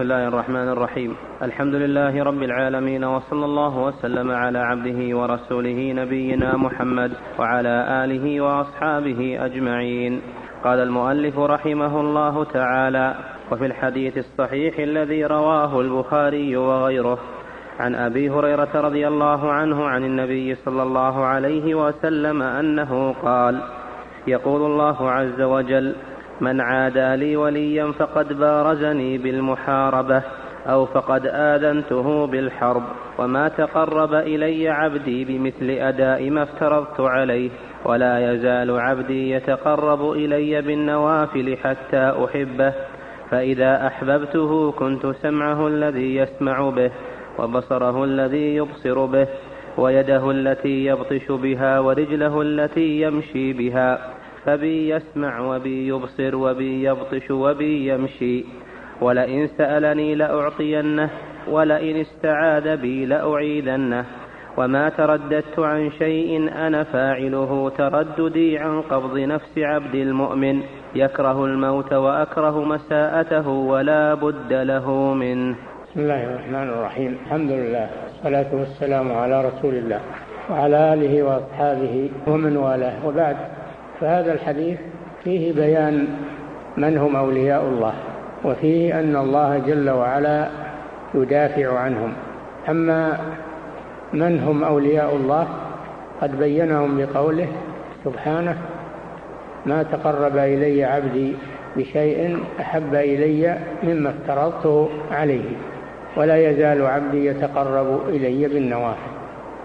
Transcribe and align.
بسم 0.00 0.12
الله 0.12 0.28
الرحمن 0.28 0.68
الرحيم. 0.68 1.16
الحمد 1.42 1.74
لله 1.74 2.24
رب 2.24 2.42
العالمين 2.42 3.04
وصلى 3.04 3.44
الله 3.44 3.78
وسلم 3.78 4.30
على 4.30 4.58
عبده 4.58 5.16
ورسوله 5.16 5.92
نبينا 5.92 6.56
محمد 6.56 7.12
وعلى 7.38 8.04
آله 8.04 8.40
وأصحابه 8.40 9.38
أجمعين. 9.44 10.22
قال 10.64 10.78
المؤلف 10.78 11.38
رحمه 11.38 12.00
الله 12.00 12.44
تعالى 12.44 13.14
وفي 13.52 13.66
الحديث 13.66 14.18
الصحيح 14.18 14.78
الذي 14.78 15.24
رواه 15.24 15.80
البخاري 15.80 16.56
وغيره 16.56 17.18
عن 17.80 17.94
أبي 17.94 18.30
هريرة 18.30 18.72
رضي 18.74 19.08
الله 19.08 19.52
عنه 19.52 19.84
عن 19.84 20.04
النبي 20.04 20.54
صلى 20.54 20.82
الله 20.82 21.24
عليه 21.24 21.74
وسلم 21.74 22.42
أنه 22.42 23.14
قال 23.22 23.60
يقول 24.26 24.70
الله 24.70 25.10
عز 25.10 25.40
وجل 25.40 25.94
من 26.40 26.60
عادى 26.60 27.16
لي 27.16 27.36
وليا 27.36 27.92
فقد 27.92 28.32
بارزني 28.32 29.18
بالمحاربة 29.18 30.22
أو 30.66 30.86
فقد 30.86 31.26
آذنته 31.26 32.26
بالحرب 32.26 32.82
وما 33.18 33.48
تقرب 33.48 34.14
إلي 34.14 34.68
عبدي 34.68 35.24
بمثل 35.24 35.70
أداء 35.70 36.30
ما 36.30 36.42
افترضت 36.42 37.00
عليه 37.00 37.50
ولا 37.84 38.32
يزال 38.32 38.80
عبدي 38.80 39.30
يتقرب 39.30 40.12
إلي 40.12 40.62
بالنوافل 40.62 41.56
حتى 41.56 42.14
أحبه. 42.24 42.72
فإذا 43.30 43.86
أحببته 43.86 44.72
كنت 44.72 45.06
سمعه 45.06 45.66
الذي 45.66 46.16
يسمع 46.16 46.70
به 46.70 46.90
وبصره 47.38 48.04
الذي 48.04 48.54
يبصر 48.56 49.04
به 49.04 49.26
ويده 49.78 50.30
التي 50.30 50.86
يبطش 50.86 51.30
بها 51.30 51.80
ورجله 51.80 52.42
التي 52.42 53.00
يمشي 53.00 53.52
بها. 53.52 54.19
فبي 54.44 54.88
يسمع 54.90 55.40
وبي 55.40 55.88
يبصر 55.88 56.36
وبي 56.36 56.84
يبطش 56.84 57.30
وبي 57.30 57.88
يمشي. 57.88 58.44
ولئن 59.00 59.46
سألني 59.46 60.14
لأعطينه 60.14 61.10
ولئن 61.50 61.96
استعاذ 61.96 62.76
بي 62.76 63.06
لأعيذنه. 63.06 64.04
وما 64.56 64.88
ترددت 64.88 65.58
عن 65.58 65.90
شيء 65.90 66.50
أنا 66.66 66.82
فاعله 66.82 67.72
ترددي 67.78 68.58
عن 68.58 68.82
قبض 68.82 69.18
نفس 69.18 69.58
عبد 69.58 69.94
المؤمن. 69.94 70.62
يكره 70.94 71.44
الموت 71.44 71.92
وأكره 71.92 72.64
مساءته 72.64 73.48
ولا 73.48 74.14
بد 74.14 74.52
له 74.52 75.14
منه. 75.14 75.56
بسم 75.90 76.00
الله 76.00 76.24
الرحمن 76.24 76.68
الرحيم. 76.68 77.18
الحمد 77.26 77.50
لله 77.50 77.90
والصلاة 78.04 78.54
والسلام 78.54 79.12
على 79.12 79.44
رسول 79.48 79.74
الله 79.74 80.00
وعلى 80.50 80.94
آله 80.94 81.22
وأصحابه 81.22 82.10
ومن 82.26 82.56
والاه. 82.56 83.06
وبعد 83.06 83.36
فهذا 84.00 84.32
الحديث 84.32 84.78
فيه 85.24 85.52
بيان 85.52 86.08
من 86.76 86.98
هم 86.98 87.16
أولياء 87.16 87.62
الله 87.62 87.92
وفيه 88.44 89.00
أن 89.00 89.16
الله 89.16 89.58
جل 89.58 89.90
وعلا 89.90 90.48
يدافع 91.14 91.78
عنهم. 91.78 92.12
أما 92.68 93.18
من 94.12 94.40
هم 94.40 94.64
أولياء 94.64 95.16
الله 95.16 95.48
قد 96.22 96.38
بينهم 96.38 96.98
بقوله 96.98 97.48
سبحانه 98.04 98.56
ما 99.66 99.82
تقرب 99.82 100.36
إلي 100.36 100.84
عبدي 100.84 101.34
بشيء 101.76 102.38
أحب 102.60 102.94
إلي 102.94 103.58
مما 103.82 104.10
افترضته 104.10 104.88
عليه 105.12 105.50
ولا 106.16 106.50
يزال 106.50 106.86
عبدي 106.86 107.26
يتقرب 107.26 108.08
إلي 108.08 108.48
بالنوافل 108.48 109.09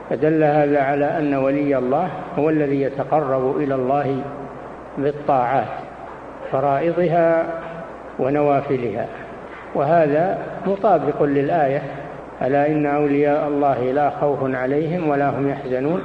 فدل 0.10 0.44
هذا 0.44 0.82
على 0.82 1.18
أن 1.18 1.34
ولي 1.34 1.78
الله 1.78 2.10
هو 2.40 2.50
الذي 2.50 2.82
يتقرب 2.82 3.58
إلى 3.58 3.76
الله 3.76 4.22
بالطاعات 4.98 5.68
فرائضها 6.52 7.46
ونوافلها. 8.20 9.08
وهذا 9.76 10.38
مطابق 10.68 11.24
للآية 11.24 11.82
ألا 12.42 12.68
إن 12.68 12.86
أولياء 12.86 13.48
الله 13.48 13.92
لا 13.92 14.10
خوف 14.10 14.56
عليهم 14.56 15.10
ولا 15.10 15.30
هم 15.30 15.50
يحزنون؟ 15.50 16.02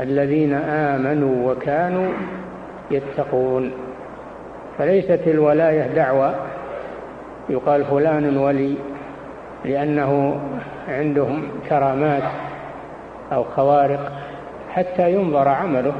الذين 0.00 0.54
آمنوا 0.54 1.52
وكانوا 1.52 2.12
يتقون. 2.90 3.72
فليست 4.78 5.20
الولاية 5.26 5.86
دعوة. 5.86 6.34
يقال 7.48 7.84
فلان 7.84 8.36
ولي 8.36 8.74
لأنه 9.64 10.40
عندهم 10.88 11.42
كرامات. 11.68 12.22
أو 13.32 13.44
خوارق 13.44 14.12
حتى 14.70 15.12
ينظر 15.12 15.48
عمله. 15.48 15.92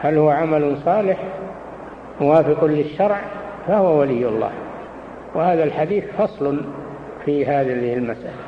هل 0.00 0.18
هو 0.18 0.30
عمل 0.30 0.76
صالح؟ 0.84 1.18
موافق 2.20 2.64
للشرع؟ 2.64 3.20
فهو 3.66 4.00
ولي 4.00 4.28
الله. 4.28 4.50
وهذا 5.34 5.64
الحديث 5.64 6.04
فصل 6.18 6.60
في 7.24 7.46
هذه 7.46 7.94
المسألة. 7.94 8.46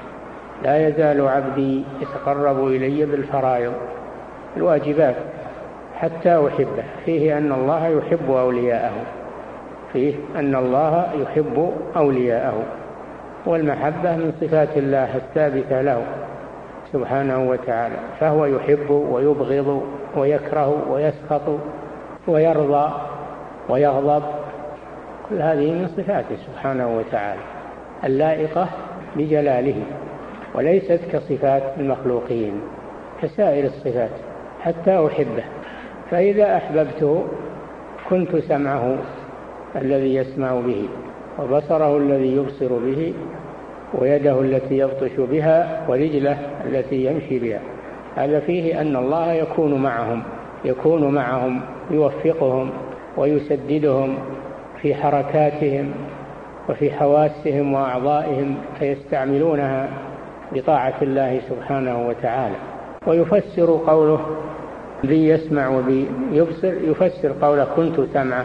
لا 0.62 0.88
يزال 0.88 1.28
عبدي 1.28 1.84
يتقرب 2.00 2.66
إلي 2.66 3.06
بالفرائض 3.06 3.72
الواجبات 4.56 5.16
حتى 5.96 6.48
أحبه. 6.48 6.84
فيه 7.04 7.38
أن 7.38 7.52
الله 7.52 7.88
يحب 7.88 8.30
أولياءه. 8.30 8.92
فيه 9.92 10.14
أن 10.36 10.54
الله 10.54 11.08
يحب 11.22 11.72
أولياءه. 11.96 12.62
والمحبة 13.46 14.16
من 14.16 14.32
صفات 14.40 14.76
الله 14.76 15.16
الثابتة 15.16 15.82
له. 15.82 16.02
سبحانه 16.92 17.48
وتعالى 17.50 17.96
فهو 18.20 18.46
يحب 18.46 18.90
ويبغض 18.90 19.82
ويكره 20.16 20.92
ويسخط 20.92 21.58
ويرضى 22.28 22.92
ويغضب 23.68 24.22
كل 25.28 25.42
هذه 25.42 25.72
من 25.72 25.88
صفاته 25.96 26.36
سبحانه 26.36 26.96
وتعالى 26.98 27.40
اللائقة 28.04 28.68
بجلاله 29.16 29.82
وليست 30.54 31.00
كصفات 31.12 31.62
المخلوقين 31.78 32.60
كسائر 33.22 33.64
الصفات 33.64 34.10
حتى 34.60 35.06
أحبه. 35.06 35.44
فإذا 36.10 36.56
أحببته 36.56 37.24
كنت 38.10 38.36
سمعه 38.36 38.96
الذي 39.76 40.14
يسمع 40.14 40.54
به 40.60 40.88
وبصره 41.38 41.96
الذي 41.96 42.36
يبصر 42.36 42.68
به 42.68 43.14
ويده 43.94 44.40
التي 44.40 44.78
يبطش 44.78 45.12
بها 45.18 45.84
ورجله 45.88 46.38
التي 46.64 47.04
يمشي 47.04 47.38
بها. 47.38 47.60
هذا 48.16 48.40
فيه 48.40 48.80
أن 48.80 48.96
الله 48.96 49.32
يكون 49.32 49.82
معهم 49.82 50.22
يكون 50.64 51.14
معهم 51.14 51.60
يوفقهم 51.90 52.70
ويسددهم 53.16 54.18
في 54.82 54.94
حركاتهم 54.94 55.90
وفي 56.68 56.90
حواسهم 56.90 57.72
وأعضائهم 57.74 58.54
فيستعملونها 58.78 59.88
بطاعة 60.52 60.94
الله 61.02 61.40
سبحانه 61.48 62.08
وتعالى. 62.08 62.54
ويفسر 63.06 63.80
قوله 63.86 64.20
بي 65.04 65.28
يسمع 65.28 65.68
وبي 65.68 66.06
يبصر 66.32 66.72
يفسر 66.74 67.32
قوله 67.42 67.66
كنت 67.76 68.00
سمعه 68.14 68.44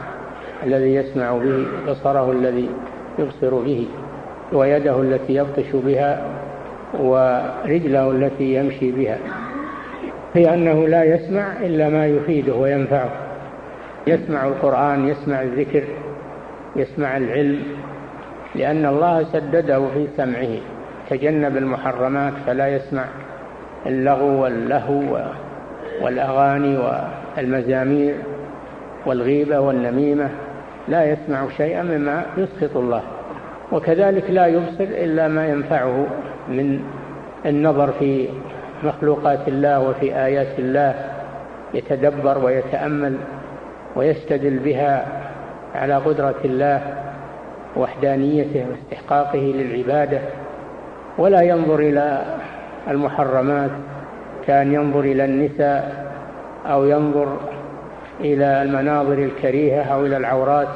الذي 0.64 0.96
يسمع 0.96 1.38
به 1.38 1.66
بصره 1.88 2.32
الذي 2.32 2.70
يبصر 3.20 3.60
به. 3.60 3.88
ويده 4.54 5.02
التي 5.02 5.36
يبطش 5.36 5.72
بها 5.74 6.22
ورجله 7.00 8.12
التي 8.12 8.56
يمشي 8.56 8.92
بها. 8.92 9.18
هي 10.34 10.54
أنه 10.54 10.88
لا 10.88 11.04
يسمع 11.04 11.54
إلا 11.62 11.90
ما 11.90 12.06
يفيده 12.06 12.56
وينفعه. 12.56 13.10
يسمع 14.08 14.48
القرآن 14.48 15.08
يسمع 15.08 15.42
الذكر 15.42 15.84
يسمع 16.76 17.18
العلم 17.18 17.64
لأن 18.56 18.86
الله 18.86 19.24
سدده 19.24 19.88
في 19.94 20.08
سمعه. 20.18 20.58
تجنب 21.10 21.58
المحرمات 21.58 22.34
فلا 22.46 22.68
يسمع. 22.68 23.06
اللغو 23.86 24.44
واللهو 24.44 25.24
والأغاني 26.02 26.78
والمزامير 26.78 28.16
والغيبة 29.06 29.60
والنميمة 29.60 30.30
لا 30.88 31.12
يسمع 31.12 31.50
شيئا 31.58 31.84
مما 31.84 32.26
يسخط 32.38 32.78
الله. 32.78 33.02
وكذلك 33.74 34.30
لا 34.30 34.48
يبصر 34.48 34.84
إلا 34.84 35.28
ما 35.28 35.48
ينفعه 35.48 36.06
من 36.50 36.80
النظر 37.46 37.92
في 37.92 38.28
مخلوقات 38.84 39.48
الله 39.48 39.80
وفي 39.80 40.16
آيات 40.16 40.60
الله 40.60 40.96
يتدبر 41.74 42.46
ويتأمل 42.46 43.18
ويستدل 43.96 44.60
بها 44.60 45.06
على 45.76 45.96
قدرة 45.96 46.36
الله 46.46 46.82
وحدانيته 47.78 48.66
واستحقاقه 48.72 49.40
للعبادة. 49.40 50.20
ولا 51.18 51.42
ينظر 51.42 51.80
إلى 51.80 52.22
المحرمات 52.88 53.72
كان 54.48 54.74
ينظر 54.74 55.00
إلى 55.00 55.26
النساء 55.26 56.06
أو 56.66 56.86
ينظر 56.86 57.38
إلى 58.20 58.62
المناظر 58.62 59.14
الكريهة 59.14 59.84
أو 59.84 60.06
إلى 60.06 60.18
العورات. 60.18 60.68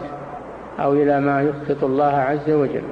أو 0.80 0.94
إلى 0.94 1.20
ما 1.20 1.42
يسخط 1.42 1.84
الله 1.84 2.14
عز 2.14 2.50
وجل. 2.50 2.84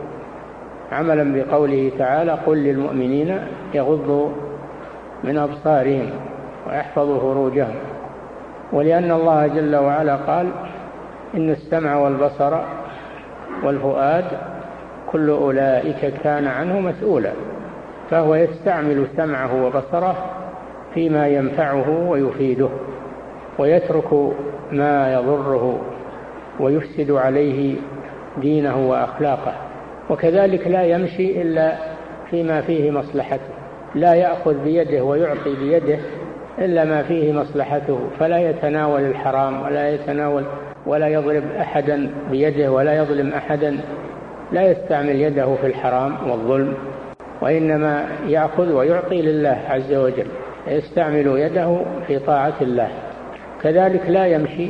عملا 0.91 1.35
بقوله 1.35 1.91
تعالى 1.97 2.31
قل 2.31 2.57
للمؤمنين 2.57 3.39
يغضوا 3.73 4.29
من 5.23 5.37
أبصارهم 5.37 6.09
ويحفظوا 6.67 7.19
فروجهم. 7.19 7.75
ولأن 8.73 9.11
الله 9.11 9.47
جل 9.47 9.75
وعلا 9.75 10.15
قال 10.15 10.47
إن 11.35 11.49
السمع 11.49 11.95
والبصر 11.95 12.57
والفؤاد 13.63 14.25
كل 15.11 15.29
أولئك 15.29 16.13
كان 16.23 16.47
عنه 16.47 16.79
مسؤولا. 16.79 17.31
فهو 18.09 18.35
يستعمل 18.35 19.07
سمعه 19.17 19.65
وبصره 19.65 20.15
فيما 20.93 21.27
ينفعه 21.27 22.09
ويفيده 22.09 22.69
ويترك 23.59 24.33
ما 24.71 25.13
يضره 25.13 25.79
ويفسد 26.59 27.11
عليه 27.11 27.75
دينه 28.41 28.89
وأخلاقه. 28.89 29.53
وكذلك 30.09 30.67
لا 30.67 30.83
يمشي 30.83 31.41
إلا 31.41 31.75
فيما 32.29 32.61
فيه 32.61 32.91
مصلحته. 32.91 33.49
لا 33.95 34.13
يأخذ 34.13 34.63
بيده 34.63 35.03
ويعطي 35.03 35.55
بيده 35.59 35.99
إلا 36.59 36.85
ما 36.85 37.03
فيه 37.03 37.33
مصلحته. 37.33 37.99
فلا 38.19 38.49
يتناول 38.49 39.01
الحرام 39.01 39.61
ولا 39.61 39.89
يتناول 39.89 40.43
ولا 40.85 41.07
يضرب 41.07 41.43
أحدا 41.59 42.11
بيده 42.31 42.71
ولا 42.71 42.97
يظلم 42.97 43.29
أحدا. 43.29 43.77
لا 44.51 44.71
يستعمل 44.71 45.21
يده 45.21 45.55
في 45.55 45.67
الحرام 45.67 46.29
والظلم 46.29 46.73
وإنما 47.41 48.05
يأخذ 48.27 48.71
ويعطي 48.71 49.21
لله 49.21 49.59
عز 49.69 49.93
وجل. 49.93 50.27
يستعمل 50.67 51.27
يده 51.27 51.81
في 52.07 52.19
طاعة 52.19 52.53
الله. 52.61 52.87
كذلك 53.63 54.09
لا 54.09 54.25
يمشي 54.25 54.69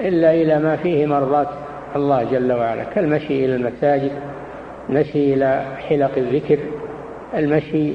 إلا 0.00 0.34
إلى 0.34 0.58
ما 0.58 0.76
فيه 0.76 1.06
مرضاه 1.06 1.48
الله 1.96 2.24
جل 2.24 2.52
وعلا 2.52 2.84
كالمشي 2.84 3.44
إلى 3.44 3.56
المساجد 3.56 4.12
المشي 4.88 5.34
إلى 5.34 5.64
حلق 5.88 6.10
الذكر 6.16 6.58
المشي 7.36 7.92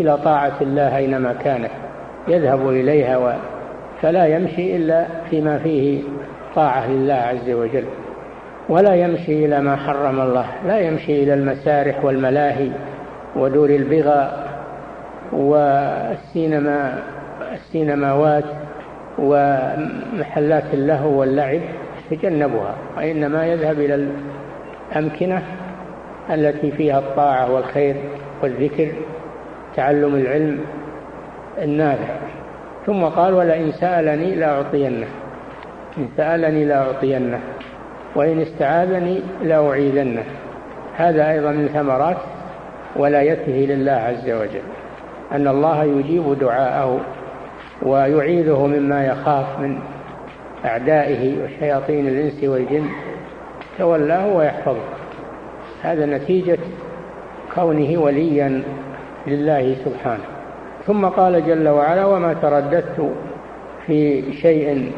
إلى 0.00 0.16
طاعة 0.16 0.56
الله 0.60 0.96
أينما 0.96 1.32
كانت 1.32 1.70
يذهب 2.28 2.68
إليها 2.68 3.16
و 3.16 3.32
فلا 4.02 4.26
يمشي 4.26 4.76
إلا 4.76 5.06
فيما 5.30 5.58
فيه 5.58 6.02
طاعة 6.54 6.90
لله 6.90 7.14
عز 7.14 7.50
وجل 7.50 7.84
ولا 8.68 8.94
يمشي 8.94 9.44
إلى 9.44 9.60
ما 9.60 9.76
حرم 9.76 10.20
الله 10.20 10.46
لا 10.66 10.80
يمشي 10.80 11.22
إلى 11.22 11.34
المسارح 11.34 12.04
والملاهي 12.04 12.70
ودور 13.36 13.70
البغى 13.70 14.32
والسينما 15.32 17.02
السينماوات 17.52 18.44
ومحلات 19.18 20.74
اللهو 20.74 21.20
واللعب 21.20 21.60
يتجنبها 22.10 22.74
وإنما 22.96 23.46
يذهب 23.46 23.80
إلى 23.80 24.08
الأمكنة 24.92 25.42
التي 26.30 26.70
فيها 26.70 26.98
الطاعة 26.98 27.52
والخير 27.52 27.96
والذكر 28.42 28.92
تعلم 29.76 30.14
العلم 30.14 30.60
النافع. 31.58 32.14
ثم 32.86 33.04
قال 33.04 33.34
ولئن 33.34 33.72
سألني 33.72 34.34
لأعطينه 34.34 35.06
إن 35.98 36.08
سألني 36.16 36.64
لأعطينه 36.64 37.40
وإن 38.14 38.40
استعاذني 38.40 39.20
لأعيذنه. 39.42 40.24
هذا 40.96 41.30
أيضا 41.30 41.50
من 41.50 41.68
ثمرات 41.68 42.16
ولايته 42.96 43.52
لله 43.52 43.92
عز 43.92 44.30
وجل 44.30 44.62
أن 45.32 45.48
الله 45.48 45.84
يجيب 45.84 46.38
دعاءه 46.38 47.00
ويعيذه 47.82 48.66
مما 48.66 49.06
يخاف 49.06 49.60
من 49.60 49.78
أعدائه 50.64 51.44
وشياطين 51.44 52.08
الإنس 52.08 52.44
والجن. 52.44 52.86
تولاه 53.78 54.36
ويحفظه. 54.36 54.82
هذا 55.82 56.06
نتيجة 56.06 56.58
كونه 57.54 58.00
وليا 58.00 58.62
لله 59.26 59.76
سبحانه. 59.84 60.24
ثم 60.86 61.06
قال 61.06 61.46
جل 61.46 61.68
وعلا 61.68 62.04
وما 62.04 62.34
ترددت 62.34 63.12
في 63.86 64.32
شيء 64.32 64.92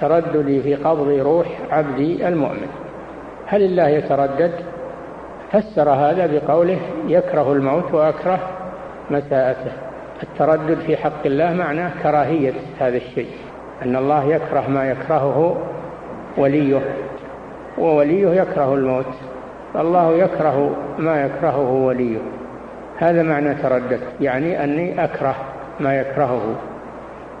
ترددي 0.00 0.62
في 0.62 0.74
قبض 0.74 1.08
روح 1.08 1.46
عبدي 1.70 2.28
المؤمن. 2.28 2.68
هل 3.46 3.62
الله 3.62 3.88
يتردد؟ 3.88 4.52
فسر 5.52 5.90
هذا 5.90 6.26
بقوله 6.26 6.78
يكره 7.08 7.52
الموت 7.52 7.94
وأكره 7.94 8.38
مساءته. 9.10 9.72
التردد 10.24 10.78
في 10.86 10.96
حق 10.96 11.26
الله 11.26 11.54
معناه 11.54 11.90
كراهية 12.02 12.52
هذا 12.80 12.96
الشيء 12.96 13.30
أن 13.82 13.96
الله 13.96 14.24
يكره 14.24 14.64
ما 14.68 14.90
يكرهه 14.90 15.56
وليه 16.38 16.80
ووليه 17.78 18.40
يكره 18.40 18.74
الموت 18.74 19.14
الله 19.76 20.16
يكره 20.16 20.76
ما 20.98 21.24
يكرهه 21.24 21.72
وليه. 21.72 22.18
هذا 22.98 23.22
معنى 23.22 23.54
تردد 23.54 24.00
يعني 24.20 24.64
أني 24.64 25.04
أكره 25.04 25.34
ما 25.80 26.00
يكرهه. 26.00 26.54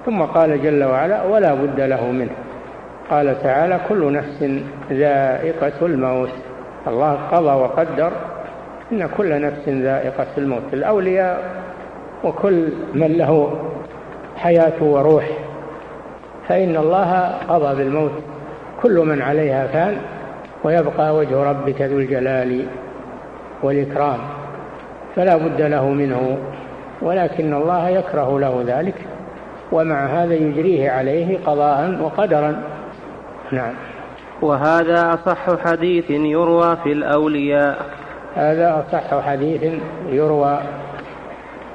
ثم 0.06 0.22
قال 0.22 0.62
جل 0.62 0.84
وعلا 0.84 1.22
ولا 1.22 1.54
بد 1.54 1.80
له 1.80 2.10
منه 2.10 2.30
قال 3.10 3.42
تعالى 3.42 3.80
كل 3.88 4.12
نفس 4.12 4.44
ذائقة 4.90 5.86
الموت 5.86 6.32
الله 6.86 7.14
قضى 7.14 7.60
وقدر 7.62 8.12
إن 8.92 9.08
كل 9.16 9.40
نفس 9.40 9.68
ذائقة 9.68 10.26
الموت. 10.38 10.62
الأولياء 10.72 11.64
وكل 12.24 12.68
من 12.94 13.12
له 13.12 13.50
حياة 14.36 14.82
وروح. 14.82 15.24
فإن 16.48 16.76
الله 16.76 17.38
قضى 17.48 17.84
بالموت 17.84 18.12
كل 18.82 18.98
من 18.98 19.22
عليها 19.22 19.66
فان 19.66 19.96
ويبقى 20.64 21.16
وجه 21.16 21.42
ربك 21.42 21.82
ذو 21.82 21.98
الجلال 21.98 22.66
والإكرام. 23.62 24.18
فلا 25.16 25.36
بد 25.36 25.60
له 25.62 25.88
منه 25.88 26.38
ولكن 27.02 27.54
الله 27.54 27.88
يكره 27.88 28.40
له 28.40 28.64
ذلك 28.66 28.94
ومع 29.72 30.06
هذا 30.06 30.34
يجريه 30.34 30.90
عليه 30.90 31.38
قضاء 31.46 32.00
وقدرا. 32.02 32.62
نعم. 33.52 33.74
وهذا 34.42 35.14
أصح 35.14 35.64
حديث 35.64 36.10
يروى 36.10 36.76
في 36.84 36.92
الأولياء. 36.92 37.78
هذا 38.34 38.84
أصح 38.88 39.20
حديث 39.20 39.72
يروى 40.10 40.58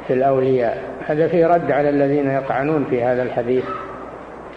في 0.10 0.16
الأولياء. 0.16 0.84
هذا 1.06 1.28
في 1.28 1.46
رد 1.46 1.72
على 1.72 1.90
الذين 1.90 2.32
يطعنون 2.32 2.86
في 2.90 3.04
هذا 3.04 3.24
الحديث 3.24 3.64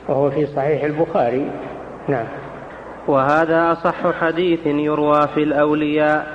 وهو 0.08 0.30
في 0.30 0.46
صحيح 0.46 0.84
البخاري. 0.84 1.50
نعم. 2.08 2.26
وهذا 3.08 3.72
أصح 3.72 4.20
حديث 4.20 4.66
يروى 4.66 5.28
في 5.34 5.42
الأولياء 5.42 6.26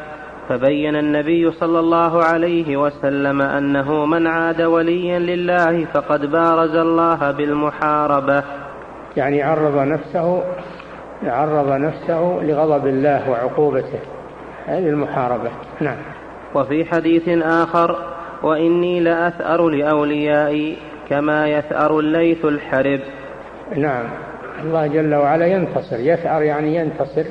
فبين 0.49 0.95
النبي 0.95 1.51
صلى 1.51 1.79
الله 1.79 2.23
عليه 2.23 2.77
وسلم 2.77 3.41
أنه 3.41 4.05
من 4.05 4.27
عاد 4.27 4.61
وليا 4.61 5.19
لله 5.19 5.85
فقد 5.85 6.25
بارز 6.25 6.75
الله 6.75 7.31
بالمحاربة. 7.31 8.43
يعني 9.17 9.43
عرض 9.43 9.77
نفسه 9.77 10.43
عرض 11.23 11.71
نفسه 11.71 12.39
لغضب 12.43 12.87
الله 12.87 13.29
وعقوبته. 13.29 13.99
هذه 14.65 14.89
المحاربة. 14.89 15.49
نعم. 15.81 15.97
وفي 16.55 16.85
حديث 16.85 17.29
آخر 17.43 18.16
وإني 18.43 18.99
لأثأر 18.99 19.69
لأوليائي 19.69 20.77
كما 21.09 21.47
يثأر 21.47 21.99
الليث 21.99 22.45
الحرب. 22.45 22.99
نعم. 23.75 24.03
الله 24.63 24.87
جل 24.87 25.15
وعلا 25.15 25.45
ينتصر 25.45 25.99
يثأر 25.99 26.41
يعني 26.41 26.75
ينتصر 26.75 27.23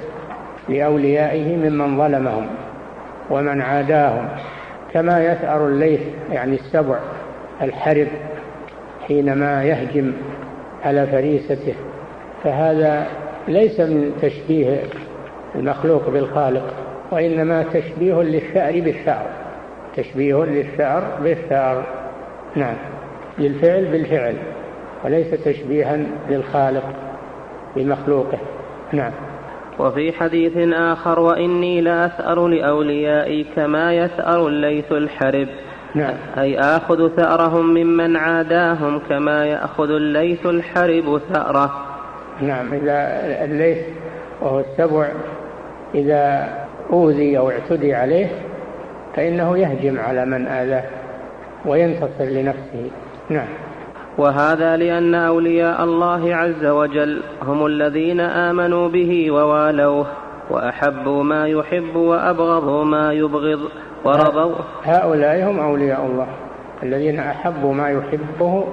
لأوليائه 0.68 1.56
ممن 1.56 1.98
ظلمهم 1.98 2.46
ومن 3.30 3.60
عاداهم 3.60 4.28
كما 4.92 5.24
يثأر 5.24 5.68
الليث 5.68 6.00
يعني 6.30 6.54
السبع 6.54 6.98
الحرب 7.62 8.06
حينما 9.06 9.64
يهجم 9.64 10.12
على 10.84 11.06
فريسته. 11.06 11.74
فهذا 12.44 13.06
ليس 13.48 13.80
من 13.80 14.12
تشبيه 14.22 14.80
المخلوق 15.54 16.10
بالخالق 16.10 16.74
وإنما 17.10 17.62
تشبيه 17.62 18.22
للثأر 18.22 18.80
بالثأر 18.80 19.45
تشبيه 19.96 20.44
للثأر 20.44 21.18
بالثأر 21.22 21.84
نعم. 22.56 22.76
للفعل 23.38 23.84
بالفعل 23.84 24.36
وليس 25.04 25.30
تشبيها 25.44 25.98
للخالق 26.30 26.84
بمخلوقه. 27.76 28.38
نعم. 28.92 29.12
وفي 29.78 30.12
حديث 30.12 30.52
آخر 30.72 31.20
وإني 31.20 31.80
لأثأر 31.80 32.46
لأوليائي 32.46 33.46
كما 33.56 33.94
يثأر 33.94 34.46
الليث 34.46 34.92
الحرب. 34.92 35.48
نعم. 35.94 36.14
أي 36.38 36.58
آخذ 36.58 37.16
ثأرهم 37.16 37.74
ممن 37.74 38.16
عاداهم 38.16 38.98
كما 39.08 39.46
يأخذ 39.46 39.90
الليث 39.90 40.46
الحرب 40.46 41.20
ثأره. 41.32 41.70
نعم. 42.42 42.74
إذا 42.74 43.20
الليث 43.44 43.78
وهو 44.40 44.60
السبع 44.60 45.08
إذا 45.94 46.48
أوذي 46.92 47.38
أو 47.38 47.50
اعتدي 47.50 47.94
عليه 47.94 48.26
فإنه 49.16 49.58
يهجم 49.58 50.00
على 50.00 50.24
من 50.24 50.46
آذاه 50.46 50.84
وينتصر 51.66 52.24
لنفسه. 52.24 52.90
نعم. 53.30 53.48
وهذا 54.18 54.76
لأن 54.76 55.14
أولياء 55.14 55.84
الله 55.84 56.34
عز 56.34 56.66
وجل 56.66 57.22
هم 57.42 57.66
الذين 57.66 58.20
آمنوا 58.20 58.88
به 58.88 59.30
ووالوه 59.30 60.06
وأحبوا 60.50 61.22
ما 61.22 61.46
يحب 61.46 61.96
وأبغضوا 61.96 62.84
ما 62.84 63.12
يبغض 63.12 63.60
ورضوا. 64.04 64.54
هؤلاء 64.84 65.50
هم 65.50 65.60
أولياء 65.60 66.06
الله 66.06 66.26
الذين 66.82 67.18
أحبوا 67.18 67.74
ما 67.74 67.90
يحبه 67.90 68.64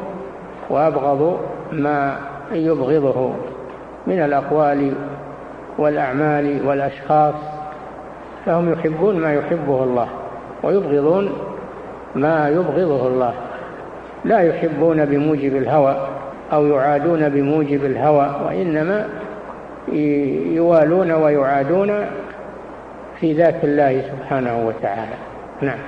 وأبغضوا 0.70 1.38
ما 1.72 2.16
يبغضه 2.52 3.34
من 4.08 4.20
الأقوال 4.20 4.94
والأعمال 5.78 6.68
والأشخاص. 6.68 7.36
فهم 8.46 8.74
يحبون 8.74 9.20
ما 9.20 9.34
يحبه 9.34 9.84
الله. 9.84 10.08
ويبغضون 10.64 11.32
ما 12.16 12.50
يبغضه 12.50 13.08
الله. 13.08 13.34
لا 14.26 14.40
يحبون 14.40 15.06
بموجب 15.06 15.56
الهوى 15.56 16.08
أو 16.54 16.66
يعادون 16.66 17.30
بموجب 17.30 17.86
الهوى 17.86 18.30
وإنما 18.46 19.08
يوالون 20.54 21.12
ويعادون 21.12 22.06
في 23.20 23.34
ذات 23.34 23.64
الله 23.64 24.02
سبحانه 24.02 24.68
وتعالى. 24.68 25.16
نعم. 25.62 25.80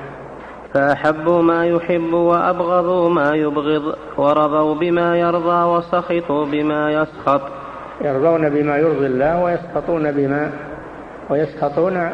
فأحبوا 0.74 1.42
ما 1.42 1.66
يحب 1.66 2.14
وأبغضوا 2.14 3.10
ما 3.10 3.36
يبغض 3.36 3.96
ورضوا 4.18 4.76
بما 4.76 5.18
يرضى 5.18 5.64
وسخطوا 5.64 6.46
بما 6.46 6.92
يسخط. 6.92 7.42
يرضون 8.02 8.50
بما 8.50 8.78
يرضي 8.78 9.06
الله 9.06 9.44
ويسخطون 9.44 10.12
بما 10.12 10.52
ويسخطون 11.30 12.10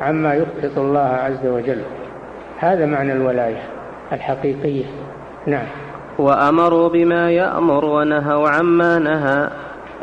عما 0.00 0.34
يسخط 0.34 0.78
الله 0.78 1.00
عز 1.00 1.46
وجل. 1.46 1.82
هذا 2.58 2.86
معنى 2.86 3.12
الولاية 3.12 3.62
الحقيقية. 4.12 4.84
نعم. 5.46 5.66
وأمروا 6.18 6.88
بما 6.88 7.30
يأمر 7.30 7.84
ونهوا 7.84 8.48
عما 8.48 8.98
نهى. 8.98 9.48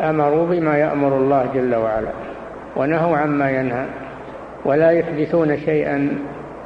أمروا 0.10 0.48
بما 0.48 0.78
يأمر 0.78 1.18
الله 1.18 1.46
جل 1.54 1.76
وعلا 1.76 2.10
ونهوا 2.76 3.18
عما 3.18 3.52
ينهى. 3.52 3.86
ولا 4.66 4.92
يحدثون 4.92 5.58
شيئا 5.58 5.98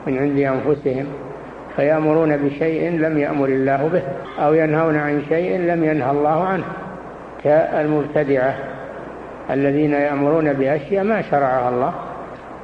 من 0.07 0.17
عند 0.17 0.39
أنفسهم. 0.39 1.05
فيأمرون 1.75 2.37
بشيء 2.37 2.91
لم 2.91 3.17
يأمر 3.17 3.45
الله 3.45 3.89
به 3.93 4.01
أو 4.45 4.53
ينهون 4.53 4.97
عن 4.97 5.21
شيء 5.29 5.59
لم 5.59 5.83
ينهى 5.83 6.11
الله 6.11 6.43
عنه. 6.43 6.63
كالمبتدعة 7.43 8.55
الذين 9.51 9.93
يأمرون 9.93 10.53
بأشياء 10.53 11.03
ما 11.03 11.21
شرعها 11.21 11.69
الله. 11.69 11.93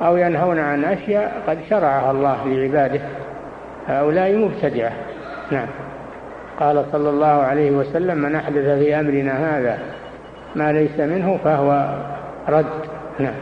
أو 0.01 0.17
ينهون 0.17 0.59
عن 0.59 0.83
أشياء 0.83 1.41
قد 1.47 1.57
شرعها 1.69 2.11
الله 2.11 2.47
لعباده. 2.47 3.01
هؤلاء 3.87 4.35
مبتدعة. 4.37 4.91
نعم. 5.51 5.67
قال 6.59 6.85
صلى 6.91 7.09
الله 7.09 7.27
عليه 7.27 7.71
وسلم 7.71 8.17
من 8.17 8.35
أحدث 8.35 8.65
في 8.65 8.99
أمرنا 8.99 9.57
هذا 9.57 9.77
ما 10.55 10.71
ليس 10.71 10.99
منه 10.99 11.39
فهو 11.43 11.95
رد. 12.49 12.65
نعم. 13.19 13.35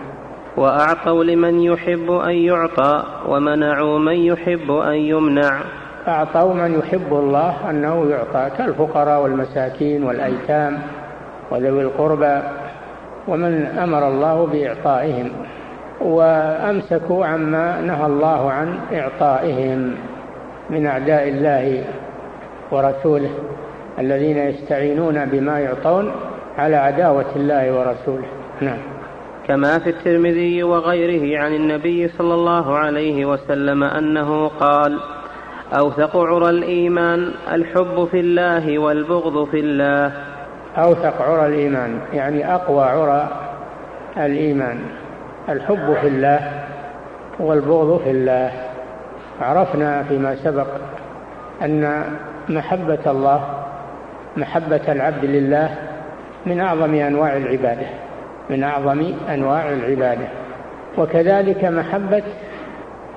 وأعطوا 0.58 1.24
لمن 1.24 1.60
يحب 1.60 2.12
أن 2.12 2.32
يعطى 2.32 3.04
ومنعوا 3.28 4.00
من 4.00 4.16
يحب 4.16 4.72
أن 4.72 4.96
يمنع. 4.96 5.62
أعطوا 6.08 6.54
من 6.54 6.80
يحب 6.80 7.14
الله 7.14 7.70
أنه 7.70 8.10
يعطى 8.10 8.58
كالفقراء 8.58 9.22
والمساكين 9.22 10.04
والأيتام 10.04 10.80
وذوي 11.52 11.82
القربى 11.82 12.42
ومن 13.28 13.66
أمر 13.66 14.08
الله 14.08 14.46
بإعطائهم. 14.46 15.32
وأمسكوا 16.02 17.26
عما 17.26 17.82
نهى 17.82 18.06
الله 18.06 18.52
عن 18.52 18.80
إعطائهم 18.94 19.96
من 20.70 20.86
أعداء 20.86 21.28
الله 21.28 21.84
ورسوله 22.72 23.30
الذين 24.00 24.38
يستعينون 24.38 25.26
بما 25.26 25.60
يعطون 25.60 26.12
على 26.58 26.76
عداوة 26.76 27.26
الله 27.36 27.80
ورسوله. 27.80 28.28
نعم. 28.62 28.78
كما 29.48 29.80
في 29.80 29.90
الترمذي 29.90 30.64
وغيره 30.64 31.40
عن 31.40 31.54
النبي 31.54 32.08
صلى 32.08 32.34
الله 32.34 32.78
عليه 32.78 33.26
وسلم 33.26 33.84
أنه 33.84 34.48
قال 34.48 35.00
أوثق 35.74 36.18
عرى 36.18 36.50
الإيمان 36.50 37.32
الحب 37.52 38.08
في 38.12 38.20
الله 38.20 38.80
والبغض 38.80 39.48
في 39.48 39.60
الله. 39.60 40.12
أوثق 40.78 41.22
عرى 41.22 41.46
الإيمان 41.46 42.00
يعني 42.14 42.56
أقوى 42.56 42.84
عرى 42.84 43.28
الإيمان. 44.18 44.80
الحب 45.50 45.94
في 46.02 46.08
الله 46.08 46.40
والبغض 47.40 48.02
في 48.04 48.12
الله. 48.12 48.52
عرفنا 49.42 50.04
فيما 50.04 50.36
سبق 50.36 50.68
أن 51.62 52.04
محبة 52.50 53.00
الله 53.08 53.44
محبة 54.38 54.82
العبد 54.92 55.26
لله 55.26 55.70
من 56.46 56.60
أعظم 56.60 56.94
أنواع 56.94 57.38
العبادة 57.38 57.88
من 58.50 58.64
أعظم 58.64 59.14
أنواع 59.30 59.70
العبادة. 59.70 60.28
وكذلك 60.98 61.66
محبة 61.66 62.24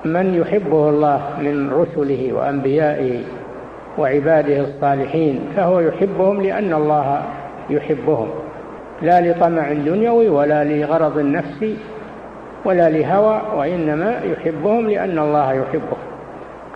من 0.05 0.35
يحبه 0.35 0.89
الله 0.89 1.21
من 1.39 1.73
رسله 1.73 2.33
وأنبيائه 2.33 3.23
وعباده 3.97 4.59
الصالحين 4.59 5.39
فهو 5.55 5.79
يحبهم 5.79 6.41
لأن 6.41 6.73
الله 6.73 7.21
يحبهم. 7.69 8.29
لا 9.01 9.21
لطمع 9.21 9.73
دنيوي 9.73 10.29
ولا 10.29 10.63
لغرض 10.63 11.19
نفسي 11.19 11.77
ولا 12.65 12.89
لهوى 12.89 13.41
وإنما 13.55 14.21
يحبهم 14.23 14.89
لأن 14.89 15.19
الله 15.19 15.53
يحبهم. 15.53 15.97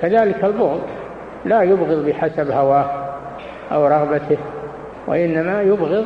كذلك 0.02 0.44
البغض 0.44 0.82
لا 1.46 1.62
يبغض 1.62 2.06
بحسب 2.06 2.52
هواه 2.52 2.86
أو 3.72 3.88
رغبته 3.88 4.38
وإنما 5.08 5.62
يبغض 5.62 6.06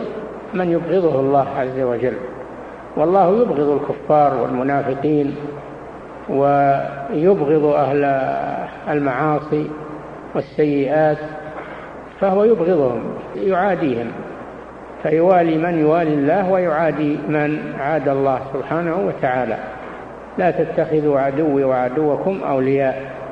من 0.54 0.72
يبغضه 0.72 1.20
الله 1.20 1.48
عز 1.60 1.80
وجل. 1.80 2.14
والله 2.98 3.42
يبغض 3.42 3.70
الكفار 3.70 4.42
والمنافقين 4.42 5.36
ويبغض 6.30 7.66
أهل 7.66 8.04
المعاصي 8.90 9.68
والسيئات 10.36 11.18
فهو 12.20 12.44
يبغضهم 12.44 13.04
يعاديهم 13.36 14.08
فيوالي 15.04 15.58
من 15.58 15.80
يوالي 15.80 16.14
الله 16.14 16.52
ويعادي 16.52 17.18
من 17.28 17.74
عاد 17.80 18.10
الله 18.10 18.40
سبحانه 18.54 19.08
وتعالى. 19.08 19.58
لا 20.38 20.52
تتخذوا 20.52 21.20
عدوي 21.20 21.64
وعدوكم 21.64 22.40
أولياء. 22.44 23.24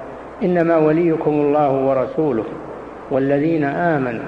إنما 0.43 0.77
وليكم 0.77 1.31
الله 1.31 1.71
ورسوله 1.71 2.43
والذين 3.11 3.63
آمنوا 3.63 4.25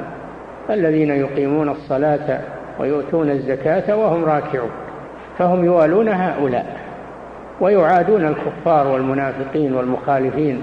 الذين 0.69 1.09
يقيمون 1.09 1.69
الصلاة 1.69 2.39
ويؤتون 2.79 3.29
الزكاة 3.29 3.97
وهم 3.97 4.25
راكعون 4.25 4.69
فهم 5.37 5.65
يوالون 5.65 6.09
هؤلاء 6.09 6.77
ويعادون 7.61 8.25
الكفار 8.25 8.87
والمنافقين 8.87 9.75
والمخالفين 9.75 10.61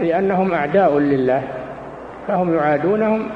لأنهم 0.00 0.52
أعداء 0.52 0.98
لله 0.98 1.42
فهم 2.28 2.54
يعادونهم 2.54 3.26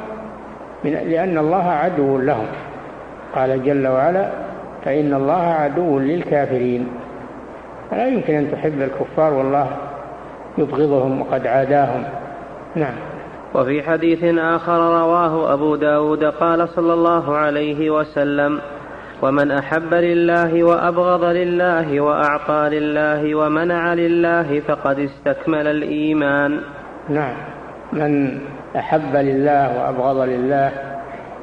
من 0.84 0.90
لأن 0.90 1.38
الله 1.38 1.70
عدو 1.70 2.18
لهم. 2.18 2.46
قال 3.34 3.64
جل 3.64 3.88
وعلا 3.88 4.28
فإن 4.84 5.14
الله 5.14 5.42
عدو 5.42 5.98
للكافرين. 5.98 6.88
فلا 7.92 8.06
يمكن 8.06 8.34
أن 8.34 8.52
تحب 8.52 8.82
الكفار 8.82 9.32
والله 9.32 9.66
يبغضهم 10.58 11.20
وقد 11.20 11.46
عاداهم. 11.46 12.04
نعم. 12.76 12.94
وفي 13.54 13.82
حديث 13.82 14.24
آخر 14.38 14.78
رواه 14.78 15.54
أبو 15.54 15.76
داود 15.76 16.24
قال 16.24 16.68
صلى 16.68 16.94
الله 16.94 17.36
عليه 17.36 17.90
وسلم 17.90 18.60
ومن 19.22 19.50
أحب 19.50 19.94
لله 19.94 20.64
وأبغض 20.64 21.24
لله 21.24 22.00
وأعطى 22.00 22.68
لله 22.72 23.34
ومنع 23.34 23.94
لله 23.94 24.60
فقد 24.60 24.98
استكمل 24.98 25.66
الإيمان. 25.66 26.60
نعم. 27.08 27.36
من 27.92 28.38
أحب 28.76 29.16
لله 29.16 29.78
وأبغض 29.78 30.20
لله 30.28 30.72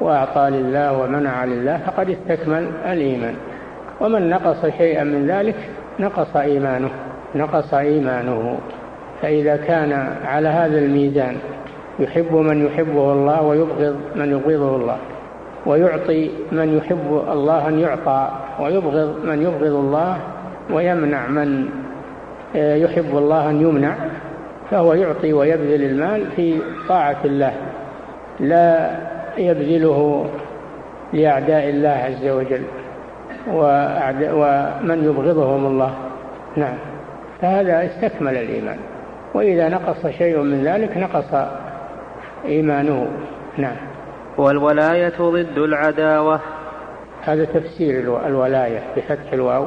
وأعطى 0.00 0.50
لله 0.50 0.98
ومنع 0.98 1.44
لله 1.44 1.80
فقد 1.86 2.10
استكمل 2.10 2.70
الإيمان. 2.84 3.34
ومن 4.00 4.30
نقص 4.30 4.66
شيئا 4.78 5.04
من 5.04 5.26
ذلك 5.26 5.56
نقص 6.00 6.36
إيمانه 6.36 6.90
نقص 7.34 7.74
إيمانه. 7.74 8.58
فإذا 9.22 9.56
كان 9.56 9.92
على 10.24 10.48
هذا 10.48 10.78
الميزان 10.78 11.36
يحب 11.98 12.34
من 12.34 12.66
يحبه 12.66 13.12
الله 13.12 13.42
ويبغض 13.42 13.96
من 14.16 14.30
يبغضه 14.30 14.76
الله 14.76 14.96
ويعطي 15.66 16.30
من 16.52 16.76
يحب 16.76 17.22
الله 17.32 17.68
أن 17.68 17.78
يعطى 17.78 18.30
ويبغض 18.60 19.24
من 19.24 19.42
يبغض 19.42 19.74
الله 19.74 20.16
ويمنع 20.70 21.26
من 21.26 21.68
يحب 22.54 23.16
الله 23.16 23.50
أن 23.50 23.60
يمنع 23.60 23.94
فهو 24.70 24.94
يعطي 24.94 25.32
ويبذل 25.32 25.82
المال 25.82 26.26
في 26.36 26.58
طاعة 26.88 27.18
الله. 27.24 27.52
لا 28.40 28.90
يبذله 29.38 30.26
لأعداء 31.12 31.68
الله 31.68 31.88
عز 31.88 32.28
وجل. 32.28 32.62
ومن 33.48 35.04
يبغضهم 35.04 35.66
الله. 35.66 35.94
نعم. 36.56 36.74
فهذا 37.40 37.86
استكمل 37.86 38.36
الإيمان. 38.36 38.78
وإذا 39.34 39.68
نقص 39.68 40.06
شيء 40.06 40.38
من 40.42 40.64
ذلك 40.64 40.96
نقص 40.96 41.48
إيمانه. 42.44 43.06
نعم. 43.58 43.76
والولاية 44.38 45.12
ضد 45.20 45.58
العداوة. 45.58 46.40
هذا 47.22 47.44
تفسير 47.44 48.26
الولاية 48.26 48.82
بفتح 48.96 49.32
الواو. 49.32 49.66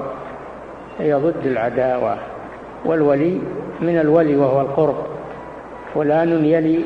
هي 1.00 1.14
ضد 1.14 1.46
العداوة. 1.46 2.18
والولي 2.86 3.42
من 3.82 4.00
الولي 4.00 4.36
وهو 4.36 4.62
القرب. 4.62 4.96
فلان 5.94 6.46
يلي 6.46 6.80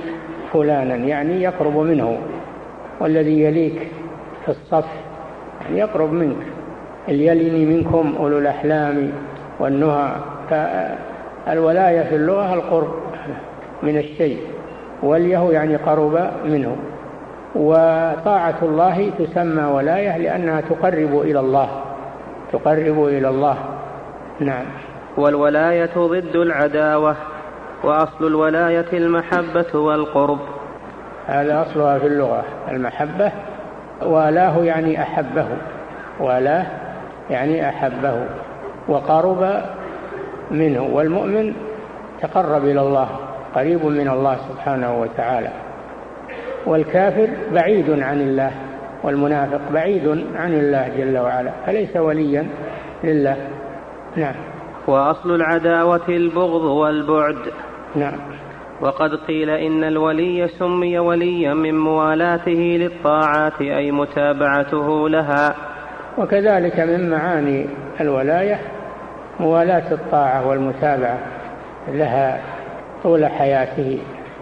فلانا 0.54 0.96
يعني 0.96 1.42
يقرب 1.44 1.78
منه. 1.78 2.18
والذي 3.00 3.44
يليك 3.44 3.92
في 4.46 4.52
الصف 4.52 4.86
يعني 5.62 5.80
يقرب 5.80 6.14
منك. 6.14 6.57
يليني 7.08 7.66
منكم 7.66 8.16
أولو 8.20 8.38
الأحلام 8.38 9.12
والنهى. 9.60 10.12
فالولاية 10.50 12.04
في 12.04 12.16
اللغة 12.16 12.54
القرب 12.54 12.94
من 13.84 13.98
الشيء 13.98 14.40
وليه 15.04 15.52
يعني 15.52 15.76
قرب 15.76 16.30
منه. 16.46 16.76
وطاعة 17.56 18.58
الله 18.62 19.12
تسمى 19.20 19.64
ولاية 19.64 20.18
لأنها 20.18 20.62
تقرب 20.62 21.22
إلى 21.22 21.40
الله. 21.40 21.70
تقرب 22.52 23.06
إلى 23.06 23.30
الله. 23.30 23.58
نعم. 24.40 24.66
والولاية 25.18 25.90
ضد 25.98 26.36
العداوة 26.36 27.16
وأصل 27.84 28.28
الولاية 28.28 28.86
المحبة 28.94 29.80
والقرب. 29.80 30.40
هذا 31.28 31.62
أصلها 31.62 32.00
في 32.00 32.08
اللغة 32.08 32.44
المحبة. 32.72 33.32
والاه 34.02 34.64
يعني 34.64 35.02
أحبه. 35.02 35.48
والاه 36.20 36.66
يعني 37.30 37.70
أحبه 37.70 38.26
وقرب 38.88 39.62
منه 40.52 40.84
والمؤمن 40.94 41.54
تقرب 42.22 42.66
إلى 42.66 42.82
الله 42.82 43.10
قريب 43.56 43.86
من 43.86 44.10
الله 44.10 44.38
سبحانه 44.50 45.02
وتعالى. 45.02 45.50
والكافر 46.66 47.30
بعيد 47.52 47.90
عن 47.90 48.22
الله 48.22 48.52
والمنافق 49.04 49.62
بعيد 49.74 50.26
عن 50.36 50.54
الله 50.54 50.88
جل 50.98 51.18
وعلا 51.18 51.52
فليس 51.66 51.98
وليا 51.98 52.48
لله. 53.04 53.38
نعم. 54.16 54.36
وأصل 54.88 55.36
العداوة 55.36 56.10
البغض 56.10 56.62
والبعد. 56.62 57.54
نعم. 57.96 58.20
وقد 58.82 59.10
قيل 59.28 59.50
إن 59.50 59.84
الولي 59.84 60.48
سمي 60.48 61.00
وليا 61.00 61.54
من 61.54 61.80
موالاته 61.80 62.78
للطاعات 62.80 63.62
أي 63.62 63.92
متابعته 63.92 65.10
لها. 65.10 65.56
وكذلك 66.18 66.80
من 66.80 67.10
معاني 67.10 67.66
الولاية 68.02 68.60
موالاة 69.40 69.92
الطاعة 69.92 70.48
والمتابعة 70.48 71.18
لها 71.88 72.40
طول 73.04 73.26
حياته 73.26 74.00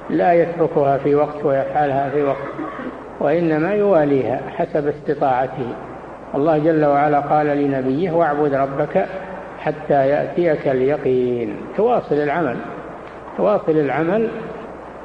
لا 0.10 0.34
يتركها 0.34 0.98
في 0.98 1.16
وقت 1.16 1.46
ويفعلها 1.46 2.10
في 2.10 2.24
وقت 2.24 2.48
وإنما 3.20 3.74
يواليها 3.74 4.42
حسب 4.58 4.88
استطاعته. 4.88 5.68
الله 6.36 6.58
جل 6.58 6.86
وعلا 6.86 7.20
قال 7.20 7.48
لنبيه 7.48 8.12
واعبد 8.12 8.54
ربك 8.54 9.06
حتى 9.60 10.10
يأتيك 10.10 10.68
اليقين. 10.68 11.56
تواصل 11.78 12.16
العمل 12.16 12.58
تواصل 13.38 13.72
العمل 13.72 14.28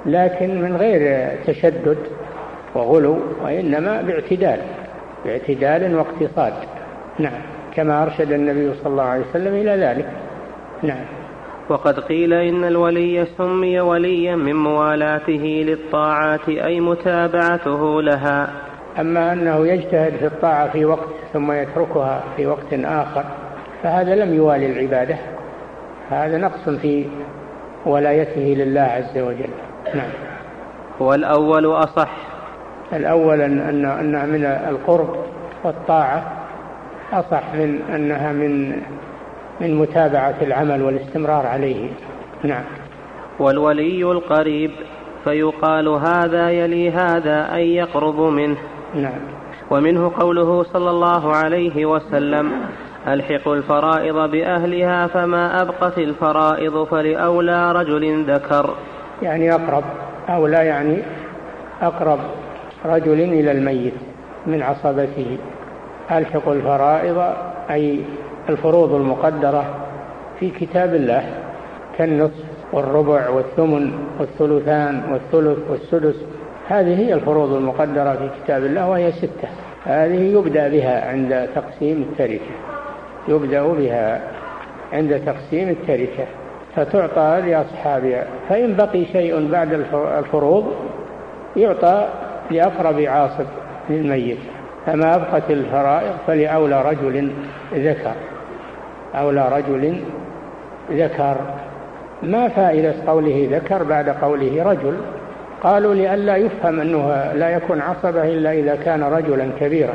لكن 0.07 0.63
من 0.63 0.77
غير 0.77 1.31
تشدد 1.47 1.99
وغلو 2.75 3.19
وإنما 3.43 4.03
باعتدال. 4.03 4.61
باعتدال 5.25 5.97
واقتصاد. 5.97 6.53
نعم. 7.19 7.43
كما 7.75 8.03
أرشد 8.03 8.33
النبي 8.33 8.75
صلى 8.75 8.87
الله 8.87 9.03
عليه 9.03 9.25
وسلم 9.31 9.55
إلى 9.55 9.71
ذلك. 9.71 10.11
نعم. 10.83 11.05
وقد 11.69 12.01
قيل 12.01 12.33
إن 12.33 12.65
الولي 12.65 13.27
سمي 13.39 13.81
وليا 13.81 14.37
من 14.37 14.57
موالاته 14.57 15.65
للطاعات 15.67 16.49
أي 16.49 16.81
متابعته 16.81 18.03
لها. 18.03 18.51
أما 19.01 19.33
أنه 19.33 19.67
يجتهد 19.67 20.13
في 20.17 20.27
الطاعة 20.27 20.73
في 20.73 20.85
وقت 20.85 21.09
ثم 21.33 21.53
يتركها 21.53 22.25
في 22.37 22.47
وقت 22.47 22.73
آخر 22.73 23.25
فهذا 23.83 24.15
لم 24.15 24.35
يوالي 24.35 24.67
العبادة. 24.67 25.17
هذا 26.11 26.39
نقص 26.39 26.69
في 26.69 27.07
ولايته 27.87 28.41
لله 28.41 28.81
عز 28.81 29.19
وجل. 29.19 29.51
نعم. 29.95 30.11
والأول 31.01 31.67
أصح. 31.67 32.30
الأول 32.93 33.41
أن 33.41 33.85
أنها 33.85 34.27
من 34.27 34.45
القرب 34.45 35.17
والطاعة 35.65 36.23
أصح 37.13 37.55
من 37.55 37.81
أنها 37.95 38.33
من 38.33 38.83
من 39.61 39.75
متابعة 39.75 40.35
العمل 40.43 40.83
والاستمرار 40.83 41.47
عليه. 41.47 41.91
نعم. 42.45 42.65
والولي 43.39 44.03
القريب 44.03 44.71
فيقال 45.25 45.89
هذا 45.89 46.51
يلي 46.51 46.91
هذا 46.91 47.55
أي 47.55 47.75
يقرب 47.75 48.21
منه. 48.21 48.57
نعم. 48.95 49.21
ومنه 49.71 50.13
قوله 50.19 50.63
صلى 50.63 50.91
الله 50.91 51.37
عليه 51.37 51.87
وسلم 51.87 52.53
ألحقوا 53.09 53.57
الفرائض 53.57 54.31
بأهلها 54.31 55.07
فما 55.07 55.63
أبقت 55.63 55.99
الفرائض 55.99 56.85
فلأولى 56.85 57.73
رجل 57.73 58.25
ذكر. 58.25 58.75
يعني 59.23 59.55
أقرب 59.55 59.85
أولى 60.29 60.67
يعني 60.67 61.03
أقرب 61.83 62.19
رجل 62.85 63.21
إلى 63.21 63.53
الميت 63.53 63.95
من 64.47 64.63
عصبته. 64.63 65.39
ألحقوا 66.11 66.55
الفرائض 66.55 67.23
أي 67.71 68.01
الفروض 68.49 68.95
المقدرة 68.95 69.65
في 70.41 70.51
كتاب 70.51 70.95
الله 70.95 71.25
كالنصف 71.99 72.45
والربع 72.73 73.29
والثمن 73.29 73.93
والثلثان 74.21 75.03
والثلث 75.13 75.59
والسدس. 75.71 76.17
هذه 76.69 76.99
هي 76.99 77.15
الفروض 77.15 77.53
المقدرة 77.53 78.13
في 78.13 78.31
كتاب 78.45 78.65
الله 78.65 78.89
وهي 78.89 79.13
ستة. 79.13 79.49
هذه 79.85 80.39
يبدأ 80.39 80.69
بها 80.69 81.11
عند 81.11 81.49
تقسيم 81.55 82.07
التركة. 82.11 82.55
يبدأ 83.29 83.63
بها 83.63 84.21
عند 84.93 85.21
تقسيم 85.27 85.69
التركة. 85.69 86.27
فتعطى 86.77 87.51
لأصحابها. 87.51 88.27
فإن 88.49 88.77
بقي 88.77 89.05
شيء 89.05 89.51
بعد 89.51 89.73
الفروض 90.19 90.73
يعطى 91.57 92.09
لأقرب 92.51 93.01
عاصب 93.01 93.47
للميت 93.91 94.39
فما 94.87 95.15
أبقت 95.15 95.51
الفرائض 95.51 96.13
فلأولى 96.27 96.83
رجل 96.83 97.31
ذكر. 97.75 98.13
أولى 99.15 99.49
رجل 99.49 100.01
ذكر. 100.91 101.37
ما 102.23 102.49
فائدة 102.49 102.95
قوله 103.07 103.49
ذكر 103.53 103.83
بعد 103.83 104.09
قوله 104.09 104.63
رجل؟ 104.63 104.97
قالوا 105.63 105.95
لئلا 105.95 106.37
يفهم 106.37 106.81
أنه 106.81 107.33
لا 107.35 107.51
يكون 107.51 107.81
عصبة 107.81 108.25
إلا 108.25 108.53
إذا 108.53 108.77
كان 108.77 109.03
رجلا 109.03 109.51
كبيرا. 109.61 109.95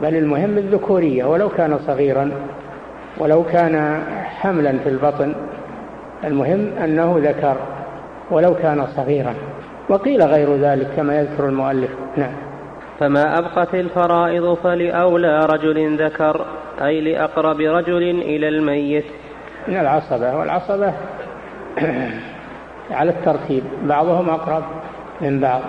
بل 0.00 0.16
المهم 0.16 0.58
الذكورية 0.58 1.24
ولو 1.24 1.48
كان 1.48 1.78
صغيرا 1.78 2.30
ولو 3.18 3.44
كان 3.44 4.02
حملا 4.40 4.78
في 4.78 4.88
البطن. 4.88 5.34
المهم 6.24 6.70
أنه 6.84 7.20
ذكر 7.22 7.56
ولو 8.30 8.54
كان 8.54 8.86
صغيرا. 8.86 9.34
وقيل 9.88 10.22
غير 10.22 10.56
ذلك 10.56 10.86
كما 10.96 11.20
يذكر 11.20 11.48
المؤلف. 11.48 11.90
نعم. 12.16 12.32
فما 13.00 13.38
أبقت 13.38 13.74
الفرائض 13.74 14.54
فلأولى 14.54 15.46
رجل 15.46 15.96
ذكر 16.04 16.46
أي 16.82 17.00
لأقرب 17.00 17.60
رجل 17.60 18.02
إلى 18.02 18.48
الميت. 18.48 19.04
من 19.68 19.76
العصبة. 19.76 20.36
والعصبة 20.36 20.92
على 22.90 23.10
الترتيب. 23.10 23.62
بعضهم 23.82 24.30
أقرب 24.30 24.64
من 25.20 25.40
بعض. 25.40 25.62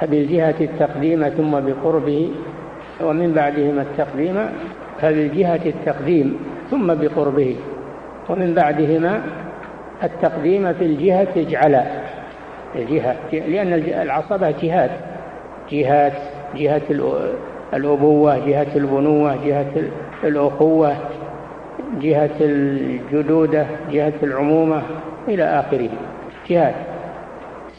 فبالجهة 0.00 0.54
التقديم 0.60 1.28
ثم 1.28 1.60
بقربه 1.60 2.30
ومن 3.00 3.32
بعدهما 3.32 3.82
التقديم 3.82 4.48
فبالجهة 5.00 5.60
التقديم 5.66 6.36
ثم 6.70 6.94
بقربه 6.94 7.56
ومن 8.28 8.54
بعدهما 8.54 9.22
التقديم 10.02 10.72
في 10.72 10.84
الجهة 10.84 11.28
اجعلا 11.36 11.84
الجهة 12.76 13.16
لأن 13.32 13.72
العصبة 14.02 14.50
جهات 14.50 14.90
جهات 15.70 16.12
جهة 16.56 16.82
الأبوة 17.74 18.46
جهة 18.46 18.76
البنوة 18.76 19.46
جهة 19.46 19.72
الأخوة 20.24 20.96
جهة 22.00 22.36
الجدودة 22.40 23.66
جهة 23.90 24.12
العمومة 24.22 24.82
إلى 25.28 25.44
آخره. 25.44 25.90
جهات 26.48 26.74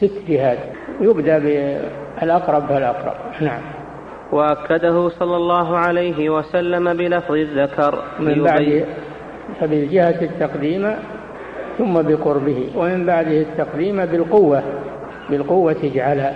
ست 0.00 0.22
جهات 0.28 0.58
يبدأ 1.00 1.38
بالأقرب 1.38 2.66
فالأقرب 2.66 3.14
نعم. 3.40 3.60
وأكده 4.32 5.08
صلى 5.08 5.36
الله 5.36 5.78
عليه 5.78 6.30
وسلم 6.30 6.96
بلفظ 6.96 7.32
الذكر. 7.32 8.02
من 8.20 8.42
بعد 8.42 8.84
فبالجهة 9.60 10.22
التقديم 10.22 10.94
ثم 11.78 12.02
بقربه 12.02 12.70
ومن 12.76 13.06
بعده 13.06 13.40
التقديم 13.40 14.04
بالقوة 14.06 14.62
بالقوة 15.30 15.76
اجعلها 15.84 16.34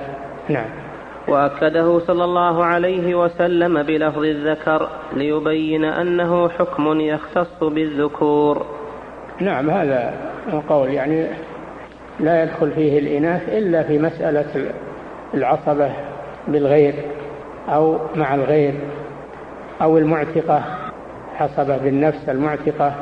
نعم. 0.49 0.87
وأكده 1.29 1.99
صلى 1.99 2.25
الله 2.25 2.64
عليه 2.64 3.14
وسلم 3.14 3.83
بلفظ 3.83 4.25
الذكر 4.25 4.88
ليبين 5.12 5.85
أنه 5.85 6.49
حكم 6.49 7.01
يختص 7.01 7.64
بالذكور. 7.64 8.66
نعم 9.40 9.70
هذا 9.70 10.14
القول 10.53 10.90
يعني 10.90 11.27
لا 12.20 12.42
يدخل 12.42 12.70
فيه 12.70 12.99
الإناث 12.99 13.49
إلا 13.49 13.83
في 13.83 13.99
مسألة 13.99 14.72
العصبة 15.35 15.90
بالغير 16.49 16.94
أو 17.68 17.99
مع 18.16 18.35
الغير 18.35 18.75
أو 19.83 19.99
المعتقة 19.99 20.62
حصبة 21.37 21.77
بالنفس 21.77 22.29
المعتقة. 22.29 22.94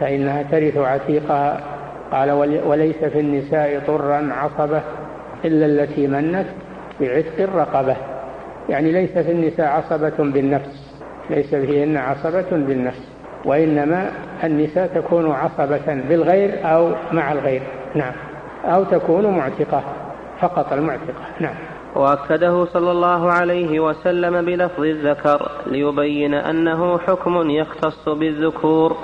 فإنها 0.00 0.42
ترث 0.42 0.76
عتيقها. 0.76 1.60
قال 2.12 2.30
وليس 2.66 2.96
في 2.96 3.20
النساء 3.20 3.82
طرا 3.86 4.28
عصبة 4.32 4.82
إلا 5.44 5.66
التي 5.66 6.06
منت 6.06 6.46
بعتق 7.00 7.40
الرقبة 7.40 7.96
يعني 8.68 8.92
ليس 8.92 9.10
في 9.10 9.32
النساء 9.32 9.66
عصبة 9.66 10.16
بالنفس 10.18 10.94
ليس 11.30 11.54
فيهن 11.54 11.96
عصبة 11.96 12.50
بالنفس 12.50 13.08
وإنما 13.44 14.10
النساء 14.44 14.86
تكون 14.86 15.32
عصبة 15.32 16.02
بالغير 16.08 16.50
أو 16.64 16.92
مع 17.12 17.32
الغير. 17.32 17.62
نعم. 17.94 18.12
أو 18.64 18.84
تكون 18.84 19.26
معتقة 19.26 19.82
فقط 20.40 20.72
المعتقة. 20.72 21.24
نعم. 21.40 21.54
وأكده 21.94 22.64
صلى 22.64 22.90
الله 22.90 23.30
عليه 23.30 23.80
وسلم 23.80 24.44
بلفظ 24.44 24.82
الذكر 24.82 25.50
ليبين 25.66 26.34
أنه 26.34 26.98
حكم 26.98 27.50
يختص 27.50 28.08
بالذكور. 28.08 28.96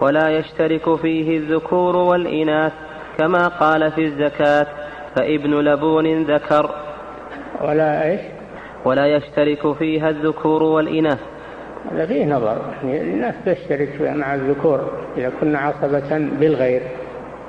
ولا 0.00 0.30
يشترك 0.30 0.96
فيه 0.96 1.38
الذكور 1.38 1.96
والإناث 1.96 2.72
كما 3.18 3.48
قال 3.48 3.92
في 3.92 4.04
الزكاة 4.04 4.66
فابن 5.16 5.54
لبون 5.54 6.22
ذكر. 6.22 6.70
ولا 7.60 8.10
إيش؟ 8.10 8.20
ولا 8.84 9.06
يشترك 9.06 9.72
فيها 9.72 10.10
الذكور 10.10 10.62
والإناث. 10.62 11.18
هذا 11.92 12.06
فيه 12.06 12.24
نظر. 12.24 12.58
يعني 12.84 13.00
الناس 13.00 13.34
تشترك 13.46 14.00
مع 14.00 14.34
الذكور 14.34 14.90
إذا 15.16 15.32
كنا 15.40 15.58
عصبة 15.58 16.18
بالغير 16.40 16.82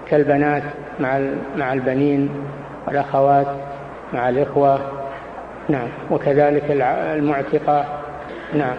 كالبنات 0.07 0.63
مع 0.99 1.19
مع 1.57 1.73
البنين 1.73 2.29
والأخوات 2.87 3.47
مع 4.13 4.29
الإخوة. 4.29 4.79
نعم. 5.69 5.89
وكذلك 6.11 6.63
المعتقة. 7.15 7.85
نعم. 8.53 8.77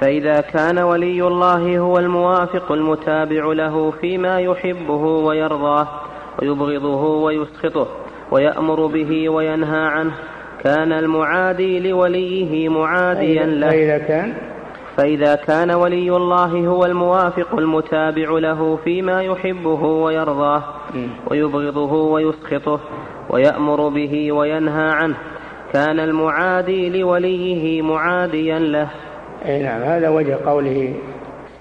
فإذا 0.00 0.40
كان 0.40 0.78
ولي 0.78 1.26
الله 1.26 1.78
هو 1.78 1.98
الموافق 1.98 2.72
المتابع 2.72 3.52
له 3.52 3.90
فيما 3.90 4.40
يحبه 4.40 5.02
ويرضاه 5.04 5.88
ويبغضه 6.42 7.02
ويسخطه 7.04 7.88
ويأمر 8.30 8.86
به 8.86 9.28
وينهى 9.28 9.86
عنه. 9.86 10.12
كان 10.64 10.92
المعادي 10.92 11.80
لوليه 11.80 12.68
معاديا 12.68 13.46
له. 13.46 13.70
فإذا 13.70 13.98
كان؟ 13.98 14.34
فإذا 14.96 15.34
كان 15.34 15.70
ولي 15.70 16.16
الله 16.16 16.66
هو 16.66 16.84
الموافق 16.84 17.58
المتابع 17.58 18.38
له 18.38 18.78
فيما 18.84 19.22
يحبه 19.22 19.82
ويرضاه 19.84 20.62
ويبغضه 21.30 21.92
ويسخطه 21.92 22.80
ويأمر 23.30 23.88
به 23.88 24.32
وينهى 24.32 24.90
عنه. 24.90 25.16
كان 25.72 26.00
المعادي 26.00 27.00
لوليه 27.00 27.82
معاديا 27.82 28.58
له. 28.58 28.88
أي 29.46 29.62
نعم 29.62 29.82
هذا 29.82 30.08
وجه 30.08 30.36
قوله 30.46 30.94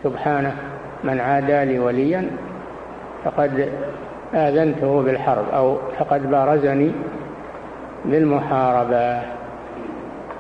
سبحانه 0.04 0.56
من 1.04 1.20
عادى 1.20 1.66
لي 1.66 1.80
وليا 1.80 2.30
فقد 3.24 3.70
آذنته 4.34 5.02
بالحرب 5.02 5.46
أو 5.54 5.78
فقد 6.00 6.32
بارزني 6.32 6.92
بالمحاربة 8.06 9.22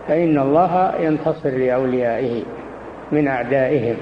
فإن 0.07 0.39
الله 0.39 0.93
ينتصر 0.99 1.49
لأوليائه 1.49 2.43
من 3.11 3.27
أعدائهم. 3.27 3.95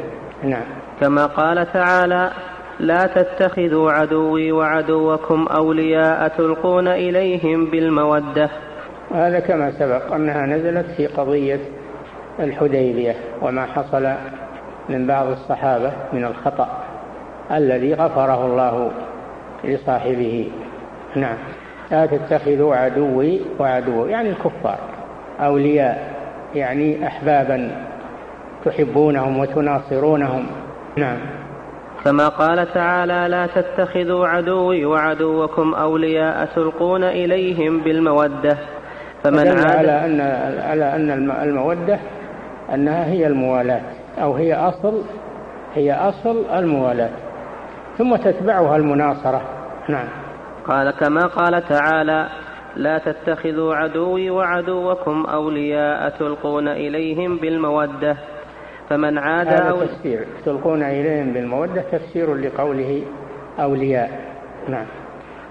نعم. 0.43 0.63
كما 1.01 1.25
قال 1.25 1.73
تعالى 1.73 2.31
لا 2.79 3.07
تتخذوا 3.07 3.91
عدوي 3.91 4.51
وعدوكم 4.51 5.47
أولياء 5.47 6.27
تلقون 6.27 6.87
إليهم 6.87 7.65
بالمودة. 7.65 8.49
هذا 9.11 9.39
كما 9.39 9.71
سبق 9.71 10.13
أنها 10.13 10.45
نزلت 10.45 10.85
في 10.97 11.07
قضية 11.07 11.59
الحديبية 12.39 13.15
وما 13.41 13.65
حصل 13.65 14.13
من 14.89 15.07
بعض 15.07 15.27
الصحابة 15.27 15.91
من 16.13 16.25
الخطأ 16.25 16.67
الذي 17.51 17.93
غفره 17.93 18.45
الله 18.45 18.91
لصاحبه. 19.63 20.51
نعم. 21.15 21.37
لا 21.91 22.05
تتخذوا 22.05 22.75
عدوي 22.75 23.41
وعدو 23.59 24.05
يعني 24.05 24.29
الكفار 24.29 24.77
أولياء 25.39 26.13
يعني 26.55 27.07
أحبابا 27.07 27.85
تحبونهم 28.65 29.39
وتناصرونهم. 29.39 30.45
نعم. 30.97 31.17
كما 32.05 32.27
قال 32.27 32.73
تعالى 32.73 33.27
لا 33.29 33.47
تتخذوا 33.47 34.27
عدوي 34.27 34.85
وعدوكم 34.85 35.73
أولياء 35.73 36.45
تلقون 36.55 37.03
إليهم 37.03 37.79
بالمودة. 37.79 38.57
فمن 39.23 39.47
عاد 39.47 39.75
على 39.75 40.05
أن 40.05 40.21
على 40.61 40.95
أن 40.95 41.31
المودة 41.43 41.99
أنها 42.73 43.05
هي 43.05 43.27
الموالاة 43.27 43.81
أو 44.21 44.33
هي 44.33 44.53
أصل 44.53 45.01
هي 45.73 45.93
أصل 45.93 46.45
الموالاة. 46.53 47.09
ثم 47.97 48.15
تتبعها 48.15 48.75
المناصرة. 48.75 49.41
نعم. 49.89 50.07
قال 50.67 50.91
كما 50.91 51.21
قال 51.27 51.67
تعالى 51.67 52.27
لا 52.75 52.97
تتخذوا 52.97 53.75
عدوي 53.75 54.29
وعدوكم 54.29 55.25
أولياء 55.25 56.09
تلقون 56.09 56.67
إليهم 56.67 57.37
بالمودة. 57.37 58.17
فمن 58.89 59.17
عاد 59.17 59.47
هذا 59.47 59.69
أو 59.69 59.81
تفسير. 59.81 60.25
تلقون 60.45 60.83
إليهم 60.83 61.33
بالمودة 61.33 61.81
تفسير 61.91 62.35
لقوله 62.35 63.03
أولياء. 63.59 64.09
نعم. 64.67 64.85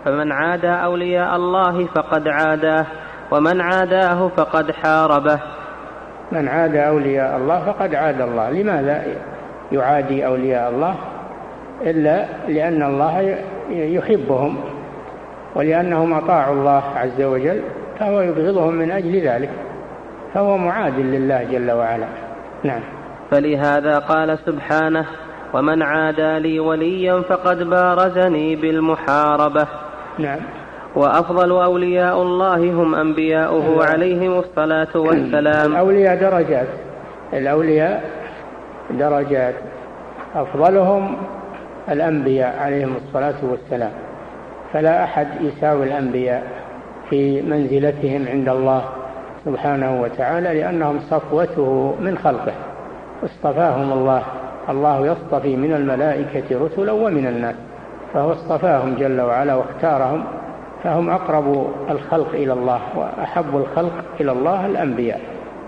فمن 0.05 0.33
عادى 0.33 0.69
أولياء 0.69 1.37
الله 1.37 1.87
فقد 1.87 2.29
عاداه 2.29 2.87
ومن 3.31 3.61
عاداه 3.61 4.29
فقد 4.29 4.71
حاربه. 4.71 5.41
من 6.33 6.49
عاد 6.49 6.77
أولياء 6.77 7.37
الله 7.37 7.65
فقد 7.73 7.95
عاد 7.95 8.21
الله. 8.21 8.51
لماذا 8.51 9.03
يعادي 9.73 10.27
أولياء 10.27 10.71
الله؟ 10.71 10.95
إلا 11.83 12.25
لأن 12.49 12.83
الله 12.83 13.39
يحبهم 13.71 14.57
ولأنهم 15.55 16.15
أطاعوا 16.15 16.55
الله 16.55 16.83
عز 16.97 17.23
وجل 17.23 17.61
فهو 17.99 18.21
يبغضهم 18.21 18.75
من 18.75 18.91
أجل 18.91 19.21
ذلك 19.21 19.51
فهو 20.35 20.57
معاد 20.57 20.99
لله 20.99 21.45
جل 21.45 21.71
وعلا. 21.71 22.07
نعم. 22.65 22.81
فلهذا 23.31 23.99
قال 23.99 24.39
سبحانه 24.47 25.07
ومن 25.55 25.83
عادى 25.83 26.39
لي 26.39 26.61
وليا 26.61 27.21
فقد 27.21 27.63
بارزني 27.63 28.57
بالمحاربة. 28.57 29.67
نعم. 30.19 30.41
وأفضل 30.97 31.51
أولياء 31.51 32.23
الله 32.23 32.73
هم 32.73 32.95
أنبياؤه 32.95 33.69
نعم. 33.69 33.89
عليهم 33.89 34.39
الصلاة 34.39 34.97
والسلام. 34.97 35.71
الأولياء 35.73 36.17
درجات. 36.17 36.69
الأولياء 37.33 38.05
درجات. 38.91 39.55
أفضلهم 40.35 41.17
الأنبياء 41.89 42.59
عليهم 42.59 42.95
الصلاة 42.97 43.35
والسلام. 43.43 43.93
فلا 44.73 45.05
أحد 45.05 45.29
يساوي 45.41 45.85
الأنبياء 45.85 46.43
في 47.11 47.43
منزلتهم 47.43 48.29
عند 48.29 48.49
الله 48.49 48.83
سبحانه 49.45 50.03
وتعالى 50.03 50.61
لأنهم 50.61 51.01
صفوته 51.11 51.95
من 52.01 52.19
خلقه. 52.19 52.53
اصطفاهم 53.25 53.93
الله. 53.93 54.23
الله 54.69 55.07
يصطفي 55.07 55.57
من 55.57 55.73
الملائكة 55.73 56.65
رسلا 56.65 56.93
ومن 56.93 57.27
الناس. 57.27 57.55
فهو 58.15 58.33
اصطفاهم 58.33 58.95
جل 58.95 59.21
وعلا 59.21 59.55
واختارهم 59.55 60.25
فهم 60.85 61.11
أقرب 61.11 61.67
الخلق 61.91 62.29
إلى 62.35 62.53
الله 62.53 62.81
وأحب 62.97 63.57
الخلق 63.57 64.05
إلى 64.21 64.33
الله 64.33 64.67
الأنبياء. 64.67 65.21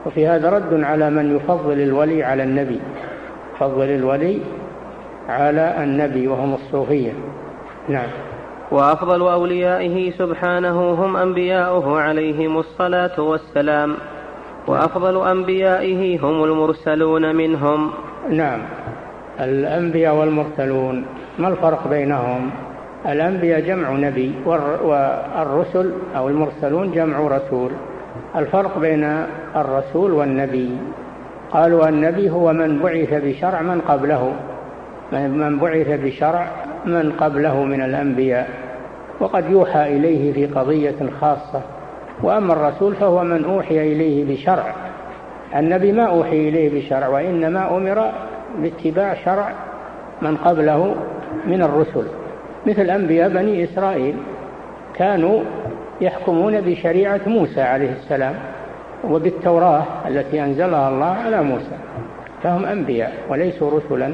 وفي 0.06 0.26
هذا 0.26 0.50
رد 0.50 0.84
على 0.84 1.10
من 1.10 1.36
يفضل 1.36 1.80
الولي 1.80 2.24
على 2.24 2.42
النبي 2.42 2.80
فضل 3.58 3.84
الولي 3.84 4.40
على 5.28 5.74
النبي 5.82 6.28
وهم 6.28 6.54
الصوفية. 6.54 7.12
نعم. 7.88 8.08
وأفضل 8.70 9.20
أوليائه 9.20 10.10
سبحانه 10.10 10.90
هم 10.92 11.16
أنبياؤه 11.16 12.00
عليهم 12.00 12.58
الصلاة 12.58 13.20
والسلام. 13.20 13.94
وأفضل 14.66 15.28
أنبيائه 15.28 16.20
هم 16.20 16.44
المرسلون 16.44 17.36
منهم. 17.36 17.90
نعم. 18.30 18.60
الأنبياء 19.40 20.14
والمرسلون 20.14 21.04
ما 21.38 21.48
الفرق 21.48 21.88
بينهم؟ 21.88 22.50
الأنبياء 23.08 23.60
جمع 23.60 23.90
نبي 23.90 24.34
والرسل 24.44 25.92
أو 26.16 26.28
المرسلون 26.28 26.92
جمع 26.92 27.18
رسول. 27.18 27.70
الفرق 28.36 28.78
بين 28.78 29.04
الرسول 29.56 30.12
والنبي. 30.12 30.70
قالوا 31.50 31.88
النبي 31.88 32.30
هو 32.30 32.52
من 32.52 32.78
بعث 32.78 33.14
بشرع 33.24 33.62
من 33.62 33.80
قبله. 33.80 34.32
من 35.12 35.58
بعث 35.58 36.00
بشرع 36.00 36.48
من 36.84 37.12
قبله 37.12 37.64
من 37.64 37.82
الأنبياء. 37.82 38.48
وقد 39.20 39.50
يوحى 39.50 39.96
إليه 39.96 40.32
في 40.32 40.46
قضية 40.46 41.10
خاصة. 41.20 41.60
وأما 42.22 42.52
الرسول 42.52 42.94
فهو 42.94 43.24
من 43.24 43.44
أوحي 43.44 43.92
إليه 43.92 44.34
بشرع. 44.34 44.74
النبي 45.56 45.92
ما 45.92 46.04
أوحي 46.04 46.48
إليه 46.48 46.80
بشرع 46.80 47.08
وإنما 47.08 47.76
أمر 47.76 48.12
باتباع 48.58 49.14
شرع 49.14 49.52
من 50.22 50.36
قبله 50.36 50.94
من 51.46 51.62
الرسل. 51.62 52.04
مثل 52.66 52.90
أنبياء 52.90 53.28
بني 53.28 53.64
إسرائيل 53.64 54.16
كانوا 54.94 55.42
يحكمون 56.00 56.60
بشريعة 56.60 57.20
موسى 57.26 57.60
عليه 57.60 57.90
السلام 57.90 58.34
وبالتوراة 59.04 59.84
التي 60.08 60.44
أنزلها 60.44 60.88
الله 60.88 61.06
على 61.06 61.42
موسى 61.42 61.76
فهم 62.42 62.64
أنبياء 62.64 63.12
وليسوا 63.30 63.70
رسلا. 63.70 64.12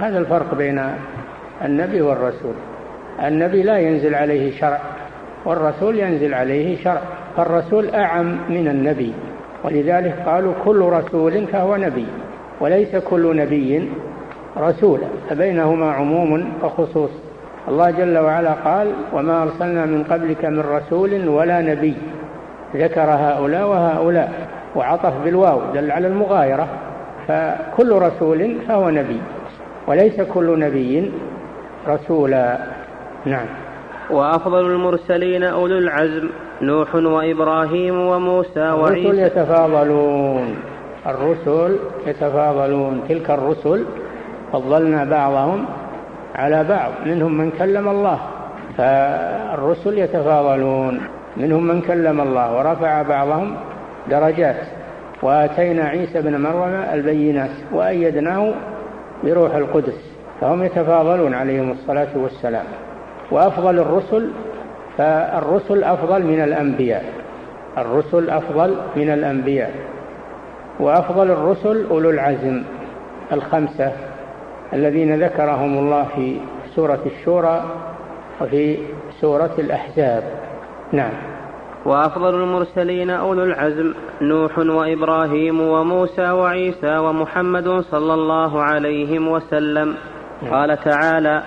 هذا 0.00 0.18
الفرق 0.18 0.54
بين 0.54 0.82
النبي 1.64 2.00
والرسول. 2.00 2.54
النبي 3.24 3.62
لا 3.62 3.78
ينزل 3.78 4.14
عليه 4.14 4.58
شرع 4.60 4.80
والرسول 5.44 5.98
ينزل 5.98 6.34
عليه 6.34 6.76
شرع. 6.84 7.00
فالرسول 7.36 7.90
أعم 7.90 8.38
من 8.48 8.68
النبي 8.68 9.12
ولذلك 9.64 10.14
قالوا 10.26 10.54
كل 10.64 10.80
رسول 10.80 11.46
فهو 11.46 11.76
نبي 11.76 12.06
وليس 12.60 12.96
كل 12.96 13.36
نبي 13.36 13.88
رسولا 14.56 15.06
فبينهما 15.28 15.92
عموم 15.92 16.52
وخصوص. 16.62 17.29
الله 17.68 17.90
جل 17.90 18.18
وعلا 18.18 18.52
قال 18.52 18.92
وما 19.12 19.42
أرسلنا 19.42 19.86
من 19.86 20.04
قبلك 20.04 20.44
من 20.44 20.60
رسول 20.60 21.28
ولا 21.28 21.60
نبي. 21.60 21.96
ذكر 22.76 23.00
هؤلاء 23.00 23.68
وهؤلاء 23.68 24.32
وعطف 24.76 25.12
بالواو 25.24 25.60
دل 25.74 25.90
على 25.90 26.06
المغايرة. 26.06 26.68
فكل 27.28 27.92
رسول 27.92 28.56
فهو 28.68 28.90
نبي 28.90 29.20
وليس 29.86 30.20
كل 30.20 30.58
نبي 30.60 31.12
رسولا. 31.88 32.58
نعم. 33.26 33.46
وأفضل 34.10 34.66
المرسلين 34.66 35.44
أولو 35.44 35.78
العزم 35.78 36.28
نوح 36.62 36.94
وإبراهيم 36.94 38.00
وموسى 38.00 38.70
وعيسى. 38.70 39.10
الرسل 39.10 39.18
يتفاضلون. 39.18 40.54
الرسل 41.06 41.76
يتفاضلون. 42.06 43.00
تلك 43.08 43.30
الرسل 43.30 43.84
فضلنا 44.52 45.04
بعضهم. 45.04 45.64
على 46.40 46.64
بعض 46.64 46.90
منهم 47.06 47.32
من 47.38 47.50
كلم 47.50 47.88
الله 47.88 48.20
فالرسل 48.76 49.98
يتفاضلون. 49.98 51.00
منهم 51.36 51.66
من 51.66 51.80
كلم 51.80 52.20
الله 52.20 52.58
ورفع 52.58 53.02
بعضهم 53.02 53.56
درجات. 54.10 54.56
وآتينا 55.22 55.84
عيسى 55.84 56.22
بن 56.22 56.40
مريم 56.40 56.84
البينات 56.92 57.50
وأيدناه 57.72 58.52
بروح 59.24 59.54
القدس 59.54 60.00
فهم 60.40 60.62
يتفاضلون 60.62 61.34
عليهم 61.34 61.70
الصلاة 61.70 62.08
والسلام. 62.14 62.64
وأفضل 63.30 63.78
الرسل 63.78 64.30
فالرسل 64.98 65.84
أفضل 65.84 66.22
من 66.22 66.40
الأنبياء. 66.40 67.04
الرسل 67.78 68.30
أفضل 68.30 68.76
من 68.96 69.10
الأنبياء. 69.10 69.72
وأفضل 70.80 71.30
الرسل 71.30 71.86
أولو 71.90 72.10
العزم 72.10 72.62
الخمسة. 73.32 73.92
الذين 74.72 75.24
ذكرهم 75.24 75.78
الله 75.78 76.06
في 76.16 76.40
سورة 76.76 77.00
الشورى 77.06 77.64
وفي 78.40 78.78
سورة 79.20 79.50
الأحزاب. 79.58 80.22
نعم. 80.92 81.12
وأفضل 81.84 82.34
المرسلين 82.34 83.10
أولو 83.10 83.44
العزم 83.44 83.94
نوح 84.22 84.58
وإبراهيم 84.58 85.60
وموسى 85.60 86.30
وعيسى 86.30 86.98
ومحمد 86.98 87.68
صلى 87.68 88.14
الله 88.14 88.62
عليه 88.62 89.18
وسلم. 89.18 89.94
نعم. 90.42 90.54
قال 90.54 90.78
تعالى 90.84 91.42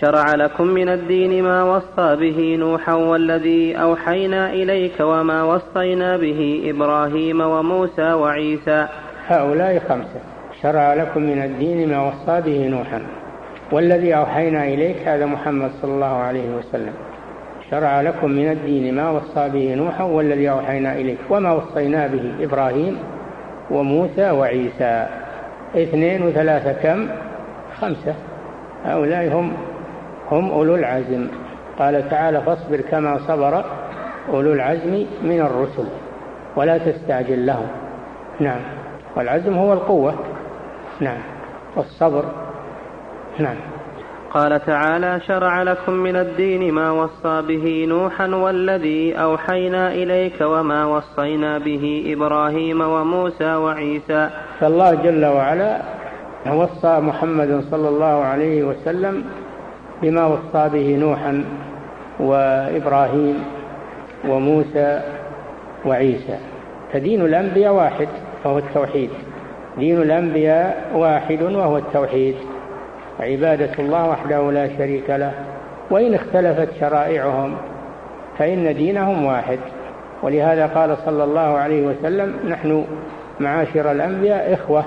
شرع 0.00 0.34
لكم 0.34 0.66
من 0.66 0.88
الدين 0.88 1.44
ما 1.44 1.62
وصى 1.64 2.16
به 2.16 2.56
نوحا 2.56 2.94
والذي 2.94 3.76
أوحينا 3.76 4.52
إليك 4.52 5.00
وما 5.00 5.42
وصينا 5.42 6.16
به 6.16 6.62
إبراهيم 6.64 7.40
وموسى 7.40 8.12
وعيسى. 8.12 8.86
هؤلاء 9.26 9.78
خمسة. 9.88 10.39
شرع 10.62 10.94
لكم 10.94 11.22
من 11.22 11.42
الدين 11.42 11.88
ما 11.88 12.08
وصى 12.08 12.40
به 12.40 12.68
نوحا 12.68 13.02
والذي 13.72 14.16
أوحينا 14.16 14.64
إليك 14.64 15.08
هذا 15.08 15.26
محمد 15.26 15.70
صلى 15.82 15.94
الله 15.94 16.06
عليه 16.06 16.56
وسلم. 16.56 16.92
شرع 17.70 18.00
لكم 18.00 18.30
من 18.30 18.50
الدين 18.50 18.94
ما 18.94 19.10
وصى 19.10 19.48
به 19.48 19.74
نوحا 19.74 20.04
والذي 20.04 20.50
أوحينا 20.50 20.92
إليك 20.92 21.18
وما 21.30 21.52
وصينا 21.52 22.06
به 22.06 22.32
إبراهيم 22.40 22.98
وموسى 23.70 24.30
وعيسى. 24.30 25.06
اثنين 25.76 26.22
وثلاثة 26.22 26.72
كم؟ 26.72 27.08
خمسة. 27.80 28.14
هؤلاء 28.84 29.28
هم 29.32 29.52
هم 30.30 30.50
أولو 30.50 30.74
العزم. 30.74 31.26
قال 31.78 32.08
تعالى 32.10 32.40
فاصبر 32.40 32.80
كما 32.80 33.18
صبر 33.18 33.64
أولو 34.32 34.52
العزم 34.52 35.06
من 35.22 35.40
الرسل 35.40 35.86
ولا 36.56 36.78
تستعجل 36.78 37.46
لهم. 37.46 37.66
نعم. 38.40 38.60
والعزم 39.16 39.54
هو 39.58 39.72
القوة. 39.72 40.14
نعم. 41.00 41.20
والصبر. 41.76 42.24
نعم. 43.38 43.56
قال 44.34 44.66
تعالى 44.66 45.20
شرع 45.26 45.62
لكم 45.62 45.92
من 45.92 46.16
الدين 46.16 46.74
ما 46.74 46.90
وصى 46.90 47.42
به 47.42 47.86
نوحا 47.88 48.26
والذي 48.26 49.14
أوحينا 49.14 49.92
إليك 49.92 50.40
وما 50.40 50.84
وصينا 50.84 51.58
به 51.58 52.04
إبراهيم 52.06 52.80
وموسى 52.80 53.54
وعيسى. 53.54 54.30
فالله 54.60 54.94
جل 54.94 55.24
وعلا 55.24 55.82
وصى 56.46 57.00
محمد 57.00 57.64
صلى 57.70 57.88
الله 57.88 58.24
عليه 58.24 58.62
وسلم 58.64 59.24
بما 60.02 60.26
وصى 60.26 60.68
به 60.68 60.96
نوحا 60.96 61.44
وإبراهيم 62.20 63.44
وموسى 64.28 65.00
وعيسى. 65.84 66.38
فدين 66.92 67.20
الأنبياء 67.20 67.72
واحد 67.72 68.08
فهو 68.44 68.58
التوحيد. 68.58 69.10
دين 69.80 70.02
الأنبياء 70.02 70.90
واحد 70.94 71.42
وهو 71.42 71.76
التوحيد. 71.78 72.34
عبادة 73.20 73.70
الله 73.78 74.08
وحده 74.08 74.50
لا 74.50 74.68
شريك 74.78 75.10
له 75.10 75.32
وإن 75.90 76.14
اختلفت 76.14 76.68
شرائعهم 76.80 77.56
فإن 78.38 78.74
دينهم 78.74 79.24
واحد. 79.24 79.58
ولهذا 80.22 80.66
قال 80.66 80.96
صلى 81.06 81.24
الله 81.24 81.58
عليه 81.58 81.86
وسلم 81.86 82.34
نحن 82.48 82.84
معاشر 83.40 83.92
الأنبياء 83.92 84.54
إخوة 84.54 84.84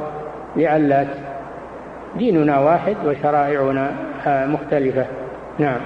لعلات 0.55 1.07
ديننا 2.15 2.59
واحد 2.59 2.95
وشرائعنا 3.05 3.91
مختلفة. 4.27 5.05
نعم. 5.59 5.79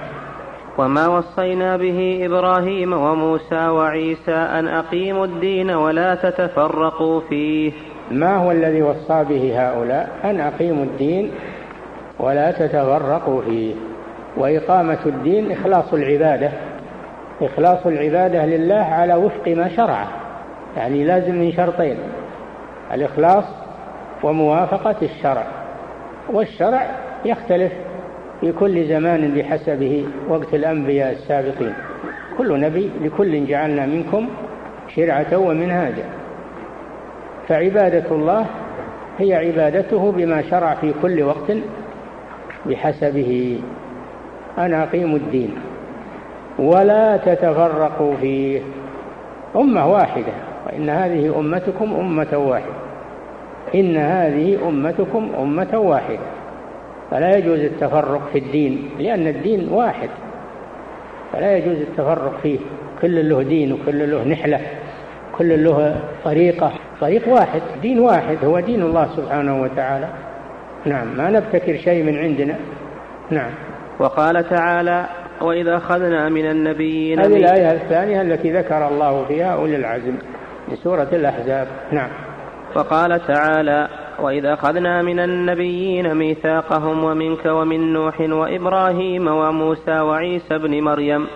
وما 0.78 1.08
وصينا 1.08 1.76
به 1.76 2.20
إبراهيم 2.22 2.92
وموسى 2.92 3.68
وعيسى 3.68 4.34
أن 4.34 4.68
أقيموا 4.68 5.24
الدين 5.24 5.70
ولا 5.70 6.14
تتفرقوا 6.14 7.20
فيه. 7.20 7.72
ما 8.10 8.36
هو 8.36 8.50
الذي 8.50 8.82
وصى 8.82 9.24
به 9.24 9.68
هؤلاء؟ 9.68 10.08
أن 10.24 10.40
أقيموا 10.40 10.84
الدين 10.84 11.30
ولا 12.18 12.50
تتفرقوا 12.50 13.42
فيه. 13.42 13.74
وإقامة 14.36 14.98
الدين 15.06 15.52
إخلاص 15.52 15.94
العبادة. 15.94 16.50
إخلاص 17.42 17.86
العبادة 17.86 18.46
لله 18.46 18.74
على 18.74 19.14
وفق 19.14 19.48
ما 19.48 19.68
شرعه. 19.68 20.08
يعني 20.76 21.04
لازم 21.04 21.34
من 21.34 21.52
شرطين. 21.52 21.96
الإخلاص 22.94 23.44
وموافقة 24.22 24.96
الشرع. 25.02 25.46
والشرع 26.32 26.86
يختلف 27.24 27.72
في 28.40 28.52
كل 28.52 28.88
زمان 28.88 29.34
بحسبه 29.34 30.06
وقت 30.28 30.54
الأنبياء 30.54 31.12
السابقين. 31.12 31.74
كل 32.38 32.60
نبي 32.60 32.90
لكل 33.02 33.46
جعلنا 33.46 33.86
منكم 33.86 34.28
شرعة 34.96 35.36
ومنهاجا. 35.36 36.17
فعبادة 37.48 38.04
الله 38.10 38.46
هي 39.18 39.34
عبادته 39.34 40.12
بما 40.12 40.42
شرع 40.50 40.74
في 40.74 40.94
كل 41.02 41.22
وقت 41.22 41.52
بحسبه. 42.66 43.60
أنا 44.58 44.82
أقيم 44.82 45.16
الدين. 45.16 45.54
ولا 46.58 47.16
تتفرقوا 47.16 48.14
فيه. 48.20 48.60
أمة 49.56 49.92
واحدة. 49.92 50.32
وإن 50.66 50.90
هذه 50.90 51.38
أمتكم 51.38 51.94
أمة 51.94 52.38
واحدة. 52.38 52.72
إن 53.74 53.96
هذه 53.96 54.68
أمتكم 54.68 55.30
أمة 55.38 55.78
واحدة. 55.78 56.18
فلا 57.10 57.36
يجوز 57.36 57.58
التفرق 57.58 58.28
في 58.32 58.38
الدين 58.38 58.90
لأن 58.98 59.26
الدين 59.26 59.68
واحد. 59.68 60.08
فلا 61.32 61.56
يجوز 61.56 61.76
التفرق 61.76 62.40
فيه. 62.42 62.58
كل 63.02 63.28
له 63.28 63.42
دين 63.42 63.72
وكل 63.72 64.10
له 64.10 64.24
نحلة. 64.24 64.60
كل 65.38 65.64
له 65.64 66.00
طريقة. 66.24 66.72
طريق 67.00 67.28
واحد 67.28 67.62
دين 67.82 67.98
واحد 67.98 68.44
هو 68.44 68.60
دين 68.60 68.82
الله 68.82 69.08
سبحانه 69.16 69.62
وتعالى. 69.62 70.08
نعم 70.84 71.16
ما 71.16 71.30
نبتكر 71.30 71.76
شيء 71.76 72.04
من 72.04 72.18
عندنا. 72.18 72.56
نعم. 73.30 73.50
وقال 73.98 74.48
تعالى 74.48 75.06
وإذا 75.40 75.76
أخذنا 75.76 76.28
من 76.28 76.50
النبيين 76.50 77.20
هذه 77.20 77.36
الآية 77.36 77.72
الثانية 77.72 78.22
التي 78.22 78.52
ذكر 78.52 78.88
الله 78.88 79.24
فيها 79.24 79.54
أولي 79.54 79.76
العزم 79.76 80.14
لسورة 80.72 81.08
الأحزاب. 81.12 81.66
نعم. 81.92 82.10
وقال 82.74 83.26
تعالى 83.26 83.88
وإذا 84.18 84.54
أخذنا 84.54 85.02
من 85.02 85.20
النبيين 85.20 86.14
ميثاقهم 86.14 87.04
ومنك 87.04 87.46
ومن 87.46 87.92
نوح 87.92 88.20
وإبراهيم 88.20 89.28
وموسى 89.28 90.00
وعيسى 90.00 90.58
بن 90.58 90.80
مريم 90.80 91.26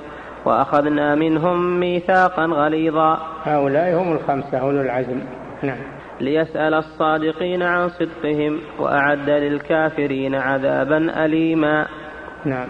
وأخذنا 0.45 1.15
منهم 1.15 1.81
ميثاقا 1.81 2.45
غليظا. 2.45 3.19
هؤلاء 3.45 3.95
هم 3.95 4.13
الخمسة 4.13 4.59
أولو 4.59 4.81
العزم. 4.81 5.21
نعم. 5.63 5.79
ليسأل 6.21 6.75
الصادقين 6.75 7.63
عن 7.63 7.89
صدقهم 7.89 8.61
وأعد 8.79 9.31
للكافرين 9.31 10.35
عذابا 10.35 11.25
أليما. 11.25 11.87
نعم. 12.45 12.69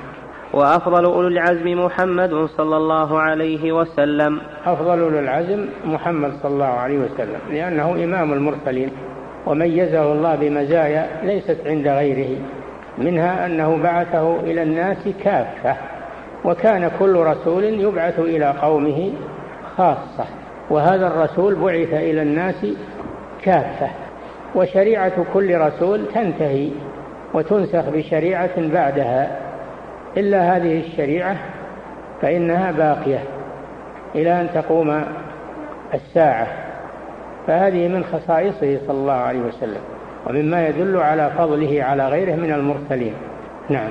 وأفضل 0.53 1.05
أولو 1.05 1.29
العزم 1.29 1.85
محمد 1.85 2.49
صلى 2.57 2.77
الله 2.77 3.21
عليه 3.21 3.73
وسلم. 3.73 4.41
أفضل 4.67 5.01
أولو 5.01 5.19
العزم 5.19 5.67
محمد 5.85 6.33
صلى 6.43 6.53
الله 6.53 6.65
عليه 6.65 6.99
وسلم 6.99 7.41
لأنه 7.51 8.05
إمام 8.05 8.33
المرسلين 8.33 8.91
وميزه 9.47 10.13
الله 10.13 10.35
بمزايا 10.35 11.21
ليست 11.23 11.59
عند 11.67 11.89
غيره 11.89 12.39
منها 12.99 13.47
أنه 13.47 13.83
بعثه 13.83 14.41
إلى 14.41 14.63
الناس 14.63 15.09
كافة 15.25 15.77
وكان 16.45 16.91
كل 16.99 17.17
رسول 17.17 17.65
يبعث 17.65 18.19
إلى 18.19 18.55
قومه 18.63 19.13
خاصة. 19.77 20.42
وهذا 20.73 21.07
الرسول 21.07 21.55
بعث 21.55 21.95
إلى 21.95 22.23
الناس 22.23 22.67
كافة 23.43 23.89
وشريعة 24.55 25.25
كل 25.35 25.59
رسول 25.59 26.07
تنتهي 26.15 26.69
وتنسخ 27.35 27.89
بشريعة 27.89 28.51
بعدها. 28.57 29.41
إلا 30.17 30.57
هذه 30.57 30.81
الشريعة 30.81 31.37
فإنها 32.23 32.73
باقية 32.73 33.19
إلى 34.15 34.41
أن 34.41 34.49
تقوم 34.55 35.05
الساعة. 35.95 36.47
فهذه 37.47 37.89
من 37.89 38.05
خصائصه 38.05 38.79
صلى 38.87 38.97
الله 38.97 39.13
عليه 39.13 39.41
وسلم 39.41 39.81
ومما 40.27 40.69
يدل 40.69 40.97
على 40.97 41.31
فضله 41.39 41.83
على 41.83 42.09
غيره 42.09 42.37
من 42.37 42.53
المرسلين. 42.53 43.15
نعم. 43.71 43.91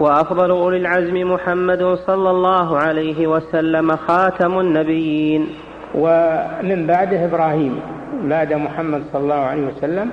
وأفضل 0.00 0.50
أولي 0.50 0.76
العزم 0.76 1.32
محمد 1.32 1.82
صلى 2.06 2.30
الله 2.30 2.78
عليه 2.78 3.26
وسلم 3.26 3.96
خاتم 3.96 4.60
النبيين. 4.60 5.48
ومن 5.94 6.86
بعده 6.86 7.24
إبراهيم. 7.24 7.80
بعد 8.24 8.52
محمد 8.52 9.02
صلى 9.12 9.22
الله 9.22 9.34
عليه 9.34 9.66
وسلم 9.66 10.10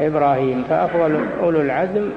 إبراهيم. 0.00 0.64
فأفضل 0.68 1.26
أولو 1.42 1.60
العزم 1.60 2.10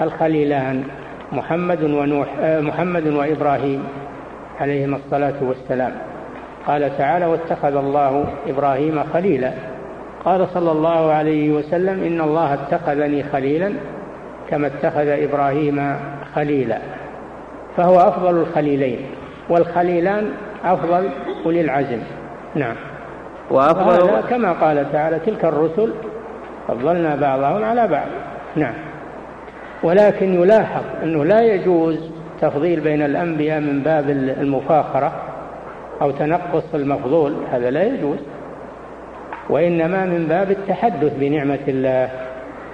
الخليلان 0.00 0.84
محمد 1.32 1.82
ونوح 1.82 2.28
آه، 2.40 2.60
محمد 2.60 3.06
وإبراهيم 3.06 3.84
عليهما 4.60 4.96
الصلاة 4.96 5.34
والسلام. 5.42 5.92
قال 6.66 6.98
تعالى 6.98 7.26
واتخذ 7.26 7.76
الله 7.76 8.24
إبراهيم 8.48 9.02
خليلا. 9.12 9.52
قال 10.24 10.48
صلى 10.48 10.72
الله 10.72 11.12
عليه 11.12 11.50
وسلم 11.50 12.04
إن 12.04 12.20
الله 12.20 12.54
اتخذني 12.54 13.22
خليلا 13.22 13.72
كما 14.50 14.66
اتخذ 14.66 15.08
إبراهيم 15.08 15.96
خليلا. 16.34 16.78
فهو 17.76 18.00
أفضل 18.00 18.36
الخليلين. 18.36 18.98
والخليلان 19.48 20.30
أفضل 20.64 21.08
أولي 21.46 21.60
العزم. 21.60 21.98
نعم. 22.54 22.76
وأفضل 23.50 24.20
كما 24.30 24.52
قال 24.52 24.92
تعالى 24.92 25.18
تلك 25.18 25.44
الرسل 25.44 25.92
فضلنا 26.68 27.16
بعضهم 27.16 27.64
على 27.64 27.88
بعض. 27.88 28.06
نعم. 28.56 28.74
ولكن 29.82 30.34
يلاحظ 30.34 30.82
أنه 31.02 31.24
لا 31.24 31.40
يجوز 31.40 32.10
تفضيل 32.40 32.80
بين 32.80 33.02
الأنبياء 33.02 33.60
من 33.60 33.82
باب 33.82 34.10
المفاخرة 34.10 35.12
أو 36.02 36.10
تنقص 36.10 36.74
المفضول 36.74 37.34
هذا 37.52 37.70
لا 37.70 37.82
يجوز. 37.82 38.18
وإنما 39.50 40.04
من 40.04 40.26
باب 40.28 40.50
التحدث 40.50 41.12
بنعمة 41.18 41.58
الله 41.68 42.10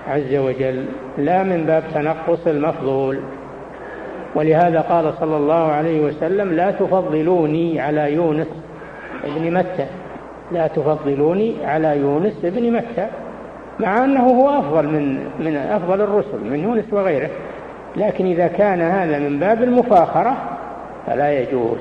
عز 0.08 0.34
وجل 0.34 0.84
لا 1.18 1.42
من 1.42 1.64
باب 1.66 1.82
تنقص 1.94 2.46
المفضول. 2.46 3.20
ولهذا 4.34 4.80
قال 4.80 5.14
صلى 5.20 5.36
الله 5.36 5.72
عليه 5.72 6.00
وسلم 6.00 6.52
لا 6.52 6.70
تفضلوني 6.70 7.80
على 7.80 8.14
يونس 8.14 8.48
ابن 9.24 9.54
متى. 9.54 9.86
لا 10.52 10.66
تفضلوني 10.66 11.56
على 11.64 11.98
يونس 11.98 12.44
ابن 12.44 12.72
متى 12.72 13.06
مع 13.80 14.04
أنه 14.04 14.26
هو 14.26 14.58
أفضل 14.58 14.86
من 14.86 15.18
من 15.38 15.56
أفضل 15.56 16.00
الرسل 16.00 16.50
من 16.50 16.58
يونس 16.58 16.84
وغيره. 16.92 17.30
لكن 17.96 18.26
إذا 18.26 18.46
كان 18.46 18.80
هذا 18.80 19.18
من 19.18 19.38
باب 19.38 19.62
المفاخرة 19.62 20.36
فلا 21.06 21.40
يجوز 21.40 21.80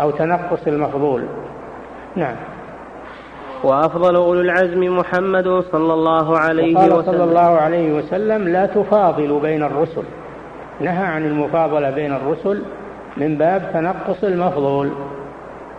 أو 0.00 0.10
تنقص 0.10 0.66
المفضول. 0.66 1.24
نعم. 2.16 2.36
وأفضل 3.64 4.16
أولو 4.16 4.40
العزم 4.40 4.98
محمد 4.98 5.64
صلى 5.72 5.92
الله 5.92 6.38
عليه 6.38 6.74
وسلم 6.74 7.02
صلى 7.02 7.24
الله 7.24 7.40
عليه 7.40 7.92
وسلم 7.92 8.48
لا 8.48 8.66
تفاضل 8.66 9.40
بين 9.42 9.62
الرسل. 9.62 10.02
نهى 10.80 11.04
عن 11.06 11.26
المفاضلة 11.26 11.90
بين 11.90 12.12
الرسل 12.12 12.62
من 13.16 13.38
باب 13.38 13.70
تنقص 13.72 14.24
المفضول 14.24 14.90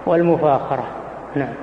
والمفاخرة. 0.06 0.84
نعم. 1.36 1.54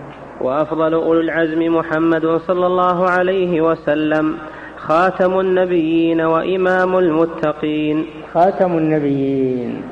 وأفضل 0.41 0.95
أولو 0.95 1.21
العزم 1.21 1.77
محمد 1.77 2.27
صلى 2.27 2.67
الله 2.67 3.11
عليه 3.11 3.61
وسلم 3.61 4.39
خاتم 4.77 5.41
النبيين 5.41 6.21
وإمام 6.21 6.99
المتقين. 6.99 8.07
خاتم 8.35 8.79
النبيين. 8.79 9.83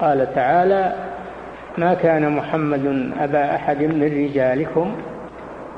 قال 0.00 0.34
تعالى 0.34 0.92
ما 1.78 1.94
كان 1.94 2.36
محمد 2.36 3.12
أبا 3.20 3.54
أحد 3.54 3.82
من 3.82 4.02
رجالكم 4.02 4.92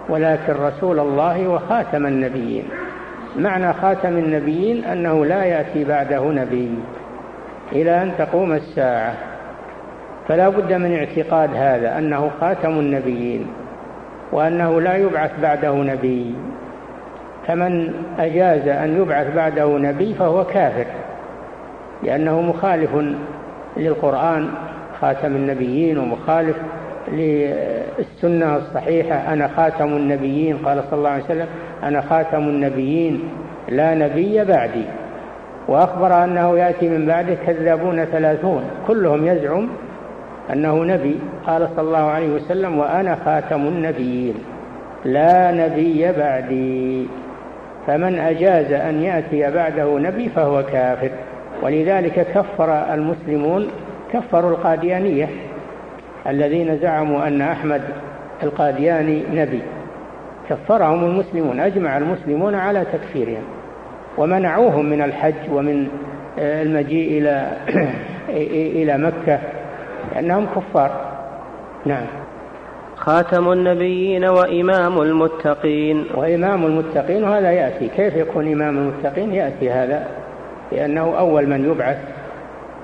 ولكن 0.09 0.53
رسول 0.53 0.99
الله 0.99 1.49
وخاتم 1.49 2.07
النبيين. 2.07 2.65
معنى 3.39 3.73
خاتم 3.73 4.19
النبيين 4.19 4.85
أنه 4.85 5.25
لا 5.25 5.45
يأتي 5.45 5.85
بعده 5.85 6.25
نبي. 6.25 6.71
إلى 7.73 8.03
أن 8.03 8.13
تقوم 8.19 8.53
الساعة. 8.53 9.15
فلا 10.29 10.49
بد 10.49 10.73
من 10.73 10.97
اعتقاد 10.97 11.51
هذا 11.55 11.99
أنه 11.99 12.31
خاتم 12.41 12.71
النبيين 12.71 13.47
وأنه 14.33 14.81
لا 14.81 14.97
يبعث 14.97 15.31
بعده 15.43 15.75
نبي. 15.75 16.35
فمن 17.47 17.95
أجاز 18.19 18.69
أن 18.69 19.03
يبعث 19.03 19.35
بعده 19.37 19.79
نبي 19.79 20.15
فهو 20.15 20.45
كافر 20.45 20.87
لأنه 22.03 22.41
مخالف 22.41 22.91
للقرآن 23.77 24.49
خاتم 25.01 25.37
النبيين 25.37 25.99
ومخالف 25.99 26.57
للسنة 27.09 28.57
الصحيحة. 28.57 29.33
أنا 29.33 29.49
خاتم 29.49 29.89
النبيين 29.89 30.57
قال 30.57 30.83
صلى 30.91 30.99
الله 30.99 31.11
عليه 31.11 31.25
وسلم 31.25 31.47
أنا 31.83 32.01
خاتم 32.01 32.39
النبيين 32.39 33.23
لا 33.69 33.95
نبي 33.95 34.45
بعدي. 34.45 34.85
وأخبر 35.69 36.25
أنه 36.25 36.59
يأتي 36.59 36.89
من 36.89 37.07
بعده 37.07 37.35
كذابون 37.47 38.05
ثلاثون 38.05 38.63
كلهم 38.87 39.27
يزعم 39.27 39.69
أنه 40.53 40.85
نبي. 40.85 41.19
قال 41.47 41.69
صلى 41.77 41.87
الله 41.87 42.11
عليه 42.11 42.29
وسلم 42.29 42.79
وأنا 42.79 43.19
خاتم 43.25 43.61
النبيين 43.61 44.35
لا 45.05 45.53
نبي 45.53 46.13
بعدي. 46.13 47.07
فمن 47.87 48.19
أجاز 48.19 48.73
أن 48.73 49.03
يأتي 49.03 49.51
بعده 49.51 49.99
نبي 49.99 50.29
فهو 50.29 50.63
كافر. 50.63 51.11
ولذلك 51.63 52.27
كفر 52.35 52.95
المسلمون 52.95 53.69
كفروا 54.13 54.51
القاديانية 54.51 55.29
الذين 56.27 56.79
زعموا 56.79 57.27
أن 57.27 57.43
أحمد 57.43 57.83
القادياني 58.43 59.23
نبي. 59.35 59.63
كفرهم 60.51 61.05
المسلمون 61.05 61.61
أجمع 61.61 61.99
المسلمون 61.99 62.55
على 62.55 62.85
تكفيرهم. 62.93 63.43
ومنعوهم 64.21 64.87
من 64.87 65.03
الحج 65.03 65.51
ومن 65.53 65.89
المجيء 66.39 67.19
إلى 67.19 67.53
إلى 68.83 68.99
مكة 68.99 69.39
لأنهم 70.15 70.47
كفار. 70.57 70.91
نعم. 71.87 72.07
خاتم 72.97 73.53
النبيين 73.53 74.25
وإمام 74.25 75.01
المتقين. 75.01 76.07
وإمام 76.15 76.67
المتقين 76.67 77.25
وهذا 77.25 77.51
يأتي. 77.51 77.89
كيف 77.89 78.17
يكون 78.17 78.53
إمام 78.53 78.79
المتقين؟ 78.79 79.33
يأتي 79.35 79.71
هذا 79.71 80.07
لأنه 80.73 81.19
أول 81.19 81.47
من 81.47 81.71
يبعث 81.71 81.99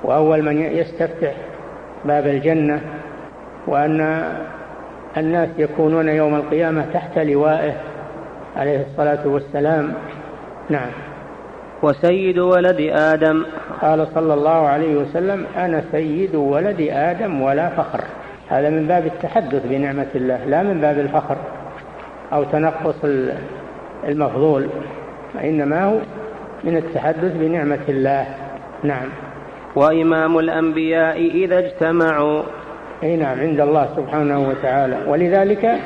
وأول 0.04 0.42
من 0.42 0.62
يستفتح 0.62 1.32
باب 2.04 2.26
الجنة 2.26 2.80
وأن 3.66 4.24
الناس 5.16 5.48
يكونون 5.58 6.08
يوم 6.08 6.34
القيامة 6.34 6.86
تحت 6.92 7.18
لوائه 7.18 7.72
عليه 8.56 8.86
الصلاة 8.90 9.28
والسلام. 9.28 9.94
نعم. 10.70 10.90
وسيد 11.82 12.38
ولد 12.38 12.80
آدم. 12.92 13.44
قال 13.82 14.06
صلى 14.14 14.34
الله 14.34 14.66
عليه 14.68 14.96
وسلم 14.96 15.46
أنا 15.56 15.84
سيد 15.92 16.34
ولد 16.34 16.88
آدم 16.90 17.42
ولا 17.42 17.68
فخر. 17.68 18.00
هذا 18.48 18.70
من 18.70 18.86
باب 18.86 19.06
التحدث 19.06 19.66
بنعمة 19.66 20.06
الله 20.14 20.44
لا 20.44 20.62
من 20.62 20.80
باب 20.80 20.98
الفخر 20.98 21.36
أو 22.32 22.44
تنقص 22.44 23.04
المفضول 24.08 24.66
وإنما 25.34 25.84
هو 25.84 25.98
من 26.64 26.76
التحدث 26.76 27.32
بنعمة 27.36 27.84
الله. 27.88 28.26
نعم. 28.82 29.08
وإمام 29.76 30.38
الأنبياء 30.38 31.20
إذا 31.20 31.58
اجتمعوا. 31.58 32.42
أي 33.02 33.16
نعم 33.16 33.40
عند 33.40 33.60
الله 33.60 33.88
سبحانه 33.96 34.48
وتعالى. 34.48 34.98
ولذلك 35.08 35.78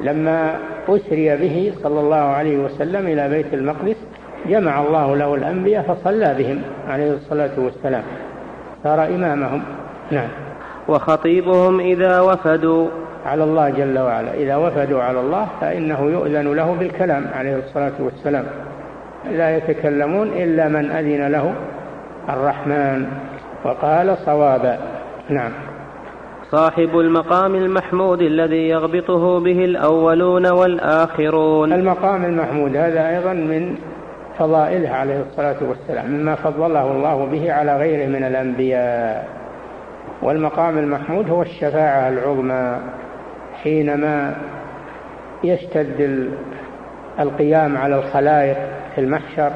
لما 0.00 0.54
أسري 0.88 1.36
به 1.36 1.72
صلى 1.82 2.00
الله 2.00 2.16
عليه 2.16 2.58
وسلم 2.58 3.06
إلى 3.06 3.28
بيت 3.28 3.54
المقدس 3.54 3.96
جمع 4.48 4.82
الله 4.82 5.16
له 5.16 5.34
الأنبياء 5.34 5.82
فصلى 5.82 6.34
بهم 6.38 6.62
عليه 6.88 7.12
الصلاة 7.12 7.50
والسلام. 7.58 8.02
صار 8.84 9.06
إمامهم. 9.06 9.62
نعم. 10.10 10.28
وخطيبهم 10.88 11.80
إذا 11.80 12.20
وفدوا. 12.20 12.88
على 13.26 13.44
الله 13.44 13.70
جل 13.70 13.98
وعلا. 13.98 14.34
إذا 14.34 14.56
وفدوا 14.56 15.02
على 15.02 15.20
الله 15.20 15.48
فإنه 15.60 16.00
يؤذن 16.00 16.54
له 16.54 16.76
بالكلام 16.80 17.24
عليه 17.34 17.56
الصلاة 17.56 17.92
والسلام. 18.00 18.44
لا 19.32 19.56
يتكلمون 19.56 20.28
إلا 20.28 20.68
من 20.68 20.90
أذن 20.90 21.32
له 21.32 21.54
الرحمن. 22.28 23.06
وقال 23.64 24.16
صوابا. 24.26 24.78
نعم. 25.28 25.50
صاحب 26.50 26.98
المقام 26.98 27.54
المحمود 27.54 28.22
الذي 28.22 28.68
يغبطه 28.68 29.40
به 29.40 29.64
الأولون 29.64 30.46
والآخرون. 30.46 31.72
المقام 31.72 32.24
المحمود 32.24 32.76
هذا 32.76 33.08
أيضا 33.08 33.32
من 33.32 33.76
فضائله 34.38 34.90
عليه 34.90 35.20
الصلاة 35.20 35.56
والسلام 35.68 36.10
مما 36.10 36.34
فضله 36.34 36.90
الله 36.92 37.26
به 37.26 37.52
على 37.52 37.76
غيره 37.76 38.06
من 38.06 38.24
الأنبياء. 38.24 39.28
والمقام 40.22 40.78
المحمود 40.78 41.30
هو 41.30 41.42
الشفاعة 41.42 42.08
العظمى 42.08 42.76
حينما 43.62 44.34
يشتد 45.44 46.30
القيام 47.20 47.76
على 47.76 47.96
الخلائق 47.96 48.56
في 48.94 49.00
المحشر 49.00 49.52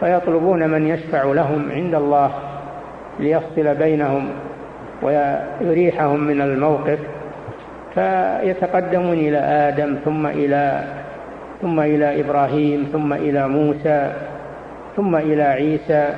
فيطلبون 0.00 0.68
من 0.70 0.86
يشفع 0.86 1.24
لهم 1.24 1.68
عند 1.70 1.94
الله 1.94 2.30
ليفصل 3.20 3.74
بينهم 3.74 4.28
ويريحهم 5.02 6.20
من 6.20 6.40
الموقف. 6.40 6.98
فيتقدمون 7.94 9.12
إلى 9.12 9.38
آدم 9.38 9.96
ثم 10.04 10.26
إلى 10.26 10.84
ثم 11.62 11.80
إلى 11.80 12.20
إبراهيم 12.20 12.88
ثم 12.92 13.12
إلى 13.12 13.48
موسى 13.48 14.12
ثم 14.96 15.16
إلى 15.16 15.42
عيسى 15.42 16.14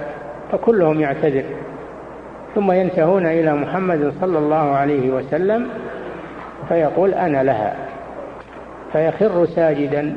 فكلهم 0.53 1.01
يعتذر. 1.01 1.45
ثم 2.55 2.73
ينتهون 2.73 3.27
إلى 3.27 3.55
محمد 3.55 4.13
صلى 4.21 4.39
الله 4.39 4.77
عليه 4.77 5.11
وسلم 5.11 5.69
فيقول 6.69 7.15
أنا 7.15 7.43
لها. 7.43 7.75
فيخر 8.93 9.47
ساجدا 9.47 10.17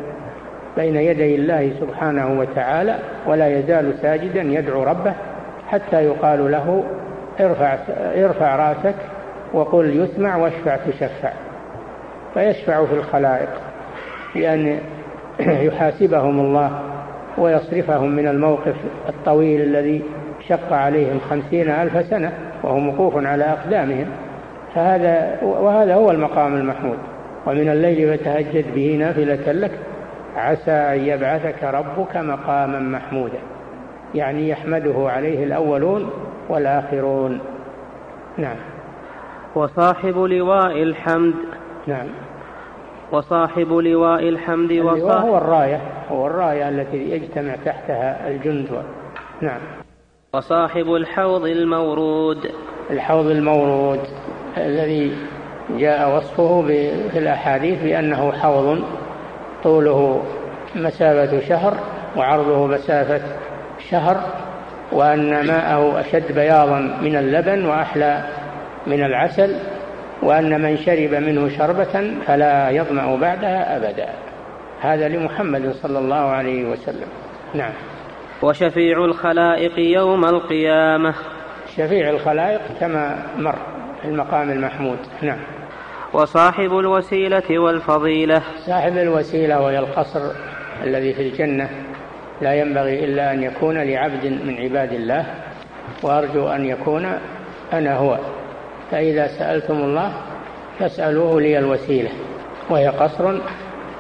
بين 0.77 0.95
يدي 0.95 1.35
الله 1.35 1.73
سبحانه 1.79 2.39
وتعالى 2.39 2.95
ولا 3.27 3.47
يزال 3.59 3.93
ساجدا 4.01 4.41
يدعو 4.41 4.83
ربه 4.83 5.13
حتى 5.67 6.05
يقال 6.05 6.51
له 6.51 6.83
ارفع, 7.39 7.77
ارفع 8.25 8.55
رأسك 8.55 8.95
وقل 9.53 9.99
يسمع 10.03 10.35
واشفع 10.35 10.75
تشفع. 10.75 11.31
فيشفع 12.33 12.85
في 12.85 12.93
الخلائق 12.93 13.49
بأن 14.35 14.79
يحاسبهم 15.67 16.39
الله 16.39 16.71
ويصرفهم 17.37 18.11
من 18.11 18.27
الموقف 18.27 18.75
الطويل 19.09 19.61
الذي 19.61 20.01
شق 20.49 20.73
عليهم 20.73 21.19
خمسين 21.29 21.69
ألف 21.69 22.05
سنة 22.05 22.31
وهم 22.63 22.89
وقوف 22.89 23.25
على 23.25 23.43
أقدامهم. 23.43 24.05
فهذا 24.75 25.37
وهذا 25.43 25.95
هو 25.95 26.11
المقام 26.11 26.55
المحمود. 26.55 26.97
ومن 27.47 27.69
الليل 27.69 28.17
فتهجد 28.17 28.65
به 28.75 28.95
نافلة 28.99 29.51
لك 29.51 29.71
عسى 30.35 30.71
أن 30.71 30.99
يبعثك 30.99 31.63
ربك 31.63 32.17
مقاما 32.17 32.79
محمودا. 32.79 33.39
يعني 34.15 34.49
يحمده 34.49 35.09
عليه 35.09 35.43
الأولون 35.43 36.09
والآخرون. 36.49 37.39
نعم. 38.37 38.57
وصاحب 39.55 40.17
لواء 40.17 40.83
الحمد. 40.83 41.33
نعم. 41.87 42.07
وصاحب 43.11 43.73
لواء 43.73 44.29
الحمد 44.29 44.71
وصاحب 44.71 45.25
هو 45.25 45.37
الراية 45.37 45.81
هو 46.11 46.27
الراية 46.27 46.69
التي 46.69 46.97
يجتمع 46.97 47.55
تحتها 47.55 48.27
الجند 48.27 48.67
نعم. 49.41 49.59
وصاحب 50.33 50.93
الحوض 50.93 51.45
المورود. 51.45 52.51
الحوض 52.89 53.25
المورود 53.25 53.99
الذي 54.57 55.15
جاء 55.69 56.17
وصفه 56.17 56.61
في 57.11 57.19
الأحاديث 57.19 57.83
بأنه 57.83 58.31
حوض 58.31 58.83
طوله 59.63 60.23
مسافة 60.75 61.39
شهر 61.39 61.77
وعرضه 62.17 62.67
مسافة 62.67 63.21
شهر 63.89 64.17
وأن 64.91 65.47
ماءه 65.47 65.99
أشد 65.99 66.35
بياضا 66.35 66.79
من 66.79 67.15
اللبن 67.15 67.65
وأحلى 67.65 68.23
من 68.87 69.03
العسل 69.03 69.55
وأن 70.21 70.61
من 70.61 70.77
شرب 70.77 71.13
منه 71.13 71.57
شربة 71.57 72.13
فلا 72.27 72.69
يظمأ 72.69 73.15
بعدها 73.15 73.77
أبدا. 73.77 74.09
هذا 74.81 75.07
لمحمد 75.07 75.71
صلى 75.71 75.99
الله 75.99 76.15
عليه 76.15 76.69
وسلم. 76.69 77.07
نعم. 77.53 77.71
وشفيع 78.41 79.05
الخلائق 79.05 79.79
يوم 79.79 80.25
القيامة. 80.25 81.13
شفيع 81.77 82.09
الخلائق 82.09 82.61
كما 82.79 83.17
مر 83.37 83.55
في 84.01 84.07
المقام 84.07 84.51
المحمود. 84.51 84.97
نعم. 85.21 85.39
وصاحب 86.13 86.77
الوسيلة 86.79 87.59
والفضيلة. 87.59 88.41
صاحب 88.65 88.97
الوسيلة 88.97 89.61
وهي 89.61 89.79
القصر 89.79 90.31
الذي 90.83 91.13
في 91.13 91.21
الجنة 91.21 91.69
لا 92.41 92.53
ينبغي 92.53 93.05
إلا 93.05 93.33
أن 93.33 93.43
يكون 93.43 93.77
لعبد 93.77 94.25
من 94.25 94.57
عباد 94.57 94.93
الله. 94.93 95.25
وأرجو 96.03 96.47
أن 96.47 96.65
يكون 96.65 97.05
أنا 97.73 97.97
هو. 97.97 98.17
فإذا 98.91 99.27
سألتم 99.27 99.73
الله 99.73 100.11
فاسألوه 100.79 101.41
لي 101.41 101.59
الوسيلة 101.59 102.09
وهي 102.69 102.87
قصر 102.87 103.41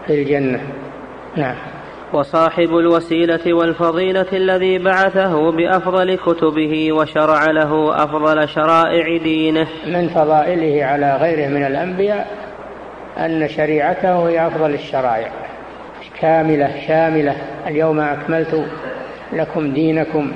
في 0.07 0.21
الجنة. 0.21 0.59
نعم. 1.37 1.55
وصاحب 2.13 2.69
الوسيلة 2.69 3.53
والفضيلة 3.53 4.25
الذي 4.33 4.77
بعثه 4.77 5.51
بأفضل 5.51 6.15
كتبه 6.15 6.91
وشرع 6.91 7.45
له 7.45 8.03
أفضل 8.03 8.49
شرائع 8.49 9.17
دينه. 9.17 9.67
من 9.87 10.07
فضائله 10.07 10.85
على 10.85 11.15
غيره 11.15 11.47
من 11.47 11.65
الأنبياء 11.65 12.27
أن 13.17 13.47
شريعته 13.47 14.29
هي 14.29 14.47
أفضل 14.47 14.73
الشرائع. 14.73 15.31
كاملة 16.19 16.71
شاملة. 16.87 17.35
اليوم 17.67 17.99
أكملت 17.99 18.65
لكم 19.33 19.73
دينكم 19.73 20.31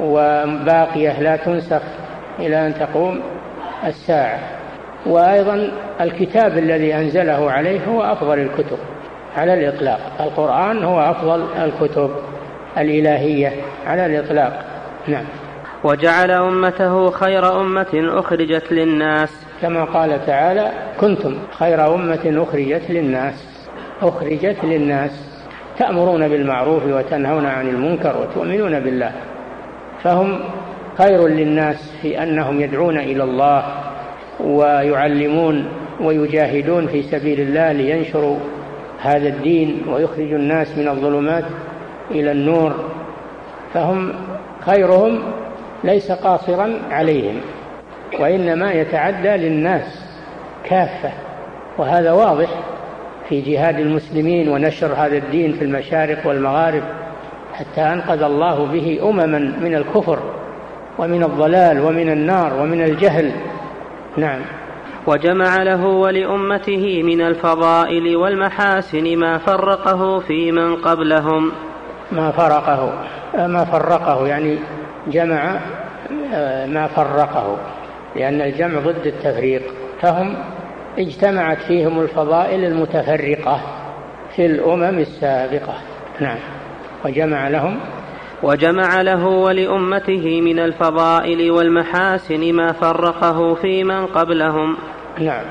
وباقية 0.00 1.20
لا 1.20 1.36
تنسخ 1.36 1.82
إلى 2.38 2.66
أن 2.66 2.74
تقوم. 2.74 3.20
الساعة. 3.86 4.38
وأيضا 5.06 5.70
الكتاب 6.00 6.58
الذي 6.58 6.94
أنزله 6.94 7.50
عليه 7.50 7.80
هو 7.84 8.02
أفضل 8.02 8.38
الكتب 8.38 8.78
على 9.36 9.54
الإطلاق. 9.54 10.00
القرآن 10.20 10.84
هو 10.84 11.00
أفضل 11.00 11.46
الكتب 11.62 12.10
الإلهية 12.78 13.52
على 13.86 14.06
الإطلاق. 14.06 14.64
نعم. 15.06 15.24
وجعل 15.84 16.30
أمته 16.30 17.10
خير 17.10 17.60
أمة 17.60 17.86
أخرجت 17.94 18.72
للناس. 18.72 19.46
كما 19.62 19.84
قال 19.84 20.26
تعالى 20.26 20.70
كنتم 21.00 21.38
خير 21.58 21.94
أمة 21.94 22.44
أخرجت 22.48 22.90
للناس. 22.90 23.68
أخرجت 24.02 24.56
للناس. 24.64 25.10
تأمرون 25.78 26.28
بالمعروف 26.28 26.82
وتنهون 26.86 27.46
عن 27.46 27.68
المنكر 27.68 28.16
وتؤمنون 28.22 28.80
بالله. 28.80 29.12
فهم 30.02 30.40
خير 30.98 31.26
للناس 31.26 31.92
في 32.02 32.22
أنهم 32.22 32.60
يدعون 32.60 32.98
إلى 32.98 33.24
الله 33.24 33.64
ويعلمون 34.40 35.68
ويجاهدون 36.00 36.86
في 36.86 37.02
سبيل 37.02 37.40
الله 37.40 37.72
لينشروا 37.72 38.36
هذا 39.00 39.28
الدين 39.28 39.82
ويخرج 39.88 40.32
الناس 40.32 40.78
من 40.78 40.88
الظلمات 40.88 41.44
إلى 42.10 42.32
النور. 42.32 42.74
فهم 43.74 44.12
خيرهم 44.60 45.22
ليس 45.84 46.12
قاصرا 46.12 46.78
عليهم 46.90 47.40
وإنما 48.20 48.72
يتعدى 48.72 49.28
للناس 49.28 50.04
كافة. 50.64 51.10
وهذا 51.78 52.12
واضح 52.12 52.48
في 53.28 53.40
جهاد 53.40 53.78
المسلمين 53.78 54.48
ونشر 54.48 54.94
هذا 54.94 55.16
الدين 55.16 55.52
في 55.52 55.64
المشارق 55.64 56.26
والمغارب 56.26 56.82
حتى 57.52 57.80
أنقذ 57.80 58.22
الله 58.22 58.66
به 58.66 59.00
أمما 59.02 59.38
من 59.38 59.74
الكفر. 59.74 60.37
ومن 60.98 61.22
الضلال 61.22 61.80
ومن 61.80 62.08
النار 62.10 62.54
ومن 62.54 62.82
الجهل. 62.82 63.32
نعم. 64.16 64.40
وجمع 65.06 65.62
له 65.62 65.86
ولأمته 65.86 67.02
من 67.02 67.20
الفضائل 67.20 68.16
والمحاسن 68.16 69.16
ما 69.16 69.38
فرقه 69.38 70.18
في 70.18 70.52
من 70.52 70.76
قبلهم. 70.76 71.52
ما 72.12 72.30
فرقه 72.30 72.92
ما 73.34 73.64
فرقه 73.64 74.26
يعني 74.26 74.58
جمع 75.08 75.60
آه، 76.34 76.66
ما 76.66 76.86
فرقه 76.86 77.56
لأن 78.16 78.40
الجمع 78.40 78.80
ضد 78.80 79.06
التفريق. 79.06 79.62
فهم 80.00 80.34
اجتمعت 80.98 81.58
فيهم 81.58 82.00
الفضائل 82.00 82.64
المتفرقة 82.64 83.60
في 84.36 84.46
الأمم 84.46 84.98
السابقة. 84.98 85.74
نعم. 86.20 86.38
وجمع 87.04 87.48
لهم 87.48 87.80
وجمع 88.42 89.02
له 89.02 89.26
ولأمته 89.26 90.40
من 90.40 90.58
الفضائل 90.58 91.50
والمحاسن 91.50 92.52
ما 92.52 92.72
فرقه 92.72 93.54
في 93.54 93.84
من 93.84 94.06
قبلهم. 94.06 94.76
نعم. 95.18 95.44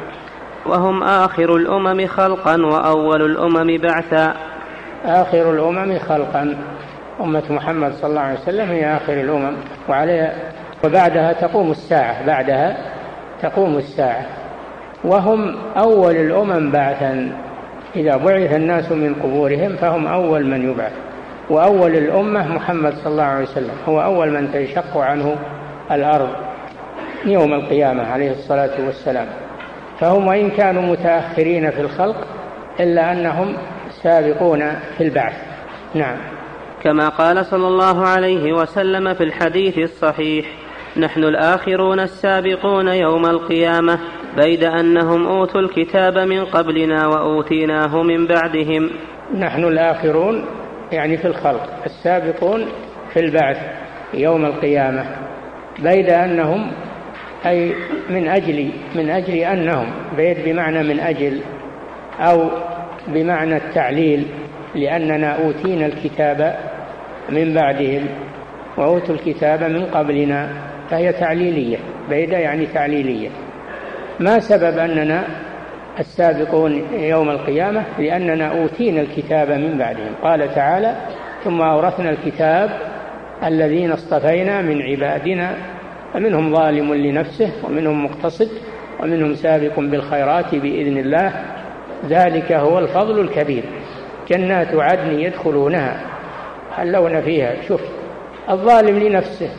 وهم 0.66 1.04
آخر 1.04 1.56
الأمم 1.56 2.08
خلقا 2.08 2.66
وأول 2.66 3.22
الأمم 3.22 3.78
بعثا. 3.78 4.34
آخر 5.06 5.52
الأمم 5.54 6.00
خلقا. 6.00 6.58
أمة 7.22 7.44
محمد 7.50 7.94
صلى 7.94 8.10
الله 8.10 8.22
عليه 8.22 8.40
وسلم 8.40 8.70
هي 8.70 8.96
آخر 8.96 9.14
الأمم. 9.14 9.56
وعليها 9.90 10.36
وبعدها 10.84 11.34
تقوم 11.34 11.72
الساعة. 11.72 12.26
بعدها 12.28 12.78
تقوم 13.42 13.78
الساعة. 13.78 14.26
وهم 15.04 15.56
أول 15.78 16.16
الأمم 16.16 16.72
بعثا. 16.72 17.32
إذا 17.96 18.18
بعث 18.18 18.54
الناس 18.54 18.92
من 18.92 19.16
قبورهم 19.24 19.76
فهم 19.76 20.08
أول 20.08 20.46
من 20.46 20.70
يبعث. 20.72 21.07
وأول 21.50 21.96
الأمة 21.96 22.48
محمد 22.56 22.94
صلى 22.94 23.12
الله 23.12 23.24
عليه 23.24 23.44
وسلم. 23.44 23.76
هو 23.86 24.02
أول 24.02 24.32
من 24.32 24.52
تنشق 24.52 24.98
عنه 24.98 25.36
الأرض 25.92 26.30
يوم 27.26 27.54
القيامة 27.54 28.04
عليه 28.04 28.32
الصلاة 28.32 28.86
والسلام. 28.86 29.28
فهم 30.00 30.28
وإن 30.28 30.50
كانوا 30.50 30.82
متأخرين 30.82 31.72
في 31.72 31.82
الخلق 31.82 32.28
إلا 32.80 33.12
أنهم 33.12 33.58
سابقون 34.04 34.60
في 34.98 35.04
البعث. 35.04 35.34
نعم. 35.96 36.18
كما 36.84 37.10
قال 37.10 37.46
صلى 37.46 37.68
الله 37.68 38.08
عليه 38.08 38.54
وسلم 38.54 39.14
في 39.14 39.24
الحديث 39.24 39.78
الصحيح 39.78 40.46
نحن 40.98 41.24
الآخرون 41.24 42.00
السابقون 42.00 42.88
يوم 42.88 43.26
القيامة 43.26 44.00
بيد 44.38 44.64
أنهم 44.64 45.28
أوتوا 45.28 45.62
الكتاب 45.62 46.18
من 46.18 46.46
قبلنا 46.46 47.08
وأوتيناه 47.08 48.04
من 48.04 48.28
بعدهم. 48.28 48.90
نحن 49.38 49.64
الآخرون 49.64 50.46
يعني 50.92 51.18
في 51.18 51.26
الخلق 51.26 51.70
السابقون 51.86 52.66
في 53.14 53.20
البعث 53.20 53.58
يوم 54.14 54.46
القيامة 54.46 55.06
بيد 55.80 56.10
أنهم 56.10 56.72
أي 57.46 57.74
من 58.10 58.28
أجل 58.28 58.72
من 58.96 59.10
أجل 59.10 59.34
أنهم 59.34 59.88
بيد 60.18 60.38
بمعنى 60.46 60.84
من 60.84 61.00
أجل 61.00 61.42
أو 62.20 62.50
بمعنى 63.08 63.58
التعليل 63.58 64.28
لأننا 64.76 65.46
أوتينا 65.46 65.86
الكتاب 65.86 66.56
من 67.30 67.54
بعدهم 67.54 68.08
وأوتوا 68.78 69.16
الكتاب 69.16 69.64
من 69.64 69.86
قبلنا 69.86 70.50
فهي 70.90 71.14
تعليلية 71.14 71.78
بيد 72.10 72.30
يعني 72.30 72.66
تعليلية. 72.66 73.30
ما 74.20 74.40
سبب 74.40 74.78
أننا 74.78 75.24
السابقون 76.00 76.84
يوم 76.94 77.30
القيامة 77.30 77.84
لأننا 78.00 78.62
أوتينا 78.62 79.02
الكتاب 79.02 79.52
من 79.52 79.78
بعدهم. 79.78 80.12
قال 80.24 80.56
تعالى 80.56 80.96
ثم 81.44 81.62
أورثنا 81.62 82.10
الكتاب 82.10 82.70
الذين 83.46 83.92
اصطفينا 83.92 84.62
من 84.62 84.82
عبادنا 84.82 85.56
فمنهم 86.14 86.56
ظالم 86.56 86.94
لنفسه 86.94 87.52
ومنهم 87.64 88.06
مقتصد 88.06 88.50
ومنهم 89.00 89.36
سابق 89.36 89.80
بالخيرات 89.80 90.56
بإذن 90.56 90.98
الله. 90.98 91.34
ذلك 92.10 92.52
هو 92.52 92.80
الفضل 92.80 93.20
الكبير. 93.20 93.64
جنات 94.30 94.76
عدن 94.76 95.20
يدخلونها. 95.20 96.02
حلون 96.76 97.22
فيها. 97.22 97.54
شوف 97.68 97.82
الظالم 98.50 99.00
لنفسه 99.00 99.50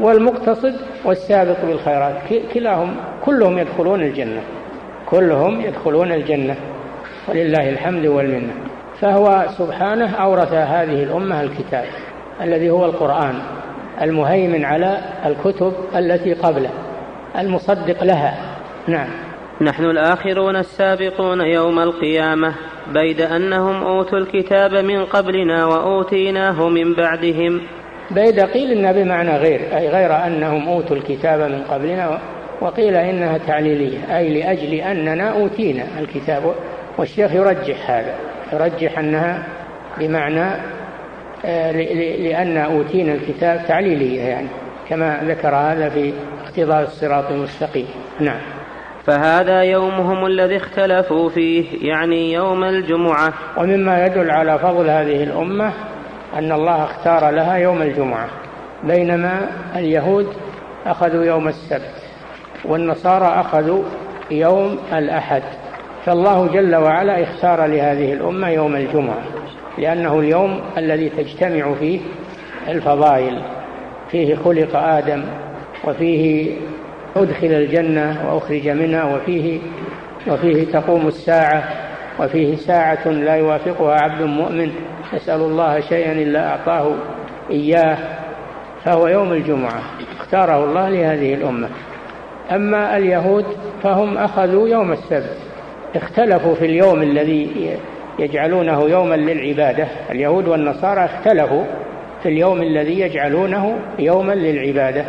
والمقتصد 0.00 0.74
والسابق 1.04 1.64
بالخيرات 1.64 2.14
كلاهم 2.54 2.96
كلهم 3.24 3.58
يدخلون 3.58 4.02
الجنة. 4.02 4.40
كلهم 5.10 5.60
يدخلون 5.60 6.12
الجنة. 6.12 6.56
ولله 7.28 7.68
الحمد 7.68 8.06
والمنة. 8.06 8.52
فهو 9.00 9.46
سبحانه 9.58 10.14
أورث 10.14 10.52
هذه 10.52 11.02
الأمة 11.02 11.40
الكتاب 11.40 11.84
الذي 12.40 12.70
هو 12.70 12.84
القرآن 12.84 13.34
المهيمن 14.02 14.64
على 14.64 14.98
الكتب 15.26 15.72
التي 15.96 16.32
قبله 16.34 16.70
المصدق 17.38 18.04
لها. 18.04 18.34
نعم. 18.88 19.08
نحن 19.60 19.84
الآخرون 19.84 20.56
السابقون 20.56 21.40
يوم 21.40 21.78
القيامة 21.78 22.54
بيد 22.92 23.20
أنهم 23.20 23.82
أوتوا 23.82 24.18
الكتاب 24.18 24.74
من 24.74 25.04
قبلنا 25.04 25.66
وأوتيناه 25.66 26.68
من 26.68 26.94
بعدهم. 26.94 27.60
بيد 28.10 28.40
قيل 28.40 28.70
إنها 28.70 28.92
بمعنى 28.92 29.36
غير 29.36 29.60
أي 29.76 29.88
غير 29.88 30.26
أنهم 30.26 30.68
أوتوا 30.68 30.96
الكتاب 30.96 31.50
من 31.50 31.62
قبلنا 31.70 32.18
وقيل 32.64 32.96
إنها 32.96 33.38
تعليلية 33.38 34.18
أي 34.18 34.40
لأجل 34.40 34.74
أننا 34.74 35.30
أوتينا 35.30 35.84
الكتاب 35.98 36.54
والشيخ 36.98 37.32
يرجح 37.32 37.90
هذا 37.90 38.14
يرجح 38.52 38.98
أنها 38.98 39.42
بمعنى 39.98 40.60
آه، 41.44 41.72
لأن 42.18 42.56
أوتينا 42.56 43.14
الكتاب 43.14 43.64
تعليلية 43.68 44.22
يعني 44.22 44.48
كما 44.88 45.20
ذكر 45.24 45.54
هذا 45.56 45.88
في 45.88 46.12
اقتضاء 46.44 46.82
الصراط 46.82 47.30
المستقيم. 47.30 47.86
نعم. 48.20 48.40
فهذا 49.06 49.62
يومهم 49.62 50.26
الذي 50.26 50.56
اختلفوا 50.56 51.28
فيه 51.28 51.88
يعني 51.88 52.32
يوم 52.32 52.64
الجمعة. 52.64 53.32
ومما 53.56 54.06
يدل 54.06 54.30
على 54.30 54.58
فضل 54.58 54.90
هذه 54.90 55.22
الأمة 55.22 55.72
أن 56.38 56.52
الله 56.52 56.84
اختار 56.84 57.30
لها 57.30 57.56
يوم 57.56 57.82
الجمعة 57.82 58.28
بينما 58.84 59.48
اليهود 59.76 60.26
أخذوا 60.86 61.24
يوم 61.24 61.48
السبت. 61.48 62.03
والنصارى 62.68 63.26
أخذوا 63.26 63.82
يوم 64.30 64.78
الأحد. 64.92 65.42
فالله 66.04 66.46
جل 66.46 66.74
وعلا 66.74 67.22
اختار 67.22 67.66
لهذه 67.66 68.12
الأمة 68.12 68.48
يوم 68.48 68.76
الجمعة 68.76 69.22
لأنه 69.78 70.20
اليوم 70.20 70.60
الذي 70.78 71.08
تجتمع 71.08 71.74
فيه 71.74 72.00
الفضائل 72.68 73.42
فيه 74.10 74.36
خلق 74.36 74.76
آدم 74.76 75.24
وفيه 75.84 76.50
أدخل 77.16 77.46
الجنة 77.46 78.34
وأخرج 78.34 78.68
منها 78.68 79.16
وفيه 79.16 79.60
وفيه 80.28 80.64
تقوم 80.64 81.06
الساعة 81.08 81.64
وفيه 82.20 82.56
ساعة 82.56 83.08
لا 83.08 83.36
يوافقها 83.36 84.00
عبد 84.00 84.22
مؤمن 84.22 84.72
يسأل 85.12 85.40
الله 85.40 85.80
شيئا 85.80 86.12
إلا 86.12 86.48
أعطاه 86.50 86.94
إياه 87.50 87.98
فهو 88.84 89.06
يوم 89.06 89.32
الجمعة. 89.32 89.82
اختاره 90.20 90.64
الله 90.64 90.88
لهذه 90.88 91.34
الأمة. 91.34 91.68
أما 92.52 92.96
اليهود 92.96 93.44
فهم 93.82 94.18
أخذوا 94.18 94.68
يوم 94.68 94.92
السبت 94.92 95.36
اختلفوا 95.96 96.54
في 96.54 96.64
اليوم 96.64 97.02
الذي 97.02 97.76
يجعلونه 98.18 98.82
يوما 98.82 99.14
للعبادة 99.14 99.86
اليهود 100.10 100.48
والنصارى 100.48 101.04
اختلفوا 101.04 101.64
في 102.22 102.28
اليوم 102.28 102.62
الذي 102.62 103.00
يجعلونه 103.00 103.78
يوما 103.98 104.32
للعبادة 104.32 105.04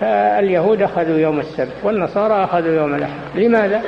فاليهود 0.00 0.82
أخذوا 0.82 1.18
يوم 1.18 1.40
السبت 1.40 1.74
والنصارى 1.84 2.44
أخذوا 2.44 2.74
يوم 2.74 2.94
الأحد. 2.94 3.20
لماذا؟ 3.34 3.82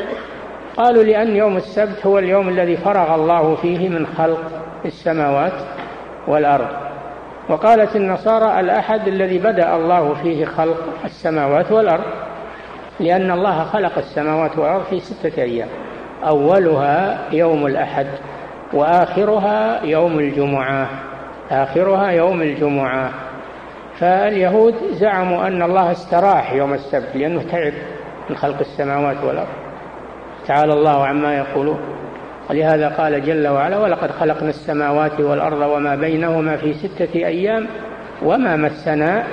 قالوا 0.77 1.03
لأن 1.03 1.37
يوم 1.37 1.57
السبت 1.57 2.07
هو 2.07 2.19
اليوم 2.19 2.49
الذي 2.49 2.77
فرغ 2.77 3.15
الله 3.15 3.55
فيه 3.55 3.89
من 3.89 4.07
خلق 4.07 4.41
السماوات 4.85 5.53
والأرض. 6.29 6.69
وقالت 7.49 7.97
النصارى 7.97 8.61
الأحد 8.61 9.09
الذي 9.09 9.39
بدأ 9.39 9.77
الله 9.77 10.15
فيه 10.15 10.45
خلق 10.45 10.83
السماوات 11.05 11.73
والأرض. 11.73 12.05
لأن 13.01 13.31
الله 13.31 13.65
خلق 13.65 13.99
السماوات 13.99 14.59
والأرض 14.59 14.85
في 14.85 15.01
ستة 15.01 15.43
أيام. 15.43 15.69
أولها 16.27 17.19
يوم 17.33 17.67
الأحد 17.67 18.07
وآخرها 18.73 19.85
يوم 19.85 20.19
الجمعة. 20.19 20.89
آخرها 21.51 22.11
يوم 22.11 22.43
الجمعة. 22.43 23.11
فاليهود 23.99 24.75
زعموا 24.91 25.47
أن 25.47 25.63
الله 25.63 25.91
استراح 25.91 26.53
يوم 26.53 26.75
السبت 26.75 27.17
لأنه 27.17 27.43
تعب 27.43 27.73
من 28.31 28.37
خلق 28.37 28.59
السماوات 28.59 29.17
والأرض. 29.25 29.49
تعالى 30.47 30.73
الله 30.73 31.07
عما 31.07 31.37
يقولون. 31.37 31.79
ولهذا 32.51 32.89
قال 32.89 33.25
جل 33.25 33.49
وعلا 33.49 33.79
ولقد 33.79 34.11
خلقنا 34.11 34.49
السماوات 34.49 35.21
والأرض 35.21 35.61
وما 35.61 35.95
بينهما 35.95 36.57
في 36.57 36.75
ستة 36.75 37.15
أيام 37.15 37.67
وما 38.23 38.57
مسنا 38.57 39.25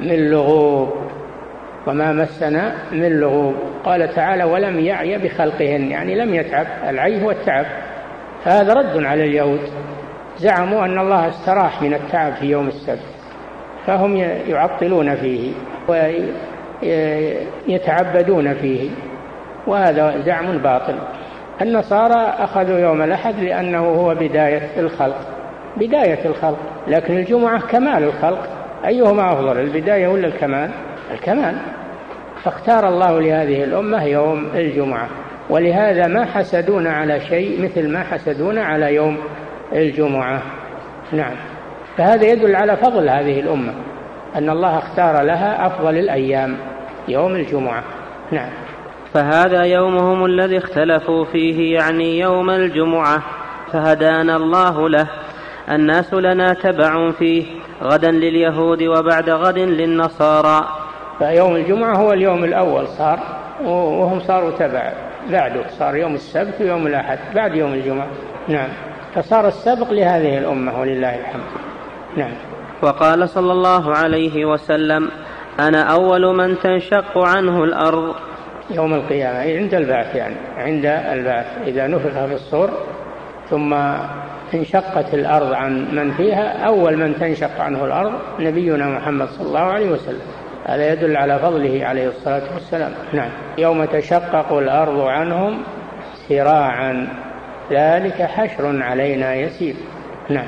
من 0.00 0.30
لغوب. 0.30 1.03
وما 1.86 2.12
مسنا 2.12 2.74
من 2.92 3.20
لغوب. 3.20 3.54
قال 3.84 4.14
تعالى 4.14 4.44
ولم 4.44 4.80
يعي 4.80 5.18
بخلقهن. 5.18 5.90
يعني 5.90 6.14
لم 6.14 6.34
يتعب 6.34 6.66
العي 6.88 7.24
هو 7.24 7.30
التعب. 7.30 7.66
فهذا 8.44 8.74
رد 8.74 9.04
على 9.04 9.24
اليهود. 9.24 9.60
زعموا 10.38 10.84
أن 10.84 10.98
الله 10.98 11.28
استراح 11.28 11.82
من 11.82 11.94
التعب 11.94 12.32
في 12.32 12.46
يوم 12.46 12.68
السبت 12.68 12.98
فهم 13.86 14.16
يعطلون 14.48 15.14
فيه 15.14 15.52
ويتعبدون 17.68 18.54
فيه 18.54 18.90
وهذا 19.66 20.20
زعم 20.20 20.58
باطل. 20.58 20.94
النصارى 21.62 22.34
أخذوا 22.38 22.78
يوم 22.78 23.02
الأحد 23.02 23.34
لأنه 23.40 23.78
هو 23.78 24.14
بداية 24.14 24.68
الخلق 24.76 25.20
بداية 25.76 26.26
الخلق. 26.26 26.58
لكن 26.88 27.16
الجمعة 27.16 27.60
كمال 27.60 28.04
الخلق. 28.04 28.48
أيهما 28.86 29.32
أفضل 29.32 29.60
البداية 29.60 30.08
ولا 30.08 30.26
الكمال؟ 30.26 30.70
الكمال. 31.10 31.56
فاختار 32.44 32.88
الله 32.88 33.20
لهذه 33.20 33.64
الأمة 33.64 34.04
يوم 34.04 34.48
الجمعة. 34.54 35.08
ولهذا 35.50 36.06
ما 36.06 36.24
حسدون 36.24 36.86
على 36.86 37.20
شيء 37.20 37.64
مثل 37.64 37.88
ما 37.88 38.02
حسدون 38.02 38.58
على 38.58 38.94
يوم 38.94 39.18
الجمعة. 39.72 40.42
نعم. 41.12 41.34
فهذا 41.96 42.26
يدل 42.26 42.56
على 42.56 42.76
فضل 42.76 43.08
هذه 43.08 43.40
الأمة. 43.40 43.74
أن 44.36 44.50
الله 44.50 44.78
اختار 44.78 45.22
لها 45.22 45.66
أفضل 45.66 45.98
الأيام 45.98 46.56
يوم 47.08 47.34
الجمعة. 47.34 47.82
نعم. 48.32 48.50
فهذا 49.14 49.62
يومهم 49.62 50.24
الذي 50.24 50.58
اختلفوا 50.58 51.24
فيه 51.24 51.74
يعني 51.74 52.18
يوم 52.18 52.50
الجمعة. 52.50 53.22
فهدانا 53.72 54.36
الله 54.36 54.88
له. 54.88 55.06
الناس 55.70 56.14
لنا 56.14 56.54
تبع 56.54 57.10
فيه 57.10 57.44
غدا 57.82 58.10
لليهود 58.10 58.82
وبعد 58.82 59.30
غد 59.30 59.58
للنصارى. 59.58 60.83
فيوم 61.18 61.56
الجمعة 61.56 61.96
هو 61.96 62.12
اليوم 62.12 62.44
الأول 62.44 62.88
صار 62.88 63.18
وهم 63.64 64.20
صاروا 64.20 64.50
تبع 64.50 64.92
بعده 65.30 65.68
صار 65.78 65.96
يوم 65.96 66.14
السبت 66.14 66.54
ويوم 66.60 66.86
الأحد 66.86 67.18
بعد 67.34 67.54
يوم 67.54 67.72
الجمعة. 67.72 68.06
نعم. 68.48 68.68
فصار 69.14 69.48
السبق 69.48 69.90
لهذه 69.90 70.38
الأمة 70.38 70.80
ولله 70.80 71.18
الحمد. 71.18 71.42
نعم. 72.16 72.32
وقال 72.82 73.28
صلى 73.28 73.52
الله 73.52 73.94
عليه 73.94 74.44
وسلم 74.44 75.10
أنا 75.60 75.82
أول 75.82 76.36
من 76.36 76.58
تنشق 76.58 77.18
عنه 77.18 77.64
الأرض. 77.64 78.14
يوم 78.70 78.94
القيامة 78.94 79.38
عند 79.38 79.74
البعث 79.74 80.14
يعني 80.14 80.34
عند 80.58 80.86
البعث 80.86 81.46
إذا 81.66 81.86
نفخ 81.86 82.26
في 82.26 82.34
الصور 82.34 82.70
ثم 83.50 83.74
انشقت 84.54 85.14
الأرض 85.14 85.52
عن 85.52 85.86
من 85.92 86.12
فيها 86.12 86.66
أول 86.66 86.96
من 86.96 87.18
تنشق 87.20 87.60
عنه 87.60 87.84
الأرض 87.84 88.12
نبينا 88.38 88.86
محمد 88.86 89.28
صلى 89.28 89.46
الله 89.46 89.60
عليه 89.60 89.90
وسلم. 89.90 90.20
هذا 90.66 90.92
يدل 90.92 91.16
على 91.16 91.38
فضله 91.38 91.86
عليه 91.86 92.08
الصلاة 92.08 92.54
والسلام. 92.54 92.92
نعم. 93.12 93.30
يوم 93.58 93.84
تشقق 93.84 94.52
الأرض 94.52 95.00
عنهم 95.00 95.62
سراعا 96.28 97.08
ذلك 97.70 98.22
حشر 98.22 98.82
علينا 98.82 99.34
يسير. 99.34 99.74
نعم. 100.30 100.46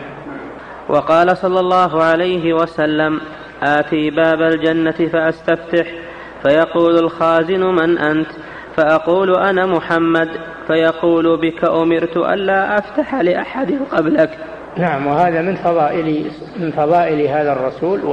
وقال 0.88 1.36
صلى 1.36 1.60
الله 1.60 2.04
عليه 2.04 2.52
وسلم 2.52 3.20
آتي 3.62 4.10
باب 4.10 4.42
الجنة 4.42 5.08
فأستفتح. 5.12 5.86
فيقول 6.42 6.98
الخازن 6.98 7.60
من 7.60 7.98
أنت؟ 7.98 8.28
فأقول 8.76 9.36
أنا 9.38 9.66
محمد. 9.66 10.28
فيقول 10.66 11.40
بك 11.40 11.64
أمرت 11.64 12.16
ألا 12.16 12.78
أفتح 12.78 13.14
لأحد 13.14 13.78
قبلك. 13.92 14.30
نعم 14.76 15.06
وهذا 15.06 15.42
من 15.42 15.54
فضائل 15.54 16.30
من 16.56 16.70
فضائل 16.70 17.26
هذا 17.26 17.52
الرسول 17.52 18.04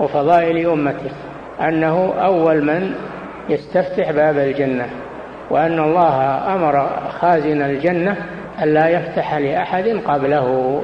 وفضائل 0.00 0.68
أمته 0.68 1.10
أنه 1.60 2.14
أول 2.22 2.64
من 2.64 2.94
يستفتح 3.48 4.10
باب 4.10 4.38
الجنة 4.38 4.86
وأن 5.50 5.78
الله 5.78 6.22
أمر 6.54 6.88
خازن 7.20 7.62
الجنة 7.62 8.16
ألا 8.62 8.88
يفتح 8.88 9.34
لأحد 9.34 9.88
قبله. 10.06 10.82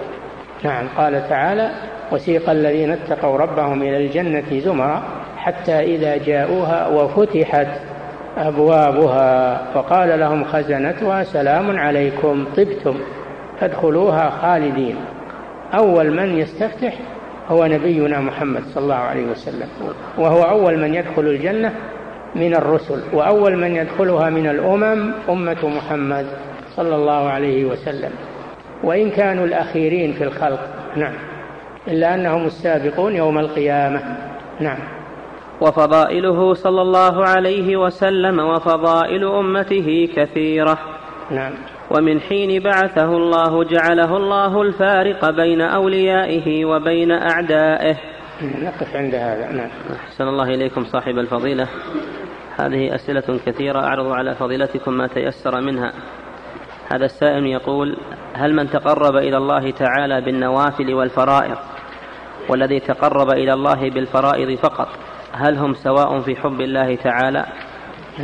نعم 0.64 0.88
قال 0.96 1.28
تعالى 1.28 1.70
وسيق 2.12 2.50
الذين 2.50 2.90
اتقوا 2.90 3.38
ربهم 3.38 3.82
إلى 3.82 3.96
الجنة 4.06 4.60
زمرا 4.60 5.02
حتى 5.36 5.80
إذا 5.80 6.16
جاءوها 6.16 6.88
وفتحت 6.88 7.68
أبوابها 8.38 9.60
وقال 9.74 10.20
لهم 10.20 10.44
خزنتها 10.44 11.22
سلام 11.24 11.78
عليكم 11.78 12.44
طبتم 12.56 12.94
فادخلوها 13.60 14.30
خالدين. 14.30 14.96
أول 15.74 16.10
من 16.10 16.38
يستفتح 16.38 16.94
هو 17.48 17.66
نبينا 17.66 18.20
محمد 18.20 18.62
صلى 18.74 18.82
الله 18.82 18.94
عليه 18.94 19.26
وسلم. 19.26 19.68
وهو 20.18 20.42
أول 20.42 20.78
من 20.78 20.94
يدخل 20.94 21.22
الجنة 21.22 21.74
من 22.34 22.54
الرسل 22.54 23.02
وأول 23.12 23.56
من 23.56 23.76
يدخلها 23.76 24.30
من 24.30 24.46
الأمم 24.46 25.12
أمة 25.28 25.68
محمد 25.68 26.26
صلى 26.76 26.96
الله 26.96 27.28
عليه 27.28 27.64
وسلم. 27.64 28.10
وإن 28.84 29.10
كانوا 29.10 29.44
الأخيرين 29.44 30.12
في 30.12 30.24
الخلق 30.24 30.60
نعم. 30.96 31.14
إلا 31.88 32.14
أنهم 32.14 32.46
السابقون 32.46 33.16
يوم 33.16 33.38
القيامة 33.38 34.02
نعم. 34.60 34.78
وفضائله 35.60 36.54
صلى 36.54 36.82
الله 36.82 37.24
عليه 37.24 37.76
وسلم 37.76 38.40
وفضائل 38.40 39.24
أمته 39.24 40.08
كثيرة. 40.16 40.78
نعم. 41.30 41.52
ومن 41.90 42.20
حين 42.20 42.62
بعثه 42.62 43.16
الله 43.16 43.64
جعله 43.64 44.16
الله 44.16 44.62
الفارق 44.62 45.30
بين 45.30 45.60
أوليائه 45.60 46.64
وبين 46.64 47.12
أعدائه. 47.12 47.96
نقف 48.42 48.96
عند 48.96 49.14
هذا. 49.14 49.52
نعم. 49.52 49.70
أحسن 50.06 50.28
الله 50.28 50.44
إليكم 50.44 50.84
صاحب 50.84 51.18
الفضيلة. 51.18 51.68
هذه 52.56 52.94
أسئلة 52.94 53.40
كثيرة 53.46 53.78
أعرض 53.78 54.12
على 54.12 54.34
فضيلتكم 54.34 54.92
ما 54.92 55.06
تيسر 55.06 55.60
منها. 55.60 55.92
هذا 56.92 57.04
السائل 57.04 57.46
يقول 57.46 57.96
هل 58.34 58.54
من 58.54 58.70
تقرب 58.70 59.16
إلى 59.16 59.36
الله 59.36 59.70
تعالى 59.70 60.20
بالنوافل 60.20 60.94
والفرائض 60.94 61.58
والذي 62.48 62.80
تقرب 62.80 63.30
إلى 63.30 63.52
الله 63.52 63.90
بالفرائض 63.90 64.58
فقط 64.58 64.88
هل 65.32 65.56
هم 65.58 65.74
سواء 65.74 66.20
في 66.20 66.36
حب 66.36 66.60
الله 66.60 66.96
تعالى؟ 66.96 67.46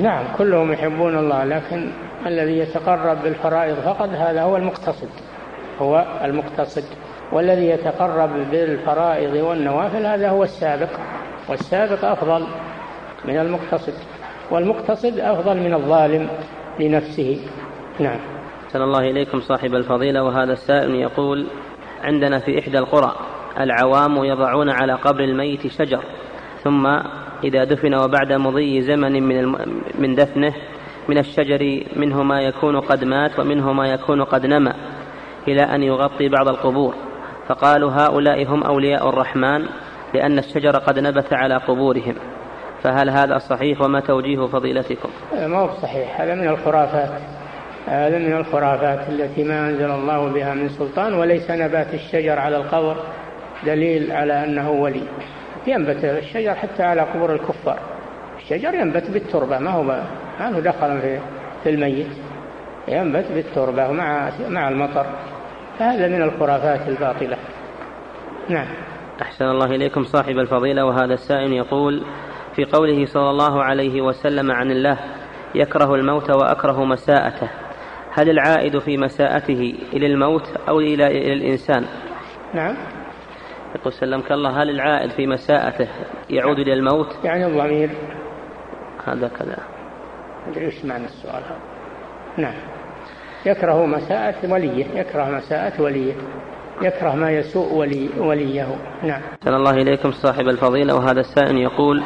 نعم 0.01 0.24
كلهم 0.38 0.72
يحبون 0.72 1.18
الله 1.18 1.45
لكن 1.45 1.90
الذي 2.26 2.59
يتقرب 2.59 3.22
بالفرائض 3.22 3.74
فقط 3.74 4.09
هذا 4.09 4.42
هو 4.42 4.57
المقتصد. 4.57 5.09
هو 5.78 6.05
المقتصد. 6.24 6.84
والذي 7.32 7.66
يتقرب 7.66 8.30
بالفرائض 8.51 9.34
والنوافل 9.34 10.07
هذا 10.07 10.28
هو 10.28 10.42
السابق. 10.42 10.90
والسابق 11.49 12.05
أفضل 12.05 12.47
من 13.24 13.38
المقتصد. 13.38 13.95
والمقتصد 14.51 15.18
أفضل 15.18 15.57
من 15.57 15.74
الظالم 15.74 16.28
لنفسه. 16.80 17.40
نعم. 18.01 18.18
أحسن 18.66 18.82
الله 18.82 19.01
إليكم 19.01 19.40
صاحب 19.40 19.74
الفضيلة. 19.74 20.22
وهذا 20.22 20.53
السائل 20.53 20.95
يقول 20.95 21.47
عندنا 22.03 22.38
في 22.38 22.59
إحدى 22.59 22.78
القرى 22.78 23.12
العوام 23.61 24.24
يضعون 24.24 24.70
على 24.70 24.92
قبر 24.92 25.20
الميت 25.20 25.66
شجر. 25.66 26.05
ثم 26.64 26.86
إذا 27.44 27.64
دفن 27.64 27.94
وبعد 27.94 28.32
مضي 28.32 28.82
زمن 28.82 29.22
من 29.22 29.56
من 29.98 30.14
دفنه 30.14 30.54
من 31.08 31.18
الشجر 31.18 31.84
منه 31.96 32.22
ما 32.22 32.40
يكون 32.40 32.80
قد 32.80 33.04
مات 33.04 33.40
ومنه 33.40 33.72
ما 33.72 33.88
يكون 33.88 34.24
قد 34.24 34.46
نمى 34.46 34.72
إلى 35.48 35.62
أن 35.62 35.82
يغطي 35.82 36.28
بعض 36.28 36.48
القبور. 36.48 36.94
فقالوا 37.48 37.90
هؤلاء 37.92 38.46
هم 38.46 38.62
أولياء 38.62 39.08
الرحمن 39.08 39.66
لأن 40.14 40.38
الشجر 40.38 40.78
قد 40.78 40.98
نبت 40.98 41.32
على 41.32 41.56
قبورهم. 41.56 42.14
فهل 42.82 43.10
هذا 43.10 43.38
صحيح 43.38 43.80
وما 43.80 44.00
توجيه 44.00 44.46
فضيلتكم؟ 44.46 45.08
ما 45.32 45.58
هو 45.58 45.68
صحيح 45.82 46.20
هذا 46.20 46.34
من 46.34 46.48
الخرافات. 46.48 47.10
هذا 47.86 48.18
من 48.18 48.36
الخرافات 48.36 49.08
التي 49.08 49.44
ما 49.44 49.68
أنزل 49.68 49.90
الله 49.90 50.28
بها 50.28 50.54
من 50.54 50.68
سلطان 50.68 51.14
وليس 51.14 51.50
نبات 51.50 51.94
الشجر 51.94 52.38
على 52.38 52.56
القبر 52.56 52.96
دليل 53.66 54.12
على 54.12 54.44
أنه 54.44 54.70
ولي. 54.70 55.02
ينبت 55.66 56.04
الشجر 56.04 56.54
حتى 56.54 56.82
على 56.82 57.00
قبور 57.00 57.32
الكفار. 57.32 57.78
الشجر 58.38 58.74
ينبت 58.74 59.10
بالتربة 59.10 59.58
ما 59.58 59.70
هو 59.70 59.82
ما 59.82 60.56
هو 60.56 60.60
دخل 60.60 61.00
في 61.00 61.18
في 61.62 61.70
الميت. 61.70 62.06
ينبت 62.88 63.24
بالتربة 63.34 63.92
مع 63.92 64.30
مع 64.48 64.68
المطر. 64.68 65.06
هذا 65.78 66.08
من 66.08 66.22
الخرافات 66.22 66.88
الباطلة. 66.88 67.36
نعم. 68.48 68.66
أحسن 69.22 69.44
الله 69.44 69.66
إليكم 69.66 70.04
صاحب 70.04 70.38
الفضيلة 70.38 70.84
وهذا 70.84 71.14
السائل 71.14 71.52
يقول 71.52 72.04
في 72.56 72.64
قوله 72.64 73.06
صلى 73.06 73.30
الله 73.30 73.62
عليه 73.62 74.02
وسلم 74.02 74.50
عن 74.50 74.70
الله 74.70 74.98
يكره 75.54 75.94
الموت 75.94 76.30
وأكره 76.30 76.84
مساءته. 76.84 77.48
هل 78.12 78.30
العائد 78.30 78.78
في 78.78 78.96
مساءته 78.96 79.74
إلى 79.92 80.06
الموت 80.06 80.56
أو 80.68 80.80
إلى 80.80 81.32
الإنسان؟ 81.32 81.84
نعم. 82.54 82.76
يقول 83.74 83.92
سلمك 83.92 84.32
الله 84.32 84.62
هل 84.62 84.70
العائد 84.70 85.10
في 85.10 85.26
مساءته 85.26 85.88
يعود 86.30 86.58
إلى 86.58 86.72
الموت؟ 86.72 87.16
يعني 87.24 87.46
الضمير. 87.46 87.90
هذا 89.04 89.28
كذا. 89.28 89.56
أدري 90.48 90.64
إيش 90.64 90.84
معنى 90.84 91.04
السؤال 91.04 91.42
هذا. 91.42 91.58
نعم. 92.36 92.54
يكره 93.46 93.86
مساءة 93.86 94.52
وليه. 94.52 94.86
يكره 94.94 95.24
مساءة 95.24 95.82
وليه. 95.82 96.12
يكره 96.82 97.14
ما 97.14 97.30
يسوء 97.30 97.74
ولي 97.74 98.08
وليه. 98.18 98.76
نعم. 99.02 99.20
سلام 99.44 99.56
الله 99.56 99.70
إليكم 99.70 100.12
صاحب 100.12 100.48
الفضيلة. 100.48 100.94
وهذا 100.94 101.20
السائل 101.20 101.56
يقول 101.56 102.02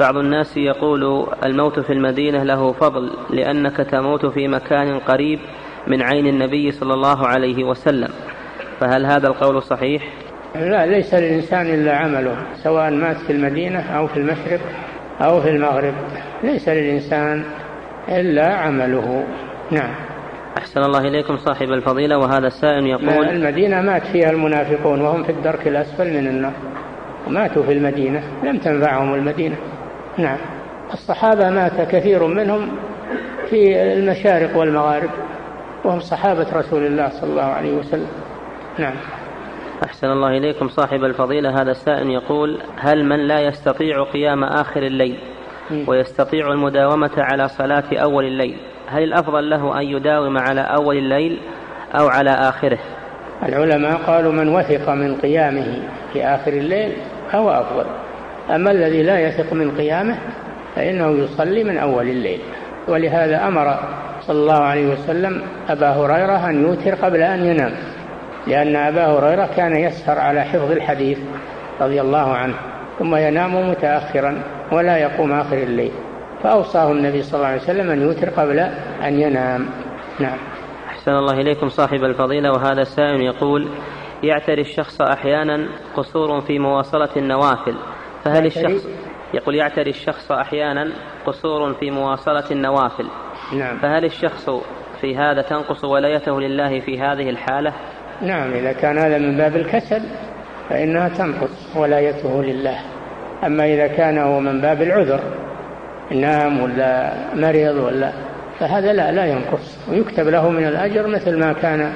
بعض 0.00 0.16
الناس 0.16 0.56
يقول 0.56 1.26
الموت 1.44 1.80
في 1.80 1.92
المدينة 1.92 2.42
له 2.42 2.72
فضل 2.72 3.10
لأنك 3.30 3.76
تموت 3.76 4.26
في 4.26 4.48
مكان 4.48 4.98
قريب 4.98 5.38
من 5.86 6.02
عين 6.02 6.26
النبي 6.26 6.70
صلى 6.70 6.94
الله 6.94 7.26
عليه 7.26 7.64
وسلم. 7.64 8.08
فهل 8.80 9.06
هذا 9.06 9.28
القول 9.28 9.62
صحيح؟ 9.62 10.21
لا 10.54 10.86
ليس 10.86 11.14
للإنسان 11.14 11.66
إلا 11.66 11.96
عمله 11.96 12.36
سواء 12.62 12.90
مات 12.90 13.16
في 13.16 13.32
المدينة 13.32 13.96
أو 13.96 14.06
في 14.06 14.16
المشرق 14.16 14.60
أو 15.20 15.40
في 15.40 15.50
المغرب 15.50 15.94
ليس 16.44 16.68
للإنسان 16.68 17.44
إلا 18.08 18.54
عمله. 18.54 19.24
نعم. 19.70 19.94
أحسن 20.58 20.80
الله 20.80 21.00
إليكم 21.00 21.36
صاحب 21.36 21.68
الفضيلة 21.72 22.18
وهذا 22.18 22.46
السائل 22.46 22.86
يقول 22.86 23.28
المدينة 23.28 23.80
مات 23.80 24.06
فيها 24.06 24.30
المنافقون 24.30 25.00
وهم 25.00 25.22
في 25.22 25.32
الدرك 25.32 25.68
الأسفل 25.68 26.10
من 26.10 26.26
النار 26.26 26.52
وماتوا 27.26 27.62
في 27.62 27.72
المدينة 27.72 28.22
لم 28.44 28.58
تنفعهم 28.58 29.14
المدينة. 29.14 29.56
نعم. 30.18 30.38
الصحابة 30.92 31.50
مات 31.50 31.80
كثير 31.90 32.26
منهم 32.26 32.68
في 33.50 33.82
المشارق 33.82 34.56
والمغارب 34.56 35.10
وهم 35.84 36.00
صحابة 36.00 36.46
رسول 36.52 36.86
الله 36.86 37.08
صلى 37.08 37.30
الله 37.30 37.42
عليه 37.42 37.72
وسلم. 37.72 38.08
نعم. 38.78 38.94
أحسن 39.84 40.06
الله 40.06 40.28
إليكم. 40.28 40.68
صاحب 40.68 41.04
الفضيلة 41.04 41.62
هذا 41.62 41.70
السائل 41.70 42.10
يقول 42.10 42.58
هل 42.78 43.04
من 43.04 43.16
لا 43.28 43.40
يستطيع 43.40 44.04
قيام 44.04 44.44
آخر 44.44 44.82
الليل 44.82 45.18
ويستطيع 45.86 46.52
المداومة 46.52 47.10
على 47.16 47.48
صلاة 47.48 47.84
أول 47.92 48.24
الليل؟ 48.24 48.56
هل 48.88 49.02
الأفضل 49.02 49.50
له 49.50 49.80
أن 49.80 49.86
يداوم 49.86 50.38
على 50.38 50.60
أول 50.60 50.96
الليل 50.96 51.40
أو 51.94 52.08
على 52.08 52.30
آخره؟ 52.30 52.78
العلماء 53.42 53.96
قالوا 53.96 54.32
من 54.32 54.48
وثق 54.48 54.90
من 54.90 55.16
قيامه 55.16 55.82
في 56.12 56.24
آخر 56.24 56.52
الليل 56.52 56.92
فهو 57.32 57.50
أفضل. 57.50 57.86
أما 58.54 58.70
الذي 58.70 59.02
لا 59.02 59.20
يثق 59.20 59.52
من 59.52 59.76
قيامه 59.76 60.18
فإنه 60.76 61.10
يصلي 61.10 61.64
من 61.64 61.78
أول 61.78 62.08
الليل. 62.08 62.40
ولهذا 62.88 63.46
أمر 63.46 63.78
صلى 64.20 64.38
الله 64.38 64.62
عليه 64.62 64.92
وسلم 64.92 65.42
أبا 65.68 65.88
هريرة 65.88 66.48
أن 66.50 66.62
يوتر 66.62 66.94
قبل 66.94 67.22
أن 67.22 67.46
ينام. 67.46 67.72
لأن 68.46 68.76
أبا 68.76 69.06
هريرة 69.06 69.46
كان 69.56 69.76
يسهر 69.76 70.18
على 70.18 70.42
حفظ 70.42 70.70
الحديث 70.70 71.18
رضي 71.80 72.00
الله 72.00 72.32
عنه 72.34 72.54
ثم 72.98 73.16
ينام 73.16 73.70
متأخرا 73.70 74.42
ولا 74.72 74.98
يقوم 74.98 75.32
آخر 75.32 75.56
الليل. 75.56 75.92
فأوصاه 76.42 76.92
النبي 76.92 77.22
صلى 77.22 77.34
الله 77.34 77.46
عليه 77.46 77.62
وسلم 77.62 77.90
أن 77.90 78.02
يوتر 78.02 78.30
قبل 78.30 78.58
أن 79.04 79.20
ينام. 79.20 79.66
نعم. 80.20 80.38
أحسن 80.88 81.12
الله 81.12 81.32
إليكم 81.32 81.68
صاحب 81.68 82.04
الفضيلة 82.04 82.50
وهذا 82.52 82.82
السائل 82.82 83.20
يقول 83.20 83.68
يعتري 84.22 84.60
الشخص 84.60 85.00
أحيانا 85.00 85.68
قصور 85.96 86.40
في 86.40 86.58
مواصلة 86.58 87.08
النوافل 87.16 87.74
فهل 88.24 88.46
الشخص 88.46 88.86
يقول 89.34 89.54
يعتري 89.54 89.90
الشخص 89.90 90.32
أحيانا 90.32 90.92
قصور 91.26 91.74
في 91.74 91.90
مواصلة 91.90 92.50
النوافل؟ 92.50 93.06
نعم. 93.52 93.78
فهل 93.78 94.04
الشخص 94.04 94.50
في 95.00 95.16
هذا 95.16 95.42
تنقص 95.42 95.84
ولايته 95.84 96.40
لله 96.40 96.80
في 96.80 97.00
هذه 97.00 97.30
الحالة؟ 97.30 97.72
نعم 98.22 98.52
إذا 98.52 98.72
كان 98.72 98.98
هذا 98.98 99.18
من 99.18 99.36
باب 99.36 99.56
الكسل 99.56 100.02
فإنها 100.68 101.08
تنقص 101.08 101.76
ولايته 101.76 102.42
لله. 102.42 102.78
أما 103.44 103.64
إذا 103.64 103.86
كان 103.86 104.18
هو 104.18 104.40
من 104.40 104.60
باب 104.60 104.82
العذر 104.82 105.20
نام 106.10 106.60
ولا 106.60 107.12
مرض 107.34 107.76
ولا 107.76 108.12
فهذا 108.58 108.92
لا 108.92 109.12
لا 109.12 109.26
ينقص. 109.26 109.78
ويكتب 109.90 110.28
له 110.28 110.50
من 110.50 110.66
الأجر 110.66 111.06
مثل 111.06 111.38
ما 111.38 111.52
كان 111.52 111.92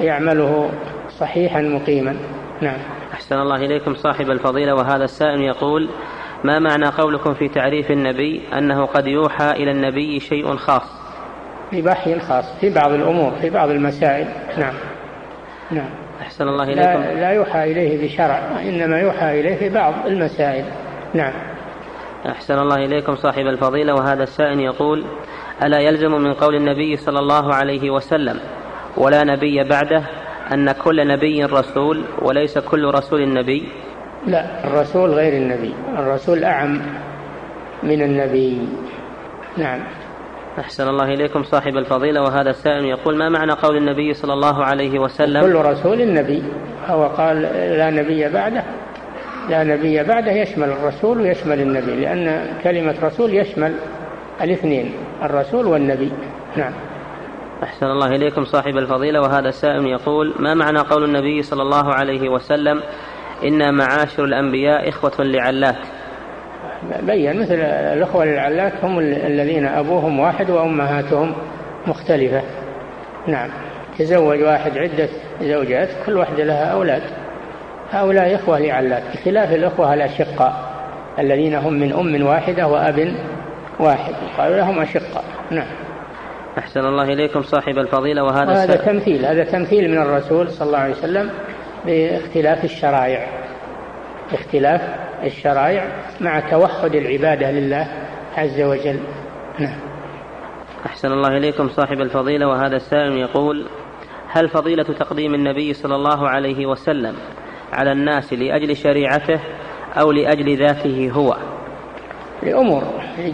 يعمله 0.00 0.70
صحيحا 1.18 1.60
مقيما. 1.60 2.16
نعم. 2.60 2.78
أحسن 3.12 3.36
الله 3.36 3.56
إليكم 3.56 3.94
صاحب 3.94 4.30
الفضيلة 4.30 4.74
وهذا 4.74 5.04
السائل 5.04 5.40
يقول 5.40 5.88
ما 6.44 6.58
معنى 6.58 6.86
قولكم 6.86 7.34
في 7.34 7.48
تعريف 7.48 7.90
النبي 7.90 8.42
أنه 8.58 8.86
قد 8.86 9.06
يوحى 9.06 9.50
إلى 9.50 9.70
النبي 9.70 10.20
شيء 10.20 10.56
خاص؟ 10.56 10.82
في 11.70 11.82
بحي 11.82 12.20
خاص 12.20 12.44
في 12.60 12.70
بعض 12.70 12.92
الأمور 12.92 13.32
في 13.40 13.50
بعض 13.50 13.70
المسائل. 13.70 14.26
نعم. 14.58 14.74
نعم. 15.70 15.90
أحسن 16.20 16.48
الله 16.48 16.64
إليكم. 16.64 17.02
لا, 17.02 17.14
لا 17.14 17.30
يوحى 17.30 17.72
إليه 17.72 18.04
بشرع 18.04 18.40
إنما 18.62 19.00
يوحى 19.00 19.40
إليه 19.40 19.56
في 19.56 19.68
بعض 19.68 19.94
المسائل. 20.06 20.64
نعم. 21.14 21.32
أحسن 22.26 22.58
الله 22.58 22.76
إليكم 22.76 23.16
صاحب 23.16 23.46
الفضيلة 23.46 23.94
وهذا 23.94 24.22
السائل 24.22 24.60
يقول 24.60 25.04
ألا 25.62 25.78
يلزم 25.78 26.12
من 26.12 26.34
قول 26.34 26.54
النبي 26.54 26.96
صلى 26.96 27.18
الله 27.18 27.54
عليه 27.54 27.90
وسلم 27.90 28.40
ولا 28.96 29.24
نبي 29.24 29.64
بعده 29.64 30.02
أن 30.52 30.72
كل 30.72 31.08
نبي 31.08 31.44
رسول 31.44 32.04
وليس 32.22 32.58
كل 32.58 32.84
رسول 32.84 33.34
نبي؟ 33.34 33.68
لا 34.26 34.64
الرسول 34.64 35.10
غير 35.10 35.32
النبي 35.32 35.74
الرسول 35.98 36.44
أعم 36.44 36.82
من 37.82 38.02
النبي. 38.02 38.68
نعم. 39.56 39.80
أحسن 40.60 40.88
الله 40.88 41.04
إليكم 41.04 41.42
صاحب 41.42 41.76
الفضيلة 41.76 42.22
وهذا 42.22 42.50
السائل 42.50 42.84
يقول 42.84 43.16
ما 43.16 43.28
معنى 43.28 43.52
قول 43.52 43.76
النبي 43.76 44.14
صلى 44.14 44.32
الله 44.32 44.64
عليه 44.64 44.98
وسلم؟ 44.98 45.40
كل 45.40 45.54
رسول 45.54 46.14
نبي 46.14 46.42
هو 46.86 47.06
قال 47.06 47.42
لا 47.78 47.90
نبي 47.90 48.28
بعده 48.28 48.64
لا 49.48 49.64
نبي 49.64 50.02
بعده 50.04 50.32
يشمل 50.32 50.68
الرسول 50.68 51.20
ويشمل 51.20 51.60
النبي 51.60 51.94
لأن 51.94 52.46
كلمة 52.64 52.94
رسول 53.02 53.34
يشمل 53.34 53.74
الاثنين 54.40 54.92
الرسول 55.22 55.66
والنبي. 55.66 56.12
نعم. 56.56 56.72
أحسن 57.62 57.86
الله 57.86 58.06
إليكم 58.06 58.44
صاحب 58.44 58.78
الفضيلة 58.78 59.20
وهذا 59.20 59.48
السائل 59.48 59.86
يقول 59.86 60.34
ما 60.38 60.54
معنى 60.54 60.78
قول 60.78 61.04
النبي 61.04 61.42
صلى 61.42 61.62
الله 61.62 61.94
عليه 61.94 62.28
وسلم 62.28 62.82
إنا 63.44 63.70
معاشر 63.70 64.24
الأنبياء 64.24 64.88
إخوة 64.88 65.12
لعلات 65.18 65.78
بين 67.02 67.40
مثل 67.40 67.54
الأخوة 67.94 68.24
للعلات 68.24 68.72
هم 68.82 68.98
الذين 68.98 69.66
أبوهم 69.66 70.20
واحد 70.20 70.50
وأمهاتهم 70.50 71.34
مختلفة. 71.86 72.42
نعم. 73.26 73.50
تزوج 73.98 74.42
واحد 74.42 74.78
عدة 74.78 75.08
زوجات 75.42 75.88
كل 76.06 76.16
واحدة 76.16 76.44
لها 76.44 76.64
أولاد. 76.64 77.02
هؤلاء 77.90 78.34
إخوة 78.34 78.58
لعلات 78.58 79.02
بخلاف 79.14 79.52
الأخوة 79.52 79.94
الأشقاء 79.94 80.52
الذين 81.18 81.54
هم 81.54 81.72
من 81.72 81.92
أم 81.92 82.26
واحدة 82.26 82.66
وأب 82.66 83.14
واحد. 83.80 84.14
قالوا 84.38 84.56
لهم 84.56 84.80
أشقاء 84.80 85.24
نعم. 85.50 85.66
أحسن 86.58 86.80
الله 86.80 87.04
إليكم 87.04 87.42
صاحب 87.42 87.78
الفضيلة 87.78 88.22
وهذا 88.22 88.52
وهذا 88.52 88.76
تمثيل 88.76 89.26
هذا 89.26 89.44
تمثيل 89.44 89.90
من 89.90 89.98
الرسول 89.98 90.50
صلى 90.50 90.66
الله 90.66 90.78
عليه 90.78 90.94
وسلم 90.94 91.30
باختلاف 91.86 92.64
الشرائع. 92.64 93.26
اختلاف 94.32 94.80
الشرائع 95.24 95.84
مع 96.20 96.40
توحد 96.40 96.94
العبادة 96.94 97.50
لله 97.50 97.88
عز 98.36 98.60
وجل. 98.60 99.00
نعم. 99.58 99.78
أحسن 100.86 101.12
الله 101.12 101.28
إليكم 101.28 101.68
صاحب 101.68 102.00
الفضيلة 102.00 102.48
وهذا 102.48 102.76
السائل 102.76 103.12
يقول 103.12 103.66
هل 104.28 104.48
فضيلة 104.48 104.82
تقديم 104.82 105.34
النبي 105.34 105.72
صلى 105.74 105.94
الله 105.94 106.28
عليه 106.28 106.66
وسلم 106.66 107.16
على 107.72 107.92
الناس 107.92 108.32
لأجل 108.32 108.76
شريعته 108.76 109.40
أو 110.00 110.12
لأجل 110.12 110.58
ذاته 110.58 111.10
هو؟ 111.14 111.36
لأمور 112.42 112.82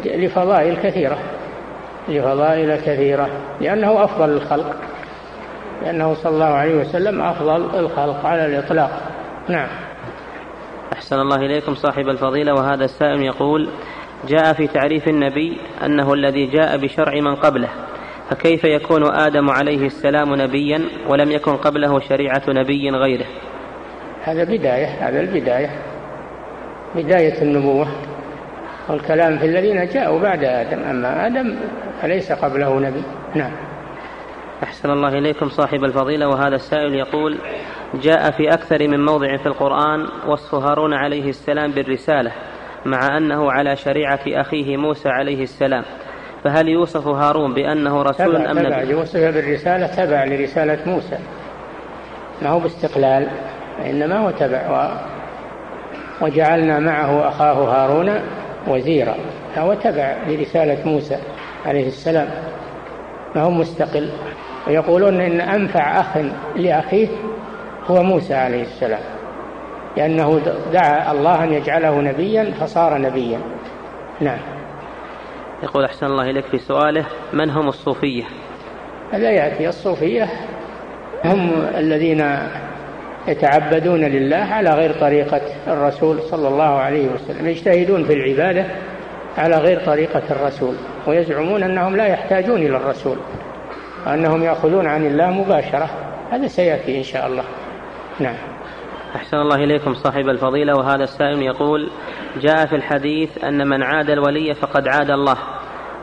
لفضائل 0.05 0.77
كثيرة 0.77 1.19
لفضائل 2.09 2.77
كثيرة 2.77 3.29
لأنه 3.61 4.05
أفضل 4.05 4.31
الخلق 4.31 4.77
لأنه 5.83 6.15
صلى 6.15 6.33
الله 6.33 6.47
عليه 6.47 6.75
وسلم 6.75 7.23
أفضل 7.23 7.79
الخلق 7.79 8.27
على 8.27 8.47
الإطلاق. 8.47 9.03
نعم. 9.49 9.69
أحسن 10.95 11.21
الله 11.21 11.37
إليكم 11.37 11.75
صاحب 11.75 12.09
الفضيلة 12.09 12.55
وهذا 12.55 12.85
السائل 12.85 13.23
يقول 13.23 13.69
جاء 14.29 14.53
في 14.53 14.67
تعريف 14.67 15.09
النبي 15.09 15.59
أنه 15.85 16.13
الذي 16.13 16.47
جاء 16.47 16.77
بشرع 16.77 17.21
من 17.21 17.35
قبله 17.35 17.69
فكيف 18.31 18.65
يكون 18.65 19.15
آدم 19.15 19.51
عليه 19.51 19.87
السلام 19.87 20.35
نبيا 20.35 20.83
ولم 21.09 21.31
يكن 21.31 21.57
قبله 21.57 22.01
شريعة 22.01 22.43
نبي 22.49 22.91
غيره؟ 22.91 23.27
هذا 24.23 24.45
بداية 24.45 24.87
هذا 24.87 25.21
البداية 25.21 25.71
بداية 26.95 27.43
النبوة 27.43 27.89
والكلام 28.89 29.39
في 29.39 29.47
الذين 29.47 29.87
جاءوا 29.87 30.21
بعد 30.21 30.45
آدم 30.45 30.83
أما 30.83 31.27
آدم 31.27 31.57
فليس 32.03 32.33
قبله 32.33 32.81
نبي. 32.81 33.03
نعم. 33.35 33.53
أحسن 34.63 34.91
الله 34.91 35.09
إليكم 35.09 35.49
صاحب 35.49 35.85
الفضيلة 35.85 36.29
وهذا 36.29 36.55
السائل 36.55 36.95
يقول 36.95 37.39
جاء 38.03 38.31
في 38.31 38.55
أكثر 38.55 38.89
من 38.89 39.05
موضع 39.05 39.37
في 39.37 39.47
القرآن 39.47 40.07
وصف 40.27 40.55
هارون 40.55 40.95
عليه 40.95 41.29
السلام 41.29 41.71
بالرسالة 41.71 42.33
مع 42.87 43.17
أنه 43.17 43.53
على 43.53 43.77
شريعة 43.77 44.21
أخيه 44.27 44.77
موسى 44.77 45.09
عليه 45.09 45.43
السلام. 45.43 45.85
فهل 46.45 46.69
يوصف 46.69 47.07
هارون 47.07 47.55
بأنه 47.55 48.03
رسول 48.03 48.37
أم 48.37 48.59
نبي؟ 48.59 48.91
يوصف 48.91 49.21
بالرسالة 49.21 49.87
تبع 49.87 50.25
لرسالة 50.25 50.79
موسى. 50.87 51.19
ما 52.43 52.49
هو 52.49 52.59
باستقلال 52.59 53.29
إنما 53.87 54.19
هو 54.19 54.31
تبع 54.31 54.71
و 54.71 54.95
وجعلنا 56.25 56.79
معه 56.79 57.29
أخاه 57.29 57.53
هارون 57.53 58.21
وزيرا. 58.69 59.15
فهو 59.55 59.75
تبع 59.75 60.17
لرسالة 60.29 60.89
موسى 60.89 61.17
عليه 61.67 61.87
السلام. 61.87 62.29
ما 63.35 63.43
هو 63.43 63.51
مستقل. 63.51 64.11
ويقولون 64.67 65.21
إن 65.21 65.41
أنفع 65.41 66.01
أخ 66.01 66.17
لأخيه 66.57 67.09
هو 67.91 68.03
موسى 68.03 68.35
عليه 68.35 68.63
السلام. 68.63 69.01
لأنه 69.97 70.41
دعا 70.73 71.13
الله 71.13 71.45
أن 71.45 71.53
يجعله 71.53 72.01
نبيا 72.01 72.53
فصار 72.61 72.99
نبيا. 72.99 73.39
نعم. 74.21 74.39
يقول 75.63 75.85
أحسن 75.85 76.07
الله 76.07 76.31
إليك 76.31 76.45
في 76.45 76.59
سؤاله 76.59 77.05
من 77.33 77.51
هم 77.51 77.69
الصوفية؟ 77.69 78.25
هذا 79.13 79.31
يأتي 79.31 79.69
الصوفية 79.69 80.29
هم 81.25 81.51
الذين 81.77 82.39
يتعبدون 83.29 84.01
لله 84.01 84.37
على 84.37 84.71
غير 84.71 84.93
طريقة 84.93 85.41
الرسول 85.67 86.23
صلى 86.23 86.49
الله 86.49 86.79
عليه 86.79 87.09
وسلم. 87.09 87.49
يجتهدون 87.49 88.05
في 88.05 88.13
العبادة 88.13 88.67
على 89.39 89.57
غير 89.57 89.81
طريقة 89.87 90.23
الرسول 90.31 90.75
ويزعمون 91.07 91.63
أنهم 91.63 91.97
لا 91.97 92.07
يحتاجون 92.07 92.57
إلى 92.57 92.77
الرسول 92.77 93.17
وأنهم 94.07 94.43
يأخذون 94.43 94.87
عن 94.87 95.07
الله 95.07 95.31
مباشرة. 95.31 95.91
هذا 96.31 96.47
سيأتي 96.47 96.99
إن 96.99 97.03
شاء 97.03 97.27
الله. 97.27 97.45
نعم. 98.21 98.37
أحسن 99.17 99.37
الله 99.37 99.57
إليكم 99.57 99.95
صاحب 99.95 100.29
الفضيلة 100.29 100.77
وهذا 100.77 101.05
السائل 101.05 101.43
يقول 101.43 101.91
جاء 102.41 102.67
في 102.67 102.77
الحديث 102.77 103.45
أن 103.45 103.69
من 103.69 103.83
عاد 103.83 104.11
الولي 104.11 104.55
فقد 104.55 104.89
عاد 104.89 105.11
الله. 105.11 105.37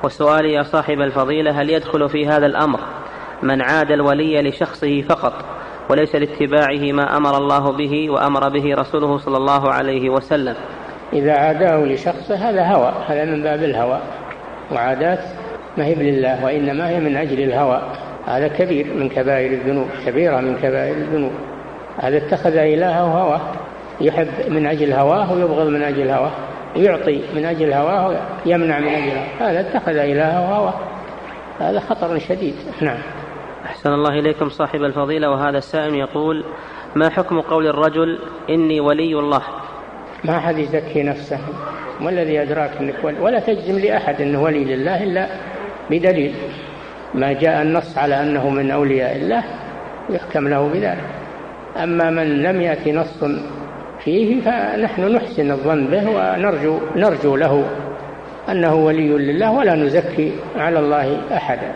وسؤالي 0.03 0.53
يا 0.53 0.64
صاحب 0.64 1.01
الفضيلة 1.01 1.62
هل 1.62 1.70
يدخل 1.70 2.09
في 2.09 2.28
هذا 2.28 2.45
الأمر 2.45 2.80
من 3.43 3.62
عاد 3.62 3.91
الولي 3.91 4.41
لشخصه 4.41 5.01
فقط 5.01 5.34
وليس 5.89 6.16
لاتباعه 6.16 6.91
ما 6.91 7.18
أمر 7.18 7.38
الله 7.38 7.72
به 7.72 8.09
وأمر 8.09 8.49
به 8.49 8.76
رسوله 8.76 9.18
صلى 9.18 9.38
الله 9.38 9.74
عليه 9.74 10.09
وسلم؟ 10.09 10.55
إذا 11.14 11.34
عاداه 11.34 11.86
لشخصه 11.86 12.36
هذا 12.36 12.64
هوى 12.64 12.93
هذا 13.07 13.26
من 13.26 13.43
باب 13.43 13.64
الهوى. 13.64 13.99
وعادات 14.72 15.20
ما 15.78 15.86
هي 15.86 15.95
لله 15.95 16.45
وإنما 16.45 16.89
هي 16.89 16.99
من 16.99 17.18
أجل 17.18 17.43
الهوى. 17.43 17.82
هذا 18.26 18.47
كبير 18.47 18.93
من 18.93 19.09
كبائر 19.09 19.51
الذنوب 19.51 19.88
كبيرة 20.05 20.39
من 20.39 20.55
كبائر 20.55 20.95
الذنوب. 20.95 21.32
هذا 22.02 22.18
اتخذ 22.18 22.56
إلهه 22.56 23.02
هواه 23.02 23.41
يحب 24.02 24.28
من 24.47 24.68
أجل 24.68 24.93
هواه 24.93 25.34
ويبغض 25.34 25.68
من 25.68 25.84
أجل 25.84 26.10
هواه 26.10 26.32
يعطي 26.76 27.22
من 27.36 27.45
أجل 27.45 27.74
هواه 27.74 28.18
يمنع 28.45 28.80
من 28.80 28.88
أجل 28.88 29.12
هواه. 29.12 29.52
هذا 29.52 29.60
اتخذ 29.60 29.95
إلهه 29.95 30.56
هواه. 30.56 30.74
هذا 31.60 31.80
خطر 31.80 32.20
شديد. 32.20 32.56
نعم. 32.82 32.97
أحسن 33.66 33.93
الله 33.93 34.20
إليكم 34.20 34.49
صاحب 34.49 34.84
الفضيلة 34.84 35.30
وهذا 35.30 35.58
السائل 35.58 35.95
يقول 35.95 36.43
ما 36.95 37.10
حكم 37.10 37.41
قول 37.41 37.68
الرجل 37.68 38.20
إني 38.49 38.80
ولي 38.80 39.20
الله؟ 39.20 39.41
ما 40.24 40.38
أحد 40.38 40.58
يزكي 40.58 41.04
نفسه. 41.04 41.39
ما 41.99 42.10
الذي 42.10 42.41
أدراك 42.41 42.72
أنك 42.80 42.95
ولي؟ 43.04 43.20
ولا 43.20 43.39
تجزم 43.39 43.80
لأحد 43.80 44.22
أنه 44.22 44.43
ولي 44.43 44.64
لله 44.64 45.04
إلا 45.04 45.28
بدليل. 45.89 46.36
ما 47.14 47.34
جاء 47.34 47.62
النص 47.62 47.97
على 47.97 48.22
أنه 48.22 48.49
من 48.49 48.72
أولياء 48.72 49.16
الله 49.16 49.43
يحكم 50.10 50.47
له 50.47 50.68
بذلك. 50.68 51.20
أما 51.78 52.09
من 52.09 52.43
لم 52.43 52.61
يأتي 52.61 52.91
نص 52.91 53.24
فيه 54.03 54.41
فنحن 54.41 55.15
نحسن 55.15 55.51
الظن 55.51 55.86
به 55.86 56.09
ونرجو 56.09 56.80
نرجو 56.95 57.36
له 57.36 57.65
أنه 58.49 58.76
ولي 58.76 59.09
لله 59.09 59.51
ولا 59.51 59.76
نزكي 59.76 60.32
على 60.55 60.80
الله 60.80 61.17
أحدا 61.34 61.72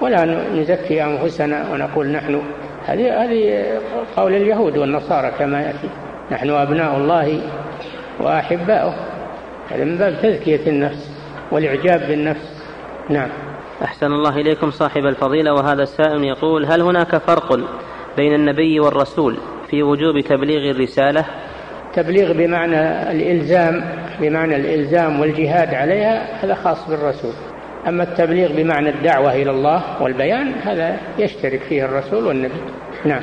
ولا 0.00 0.24
نزكي 0.54 1.04
أنفسنا 1.04 1.72
ونقول 1.72 2.06
نحن 2.06 2.42
هذه 2.86 3.24
هذه 3.24 3.64
قول 4.16 4.34
اليهود 4.34 4.78
والنصارى 4.78 5.30
كما 5.38 5.62
يأتي. 5.62 5.88
نحن 6.32 6.50
أبناء 6.50 6.96
الله 6.96 7.40
وأحباؤه. 8.20 8.94
هذا 9.70 9.84
من 9.84 9.96
باب 9.98 10.14
تزكية 10.22 10.70
النفس 10.70 11.10
والإعجاب 11.50 12.00
بالنفس. 12.08 12.62
نعم. 13.08 13.28
أحسن 13.84 14.06
الله 14.06 14.36
إليكم 14.36 14.70
صاحب 14.70 15.06
الفضيلة 15.06 15.52
وهذا 15.52 15.82
السائل 15.82 16.24
يقول 16.24 16.66
هل 16.66 16.80
هناك 16.80 17.16
فرق 17.16 17.60
بين 18.16 18.34
النبي 18.34 18.80
والرسول 18.80 19.36
في 19.70 19.82
وجوب 19.82 20.20
تبليغ 20.20 20.70
الرسالة؟ 20.70 21.24
تبليغ 21.94 22.32
بمعنى 22.32 23.10
الإلزام 23.12 23.84
بمعنى 24.20 24.56
الإلزام 24.56 25.20
والجهاد 25.20 25.74
عليها 25.74 26.44
هذا 26.44 26.54
خاص 26.54 26.88
بالرسول. 26.88 27.32
أما 27.88 28.02
التبليغ 28.02 28.52
بمعنى 28.52 28.88
الدعوة 28.88 29.34
إلى 29.34 29.50
الله 29.50 30.02
والبيان 30.02 30.52
هذا 30.52 31.00
يشترك 31.18 31.60
فيه 31.60 31.84
الرسول 31.84 32.26
والنبي. 32.26 32.60
نعم. 33.04 33.22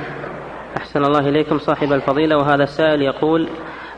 أحسن 0.78 1.04
الله 1.04 1.30
إليكم 1.30 1.58
صاحب 1.58 1.94
الفضيلة 1.94 2.38
وهذا 2.38 2.64
السائل 2.64 3.02
يقول 3.02 3.50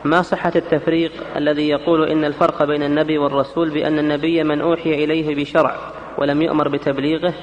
ما 0.04 0.22
صحة 0.22 0.52
التفريق 0.56 1.12
الذي 1.36 1.68
يقول 1.68 2.08
إن 2.08 2.24
الفرق 2.24 2.64
بين 2.64 2.82
النبي 2.82 3.18
والرسول 3.18 3.70
بأن 3.70 3.98
النبي 3.98 4.44
من 4.44 4.60
أوحي 4.60 5.04
إليه 5.04 5.34
بشرع 5.34 5.76
ولم 6.18 6.42
يؤمر 6.42 6.68
بتبليغه؟ 6.68 7.34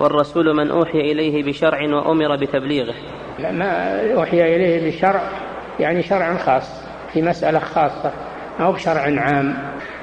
والرسول 0.00 0.56
من 0.56 0.70
أوحي 0.70 1.00
إليه 1.00 1.44
بشرع 1.44 1.80
وأمر 1.82 2.36
بتبليغه. 2.36 2.94
ما 3.38 4.00
أوحي 4.14 4.56
إليه 4.56 4.90
بشرع 4.90 5.22
يعني 5.80 6.02
شرع 6.02 6.36
خاص 6.36 6.84
في 7.12 7.22
مسألة 7.22 7.58
خاصة 7.58 8.12
أو 8.60 8.72
بشرع 8.72 9.20
عام. 9.20 9.56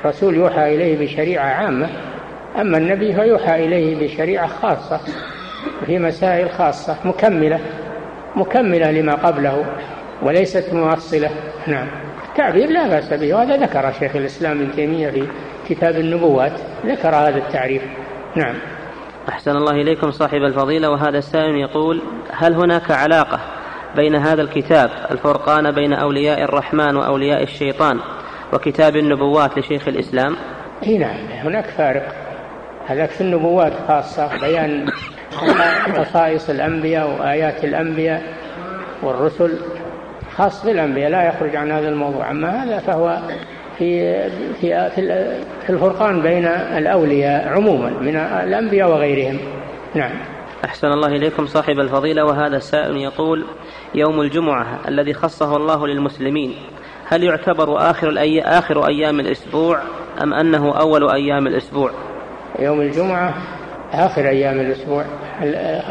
رسول 0.06 0.36
يوحى 0.36 0.76
إليه 0.76 1.06
بشريعة 1.06 1.46
عامة 1.46 1.90
أما 2.62 2.78
النبي 2.78 3.14
فيوحى 3.14 3.66
إليه 3.66 4.08
بشريعة 4.08 4.48
خاصة 4.48 5.00
في 5.86 6.00
مسائل 6.00 6.50
خاصة 6.50 6.98
مكملة 7.06 7.60
مكملة 8.36 8.92
لما 8.92 9.16
قبله 9.16 9.66
وليست 10.22 10.74
موصلة 10.74 11.30
نعم. 11.68 11.88
التعبير 12.30 12.70
لا 12.70 12.88
بأس 12.88 13.14
به 13.14 13.34
وهذا 13.34 13.58
ذكر 13.58 13.92
شيخ 14.00 14.16
الإسلام 14.16 14.62
ابن 14.62 14.72
تيمية 14.72 15.10
في 15.10 15.28
كتاب 15.70 15.96
النبوات 15.96 16.54
ذكر 16.86 17.16
هذا 17.16 17.38
التعريف. 17.38 17.82
نعم. 18.36 18.56
أحسن 19.30 19.52
الله 19.52 19.72
إليكم 19.72 20.12
صاحب 20.12 20.44
الفضيلة 20.44 20.90
وهذا 20.90 21.18
السائل 21.18 21.56
يقول 21.56 22.02
هل 22.32 22.54
هناك 22.54 22.92
علاقة 22.92 23.40
بين 23.96 24.16
هذا 24.16 24.42
الكتاب 24.42 24.90
الفرقان 25.12 25.72
بين 25.72 25.94
أولياء 25.94 26.44
الرحمن 26.44 26.96
وأولياء 26.96 27.44
الشيطان 27.44 28.00
وكتاب 28.54 28.96
النبوات 28.96 29.58
لشيخ 29.58 29.88
الإسلام؟ 29.88 30.36
إي 30.84 30.98
نعم 30.98 31.28
هناك 31.32 31.66
فارق. 31.66 32.16
هذاك 32.88 33.10
في 33.10 33.22
النبوات 33.22 33.74
خاصة 33.88 34.40
بيان 34.42 34.86
خصائص 35.98 36.50
الأنبياء 36.50 37.10
وآيات 37.10 37.64
الأنبياء 37.64 38.24
والرسل 39.04 39.58
خاص 40.36 40.66
بالأنبياء 40.66 41.10
لا 41.10 41.28
يخرج 41.28 41.56
عن 41.56 41.72
هذا 41.72 41.90
الموضوع. 41.90 42.32
أما 42.32 42.64
هذا 42.64 42.80
فهو 42.80 43.20
في 43.78 44.20
في 44.62 44.90
في 45.66 45.70
الفرقان 45.70 46.22
بين 46.22 46.46
الأولياء 46.48 47.48
عموما 47.48 47.90
من 47.90 48.16
الأنبياء 48.16 48.90
وغيرهم. 48.92 49.40
نعم. 49.96 50.12
أحسن 50.66 50.88
الله 50.88 51.08
إليكم 51.08 51.46
صاحب 51.46 51.80
الفضيلة 51.80 52.26
وهذا 52.26 52.58
السائل 52.58 52.98
يقول 52.98 53.46
يوم 53.96 54.22
الجمعة 54.22 54.80
الذي 54.88 55.14
خصه 55.14 55.56
الله 55.56 55.88
للمسلمين 55.88 56.56
هل 57.08 57.24
يعتبر 57.24 57.78
آخر 57.90 58.10
الأي... 58.10 58.42
آخر 58.42 58.88
أيام 58.88 59.20
الأسبوع 59.20 59.80
أم 60.24 60.34
أنه 60.34 60.80
أول 60.80 61.12
أيام 61.12 61.48
الأسبوع؟ 61.48 61.92
يوم 62.60 62.82
الجمعة 62.82 63.34
آخر 63.94 64.30
أيام 64.30 64.60
الأسبوع 64.60 65.06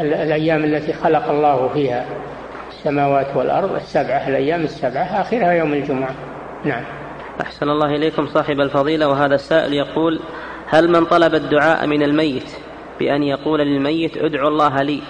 الأيام 0.01 0.65
التي 0.65 0.93
خلق 0.93 1.31
الله 1.31 1.69
فيها 1.69 2.07
السماوات 2.69 3.37
والأرض 3.37 3.75
السبعة 3.75 4.29
الأيام 4.29 4.61
السبعة 4.61 5.21
آخرها 5.21 5.53
يوم 5.53 5.73
الجمعة. 5.73 6.15
نعم. 6.65 6.85
أحسن 7.41 7.71
الله 7.71 7.97
إليكم 7.97 8.27
صاحب 8.27 8.61
الفضيلة 8.61 9.09
وهذا 9.09 9.35
السائل 9.35 9.75
يقول 9.75 10.21
هل 10.69 10.89
من 10.89 11.05
طلب 11.05 11.35
الدعاء 11.35 11.87
من 11.87 12.03
الميت 12.03 12.51
بأن 13.01 13.23
يقول 13.23 13.61
للميت 13.61 14.17
ادعو 14.17 14.49
الله 14.49 14.83
لي؟ 14.83 15.01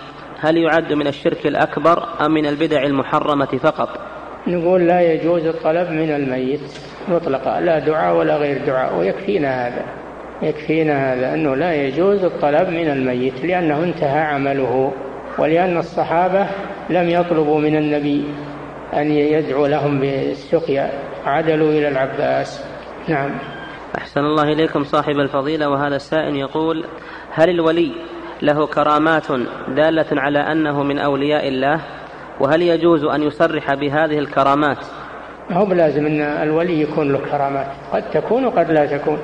هل 0.41 0.57
يعد 0.57 0.93
من 0.93 1.07
الشرك 1.07 1.47
الأكبر 1.47 2.09
أم 2.21 2.31
من 2.35 2.47
البدع 2.47 2.83
المحرمة 2.83 3.47
فقط؟ 3.47 3.89
نقول 4.47 4.87
لا 4.87 5.13
يجوز 5.13 5.47
الطلب 5.47 5.91
من 5.91 6.11
الميت 6.11 6.61
مطلقا 7.09 7.61
لا 7.61 7.79
دعاء 7.79 8.17
ولا 8.17 8.37
غير 8.37 8.67
دعاء 8.67 8.99
ويكفينا 8.99 9.67
هذا 9.67 9.85
يكفينا 10.43 11.13
هذا 11.15 11.35
أنه 11.35 11.55
لا 11.55 11.75
يجوز 11.75 12.25
الطلب 12.25 12.69
من 12.69 12.91
الميت 12.91 13.45
لأنه 13.45 13.85
انتهى 13.85 14.21
عمله 14.21 14.93
ولأن 15.39 15.79
الصحابة 15.79 16.47
لم 16.91 17.09
يطلبوا 17.09 17.61
من 17.61 17.77
النبي. 17.77 18.25
أن 18.95 19.11
يدعو 19.11 19.67
لهم 19.67 20.01
بالسقيا. 20.01 20.91
عدلوا 21.25 21.71
إلى 21.71 21.89
العباس. 21.89 22.65
نعم. 23.09 23.31
أحسن 23.99 24.21
الله 24.21 24.43
إليكم 24.43 24.85
صاحب 24.85 25.19
الفضيلة 25.19 25.69
وهذا 25.69 25.97
السائل 25.97 26.37
يقول 26.37 26.85
هل 27.33 27.51
الولي 27.51 27.93
له 28.43 28.67
كرامات 28.67 29.27
دالة 29.69 30.07
على 30.13 30.39
أنه 30.39 30.83
من 30.83 30.99
أولياء 30.99 31.49
الله؟ 31.49 31.81
وهل 32.41 32.63
يجوز 32.63 33.05
أن 33.05 33.23
يصرح 33.23 33.75
بهذه 33.75 34.19
الكرامات؟ 34.19 34.79
هو 35.51 35.65
بلازم 35.65 36.07
أن 36.07 36.21
الولي 36.21 36.81
يكون 36.81 37.13
له 37.13 37.19
كرامات. 37.19 37.67
قد 37.93 38.11
تكون 38.11 38.45
وقد 38.45 38.71
لا 38.71 38.99
تكون. 38.99 39.19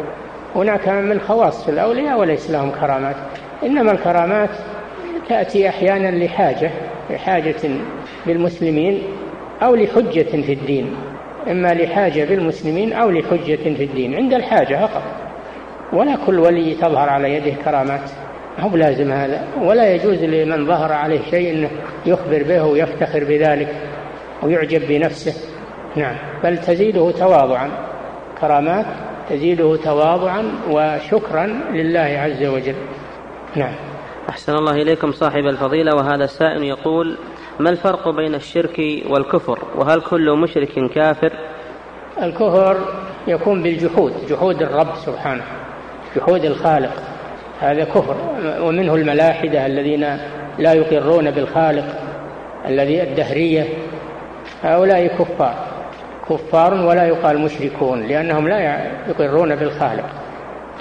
هناك 0.55 0.89
من 0.89 1.21
خواص 1.21 1.69
الأولياء 1.69 2.21
وليس 2.21 2.51
لهم 2.51 2.71
كرامات. 2.71 3.17
إنما 3.63 3.93
الكرامات 3.93 4.51
تأتي 5.29 5.69
أحيانا 5.69 6.25
لحاجة 6.25 6.71
لحاجة 7.11 7.71
بالمسلمين. 8.27 9.03
أو 9.63 9.75
لحجة 9.75 10.43
في 10.43 10.53
الدين 10.53 10.97
إما 11.51 11.75
لحاجة 11.75 12.25
بالمسلمين 12.25 12.93
أو 12.93 13.11
لحجة 13.11 13.57
في 13.57 13.85
الدين 13.85 14.15
عند 14.15 14.35
الحاجة 14.35 14.87
فقط. 14.87 15.03
ولا 15.93 16.17
كل 16.27 16.39
ولي 16.39 16.75
تظهر 16.75 17.09
على 17.09 17.35
يده 17.35 17.63
كرامات 17.65 18.11
هو 18.59 18.69
بلازم 18.69 19.13
هذا. 19.13 19.45
ولا 19.61 19.95
يجوز 19.95 20.25
لمن 20.25 20.67
ظهر 20.67 20.93
عليه 20.93 21.21
شيء 21.31 21.55
أنه 21.55 21.71
يخبر 22.07 22.43
به 22.43 22.65
ويفتخر 22.65 23.25
بذلك 23.25 23.69
ويعجب 24.43 24.89
بنفسه. 24.89 25.35
نعم. 25.97 26.17
بل 26.45 26.59
تزيده 26.59 27.11
تواضعا. 27.11 27.71
كرامات 28.41 28.87
تزيده 29.31 29.77
تواضعا 29.77 30.45
وشكرا 30.71 31.47
لله 31.73 32.19
عز 32.21 32.45
وجل. 32.45 32.75
نعم. 33.57 33.75
أحسن 34.29 34.55
الله 34.55 34.73
إليكم 34.73 35.13
صاحب 35.13 35.47
الفضيلة 35.47 35.95
وهذا 35.95 36.25
السائل 36.25 36.63
يقول 36.63 37.19
ما 37.61 37.71
الفرق 37.71 38.09
بين 38.09 38.35
الشرك 38.35 39.03
والكفر؟ 39.09 39.59
وهل 39.77 40.01
كل 40.01 40.31
مشرك 40.31 40.91
كافر؟ 40.95 41.33
الكفر 42.23 42.77
يكون 43.27 43.63
بالجحود 43.63 44.13
جحود 44.31 44.63
الرب 44.63 44.97
سبحانه 44.97 45.43
جحود 46.17 46.45
الخالق. 46.45 47.03
هذا 47.61 47.85
كفر. 47.85 48.17
ومنه 48.61 48.95
الملاحدة 48.95 49.67
الذين 49.67 50.19
لا 50.59 50.73
يقرون 50.73 51.31
بالخالق 51.31 51.85
الذي 52.69 53.03
الدهرية. 53.03 53.65
هؤلاء 54.63 55.07
كفار 55.07 55.55
كفار 56.31 56.75
ولا 56.75 57.07
يقال 57.07 57.39
مشركون 57.39 58.03
لأنهم 58.03 58.49
لا 58.49 58.91
يقرون 59.09 59.57
بالخالق. 59.57 60.07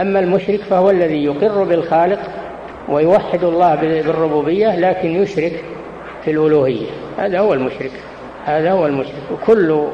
أما 0.02 0.20
المشرك 0.20 0.60
فهو 0.60 0.90
الذي 0.90 1.24
يقر 1.24 1.64
بالخالق 1.64 2.20
ويوحد 2.90 3.44
الله 3.44 3.76
بالربوبية 3.76 4.80
لكن 4.80 5.22
يشرك 5.24 5.64
في 6.26 6.32
الألوهية. 6.32 6.88
هذا 7.18 7.40
هو 7.40 7.54
المشرك. 7.54 7.92
هذا 8.46 8.72
هو 8.72 8.86
المشرك. 8.86 9.24
وكل 9.32 9.88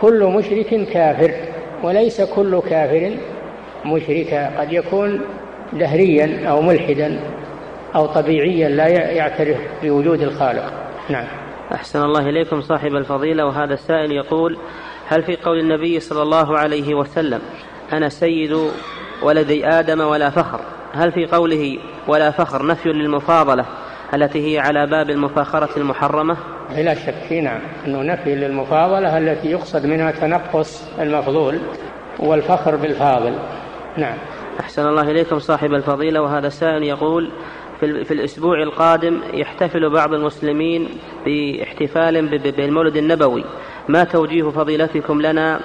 كل 0.00 0.24
مشرك 0.24 0.88
كافر 0.92 1.30
وليس 1.82 2.20
كل 2.20 2.60
كافر 2.60 3.16
مشركا 3.84 4.60
قد 4.60 4.72
يكون 4.72 5.20
دهريا 5.72 6.48
أو 6.48 6.62
ملحدا 6.62 7.20
أو 7.94 8.06
طبيعيا 8.06 8.68
لا 8.68 8.88
يعترف 8.88 9.58
بوجود 9.82 10.20
الخالق. 10.20 10.72
نعم. 11.08 11.26
أحسن 11.74 12.02
الله 12.02 12.28
إليكم 12.28 12.60
صاحب 12.60 12.94
الفضيلة. 12.94 13.46
وهذا 13.46 13.74
السائل 13.74 14.12
يقول 14.12 14.58
هل 15.08 15.22
في 15.22 15.36
قول 15.36 15.58
النبي 15.58 16.00
صلى 16.00 16.22
الله 16.22 16.58
عليه 16.58 16.94
وسلم 16.94 17.40
أنا 17.92 18.08
سيد 18.08 18.56
ولدي 19.22 19.66
آدم 19.66 20.00
ولا 20.00 20.30
فخر؟ 20.30 20.60
هل 20.92 21.12
في 21.12 21.26
قوله 21.26 21.78
ولا 22.08 22.30
فخر 22.30 22.66
نفي 22.66 22.88
للمفاضلة؟ 22.88 23.64
التي 24.14 24.54
هي 24.54 24.58
على 24.58 24.86
باب 24.86 25.10
المفاخرة 25.10 25.68
المحرمة؟ 25.76 26.36
لا 26.76 26.94
شك 26.94 27.32
نعم. 27.32 27.60
أنه 27.86 28.02
نفي 28.02 28.34
للمفاضلة 28.34 29.18
التي 29.18 29.50
يقصد 29.50 29.86
منها 29.86 30.10
تنقص 30.10 30.88
المفضول 31.00 31.58
والفخر 32.18 32.76
بالفاضل. 32.76 33.34
نعم. 33.96 34.16
أحسن 34.60 34.88
الله 34.88 35.10
إليكم 35.10 35.38
صاحب 35.38 35.74
الفضيلة 35.74 36.22
وهذا 36.22 36.46
السائل 36.46 36.82
يقول 36.82 37.30
في, 37.80 38.04
في 38.04 38.14
الأسبوع 38.14 38.62
القادم 38.62 39.20
يحتفل 39.32 39.90
بعض 39.90 40.14
المسلمين 40.14 40.88
باحتفال 41.26 42.38
بالمولد 42.52 42.96
النبوي. 42.96 43.44
ما 43.88 44.04
توجيه 44.04 44.50
فضيلتكم 44.50 45.22
لنا 45.22 45.60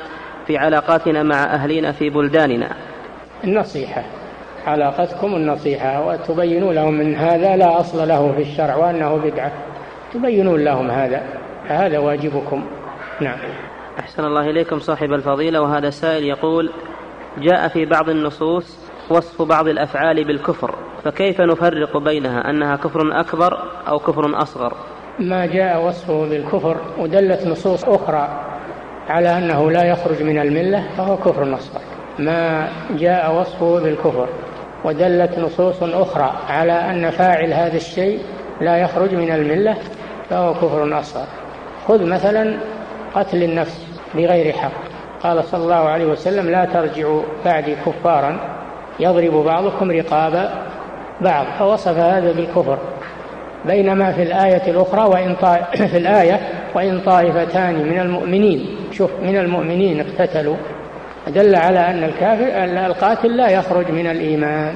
في 0.47 0.57
علاقاتنا 0.57 1.23
مع 1.23 1.43
أهلنا 1.43 1.91
في 1.91 2.09
بلداننا؟ 2.09 2.75
النصيحة. 3.43 4.03
علاقتكم 4.67 5.35
النصيحة 5.35 6.07
وتبينوا 6.07 6.73
لهم 6.73 7.01
أن 7.01 7.15
هذا 7.15 7.55
لا 7.55 7.79
أصل 7.79 8.07
له 8.07 8.31
في 8.31 8.41
الشرع 8.41 8.75
وأنه 8.75 9.15
بدعة. 9.15 9.51
تبينون 10.13 10.63
لهم 10.63 10.91
هذا 10.91 11.23
هذا 11.67 11.99
واجبكم. 11.99 12.63
نعم. 13.21 13.37
أحسن 13.99 14.25
الله 14.25 14.49
إليكم 14.49 14.79
صاحب 14.79 15.13
الفضيلة 15.13 15.61
وهذا 15.61 15.89
سائل 15.89 16.23
يقول 16.23 16.71
جاء 17.37 17.67
في 17.67 17.85
بعض 17.85 18.09
النصوص 18.09 18.89
وصف 19.09 19.41
بعض 19.41 19.67
الأفعال 19.67 20.23
بالكفر 20.23 20.75
فكيف 21.03 21.41
نفرق 21.41 21.97
بينها؟ 21.97 22.49
أنها 22.49 22.75
كفر 22.75 23.19
أكبر 23.19 23.57
أو 23.87 23.99
كفر 23.99 24.41
أصغر؟ 24.41 24.73
ما 25.19 25.45
جاء 25.45 25.85
وصفه 25.85 26.29
بالكفر 26.29 26.77
ودلت 26.99 27.47
نصوص 27.47 27.83
أخرى 27.85 28.27
على 29.09 29.37
أنه 29.37 29.71
لا 29.71 29.83
يخرج 29.83 30.23
من 30.23 30.39
الملة 30.39 30.89
فهو 30.97 31.17
كفر 31.17 31.53
أصغر. 31.53 31.81
ما 32.19 32.67
جاء 32.97 33.39
وصفه 33.39 33.79
بالكفر 33.79 34.27
ودلت 34.83 35.39
نصوص 35.39 35.83
أخرى 35.83 36.33
على 36.49 36.71
أن 36.71 37.09
فاعل 37.09 37.53
هذا 37.53 37.77
الشيء 37.77 38.19
لا 38.61 38.77
يخرج 38.77 39.15
من 39.15 39.31
الملة 39.31 39.77
فهو 40.29 40.53
كفر 40.53 40.99
أصغر. 40.99 41.25
خذ 41.87 42.05
مثلا 42.05 42.57
قتل 43.15 43.43
النفس 43.43 43.85
بغير 44.15 44.53
حق. 44.53 44.71
قال 45.23 45.43
صلى 45.43 45.63
الله 45.63 45.89
عليه 45.89 46.05
وسلم 46.05 46.49
لا 46.49 46.65
ترجعوا 46.65 47.21
بعدي 47.45 47.75
كفارا 47.75 48.39
يضرب 48.99 49.33
بعضكم 49.33 49.91
رقاب 49.91 50.49
بعض. 51.21 51.45
فوصف 51.59 51.97
هذا 51.97 52.31
بالكفر. 52.31 52.77
بينما 53.65 54.11
في 54.11 54.23
الآية 54.23 54.71
الأخرى 54.71 55.01
وإن 55.01 55.35
في 55.91 55.97
الآية 55.97 56.39
وإن 56.75 56.99
طائفتان 56.99 57.73
من 57.73 57.99
المؤمنين 57.99 58.75
شوف 58.91 59.11
من 59.21 59.37
المؤمنين 59.37 59.99
اقتتلوا. 59.99 60.55
دل 61.29 61.55
على 61.55 61.79
أن 61.79 62.03
الكافر 62.03 62.63
القاتل 62.85 63.37
لا 63.37 63.49
يخرج 63.49 63.91
من 63.91 64.07
الإيمان 64.07 64.73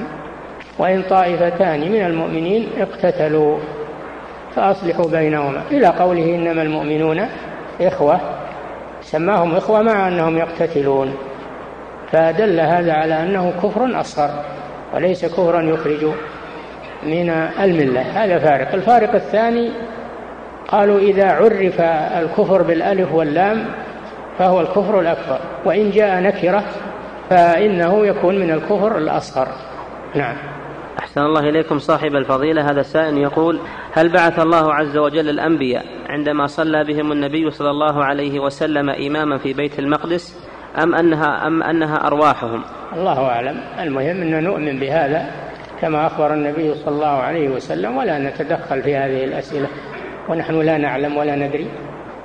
وإن 0.78 1.02
طائفتان 1.10 1.80
من 1.80 2.04
المؤمنين 2.06 2.68
اقتتلوا 2.78 3.58
فأصلحوا 4.56 5.06
بينهما. 5.06 5.62
إلى 5.70 5.86
قوله 5.86 6.34
إنما 6.34 6.62
المؤمنون 6.62 7.26
إخوة 7.80 8.20
سماهم 9.02 9.56
إخوة 9.56 9.82
مع 9.82 10.08
أنهم 10.08 10.38
يقتتلون. 10.38 11.14
فدل 12.12 12.60
هذا 12.60 12.92
على 12.92 13.22
أنه 13.22 13.52
كفر 13.62 14.00
أصغر 14.00 14.30
وليس 14.94 15.24
كفرا 15.24 15.62
يخرج 15.62 16.04
من 17.06 17.30
الملة. 17.60 18.00
هذا 18.00 18.38
فارق. 18.38 18.74
الفارق 18.74 19.14
الثاني 19.14 19.70
قالوا 20.68 20.98
إذا 20.98 21.32
عرف 21.32 21.80
الكفر 22.20 22.62
بالألف 22.62 23.12
واللام 23.12 23.64
فهو 24.38 24.60
الكفر 24.60 25.00
الأكبر. 25.00 25.38
وإن 25.64 25.90
جاء 25.90 26.20
نكرة 26.20 26.64
فإنه 27.30 28.06
يكون 28.06 28.38
من 28.38 28.50
الكفر 28.50 28.98
الأصغر. 28.98 29.48
نعم. 30.14 30.36
أحسن 30.98 31.20
الله 31.20 31.40
إليكم 31.40 31.78
صاحب 31.78 32.16
الفضيلة. 32.16 32.70
هذا 32.70 32.80
السائل 32.80 33.18
يقول 33.18 33.60
هل 33.92 34.12
بعث 34.12 34.38
الله 34.38 34.74
عز 34.74 34.96
وجل 34.96 35.28
الأنبياء 35.28 35.84
عندما 36.08 36.46
صلى 36.46 36.84
بهم 36.84 37.12
النبي 37.12 37.50
صلى 37.50 37.70
الله 37.70 38.04
عليه 38.04 38.40
وسلم 38.40 38.90
إماما 38.90 39.38
في 39.38 39.52
بيت 39.52 39.78
المقدس 39.78 40.44
أم 40.82 40.94
أنها 40.94 41.46
أم 41.46 41.62
أنها 41.62 42.06
أرواحهم؟ 42.06 42.62
الله 42.92 43.26
أعلم، 43.26 43.60
المهم 43.80 44.22
أن 44.22 44.44
نؤمن 44.44 44.80
بهذا 44.80 45.26
كما 45.80 46.06
أخبر 46.06 46.34
النبي 46.34 46.74
صلى 46.74 46.94
الله 46.94 47.06
عليه 47.06 47.48
وسلم 47.48 47.96
ولا 47.96 48.18
نتدخل 48.18 48.82
في 48.82 48.96
هذه 48.96 49.24
الأسئلة. 49.24 49.68
ونحن 50.28 50.60
لا 50.60 50.78
نعلم 50.78 51.16
ولا 51.16 51.36
ندري. 51.36 51.66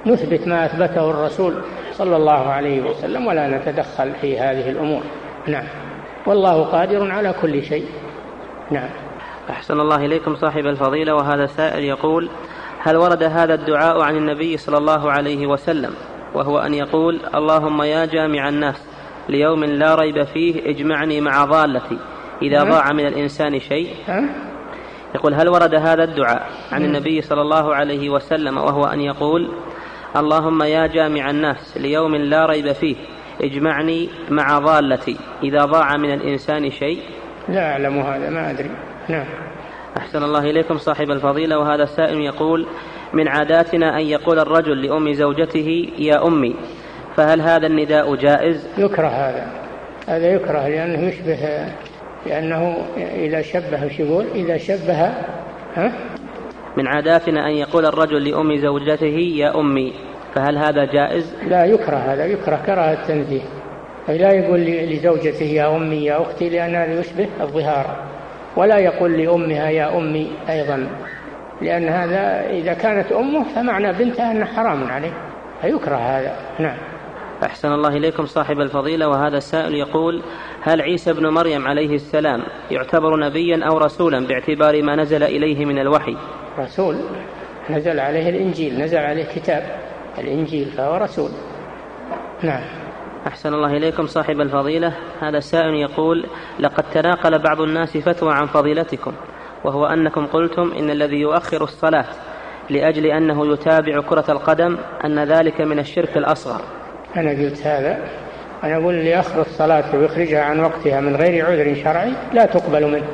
نثبت 0.06 0.47
ما 0.47 0.66
أثبته 0.66 1.12
الرسول 1.12 1.54
صلى 1.91 2.16
الله 2.16 2.47
عليه 2.50 2.82
وسلم 2.82 3.28
ولا 3.28 3.58
نتدخل 3.58 4.14
في 4.22 4.39
هذه 4.39 4.70
الأمور. 4.70 5.02
نعم. 5.47 5.68
والله 6.26 6.64
قادر 6.64 7.12
على 7.12 7.34
كل 7.41 7.64
شيء. 7.64 7.86
نعم. 8.72 8.89
أحسن 9.50 9.80
الله 9.80 9.95
إليكم 9.95 10.36
صاحب 10.36 10.66
الفضيلة 10.66 11.16
وهذا 11.16 11.45
سائل 11.45 11.84
يقول 11.84 12.30
هل 12.80 12.97
ورد 12.97 13.24
هذا 13.24 13.54
الدعاء 13.54 14.02
عن 14.02 14.16
النبي 14.16 14.58
صلى 14.58 14.78
الله 14.78 15.12
عليه 15.12 15.47
وسلم؟ 15.47 15.93
وهو 16.34 16.60
أن 16.60 16.74
يقول 16.74 17.20
اللهم 17.36 17.82
يا 17.82 18.06
جامع 18.06 18.50
الناس 18.50 18.86
ليوم 19.30 19.64
لا 19.64 19.95
ريب 19.95 20.24
فيه 20.24 20.70
اجمعني 20.70 21.22
مع 21.22 21.45
ضالتي 21.45 21.97
إذا 22.41 22.64
ضاع 22.64 22.93
من 22.93 23.08
الإنسان 23.08 23.60
شيء. 23.60 23.95
يقول 25.16 25.34
هل 25.34 25.50
ورد 25.50 25.76
هذا 25.76 26.04
الدعاء 26.04 26.50
عن 26.72 26.86
النبي 26.86 27.22
صلى 27.22 27.41
الله 27.41 27.76
عليه 27.76 28.10
وسلم؟ 28.10 28.58
وهو 28.58 28.86
أن 28.86 29.02
يقول 29.02 29.50
اللهم 30.16 30.64
يا 30.64 30.88
جامع 30.88 31.30
الناس 31.30 31.78
ليوم 31.78 32.16
لا 32.16 32.45
ريب 32.45 32.72
فيه 32.72 32.95
اجمعني 33.41 34.10
مع 34.30 34.60
ضالتي 34.60 35.18
إذا 35.43 35.66
ضاع 35.66 35.97
من 35.97 36.14
الإنسان 36.14 36.72
شيء 36.72 36.99
لا 37.49 37.72
أعلم 37.72 37.99
هذا 37.99 38.30
ما 38.30 38.49
أدري 38.49 38.72
نعم 39.10 39.26
أحسن 39.97 40.24
الله 40.24 40.39
إليكم 40.39 40.78
صاحب 40.78 41.12
الفضيلة 41.12 41.60
وهذا 41.60 41.84
السائل 41.84 42.22
يقول 42.22 42.66
من 43.14 43.28
عاداتنا 43.28 43.99
أن 43.99 44.05
يقول 44.05 44.39
الرجل 44.39 44.82
لأم 44.82 45.14
زوجته 45.14 45.89
يا 45.97 46.28
أمي 46.28 46.55
فهل 47.18 47.41
هذا 47.41 47.68
النداء 47.68 48.16
جائز؟ 48.16 48.68
يكره 48.78 49.07
هذا 49.07 49.47
هذا 50.07 50.34
يكره 50.34 50.68
لأنه 50.68 51.07
يشبه 51.07 51.66
لأنه 52.26 52.86
إذا 52.97 53.41
شبه 53.41 53.86
وش 53.86 53.99
يقول؟ 53.99 54.26
إذا 54.36 54.57
شبه 54.57 55.14
ها؟ 55.76 55.91
من 56.78 56.88
عاداتنا 56.88 57.48
أن 57.48 57.52
يقول 57.52 57.86
الرجل 57.86 58.30
لأم 58.30 58.58
زوجته 58.58 59.18
يا 59.36 59.60
أمي 59.60 59.94
فهل 60.36 60.58
هذا 60.58 60.86
جائز؟ 60.86 61.36
لا 61.48 61.66
يكره 61.66 61.96
هذا 61.96 62.26
يكره 62.26 62.56
كراهة 62.66 62.94
التنزيه. 62.94 63.42
لا 64.10 64.32
يقول 64.32 64.60
لزوجته 64.60 65.46
يا 65.46 65.76
أمي 65.76 66.06
يا 66.06 66.22
أختي 66.22 66.50
لأن 66.50 66.76
هذا 66.76 67.00
يشبه 67.00 67.28
الظهار. 67.42 68.04
ولا 68.56 68.78
يقول 68.78 69.18
لأمها 69.18 69.70
يا 69.70 69.98
أمي 69.98 70.32
أيضا 70.50 70.88
لأن 71.62 71.90
هذا 71.90 72.50
إذا 72.50 72.74
كانت 72.74 73.12
أمه 73.12 73.44
فمعنى 73.44 73.94
بنتها 73.94 74.32
أنه 74.32 74.46
حرام 74.46 74.84
عليه. 74.84 75.14
فيكره 75.62 75.96
هذا. 75.96 76.36
نعم. 76.60 76.78
أحسن 77.44 77.72
الله 77.72 77.90
إليكم 77.90 78.26
صاحب 78.26 78.60
الفضيلة. 78.60 79.08
وهذا 79.08 79.38
السائل 79.38 79.74
يقول 79.76 80.22
هل 80.62 80.82
عيسى 80.82 81.12
ابن 81.12 81.28
مريم 81.28 81.68
عليه 81.68 81.95
السلام 81.95 82.43
يعتبر 82.72 83.20
نبيا 83.20 83.66
أو 83.66 83.78
رسولا 83.78 84.28
باعتبار 84.28 84.84
ما 84.84 84.95
نزل 84.95 85.24
إليه 85.24 85.66
من 85.66 85.80
الوحي؟ 85.80 86.18
رسول 86.60 86.95
نزل 87.70 87.99
عليه 87.99 88.30
الإنجيل 88.30 88.82
نزل 88.82 88.97
عليه 88.97 89.26
كتاب 89.36 89.64
الإنجيل 90.18 90.66
فهو 90.66 90.97
رسول. 90.97 91.30
نعم. 92.43 92.62
أحسن 93.28 93.53
الله 93.53 93.78
إليكم 93.78 94.05
صاحب 94.05 94.41
الفضيلة. 94.41 94.93
هذا 95.20 95.38
السائل 95.38 95.74
يقول 95.74 96.26
لقد 96.60 96.84
تناقل 96.93 97.39
بعض 97.39 97.62
الناس 97.62 97.97
فتوى 97.97 98.34
عن 98.34 98.45
فضيلتكم 98.45 99.14
وهو 99.64 99.86
أنكم 99.86 100.26
قلتم 100.26 100.72
إن 100.80 100.89
الذي 100.89 101.18
يؤخر 101.18 101.64
الصلاة 101.64 102.05
لأجل 102.70 103.05
أنه 103.05 103.53
يتابع 103.53 104.01
كرة 104.01 104.26
القدم 104.30 104.78
أن 105.05 105.20
ذلك 105.20 105.62
من 105.62 105.80
الشرك 105.80 106.18
الأصغر. 106.18 106.62
أنا 107.18 107.30
قلت 107.30 107.68
هذا 107.68 107.99
أنا 108.64 108.76
أقول 108.76 108.93
اللي 108.93 109.10
يأخر 109.10 109.41
الصلاة 109.41 109.84
ويخرجها 109.93 110.41
عن 110.41 110.60
وقتها 110.60 110.99
من 111.01 111.16
غير 111.16 111.45
عذر 111.45 111.76
شرعي 111.84 112.12
لا 112.34 112.45
تقبل 112.45 112.91
منه 112.91 113.07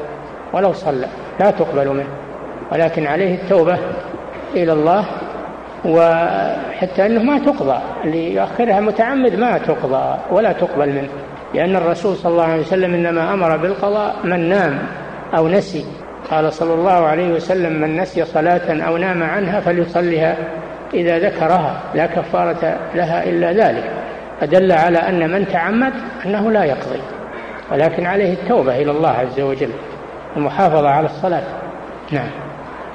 ولو 0.53 0.73
صلى 0.73 1.07
لا 1.39 1.51
تقبل 1.51 1.89
منه. 1.89 2.07
ولكن 2.71 3.07
عليه 3.07 3.35
التوبة 3.35 3.77
إلى 4.53 4.73
الله 4.73 5.05
وحتى 5.85 7.05
أنه 7.05 7.23
ما 7.23 7.39
تقضى 7.39 7.81
اللي 8.03 8.35
يؤخرها 8.35 8.79
متعمد 8.79 9.35
ما 9.35 9.57
تقضى 9.57 10.17
ولا 10.31 10.51
تقبل 10.51 10.89
منه. 10.89 11.09
لأن 11.53 11.75
الرسول 11.75 12.15
صلى 12.15 12.31
الله 12.31 12.43
عليه 12.43 12.61
وسلم 12.61 12.93
إنما 12.93 13.33
أمر 13.33 13.57
بالقضاء 13.57 14.15
من 14.23 14.49
نام 14.49 14.79
أو 15.37 15.47
نسي. 15.47 15.85
قال 16.31 16.53
صلى 16.53 16.73
الله 16.73 17.05
عليه 17.05 17.33
وسلم 17.33 17.81
من 17.81 17.97
نسي 17.97 18.25
صلاة 18.25 18.87
أو 18.87 18.97
نام 18.97 19.23
عنها 19.23 19.59
فليصلها 19.59 20.37
إذا 20.93 21.19
ذكرها 21.19 21.81
لا 21.95 22.05
كفارة 22.05 22.77
لها 22.95 23.23
إلا 23.23 23.51
ذلك. 23.51 24.05
فدل 24.41 24.71
على 24.71 24.97
أن 24.97 25.31
من 25.31 25.47
تعمد 25.47 25.93
أنه 26.25 26.51
لا 26.51 26.63
يقضي. 26.63 27.01
ولكن 27.71 28.05
عليه 28.05 28.33
التوبة 28.33 28.81
إلى 28.81 28.91
الله 28.91 29.09
عز 29.09 29.39
وجل 29.39 29.71
المحافظة 30.38 30.89
على 30.89 31.05
الصلاة. 31.05 31.43
نعم. 32.11 32.29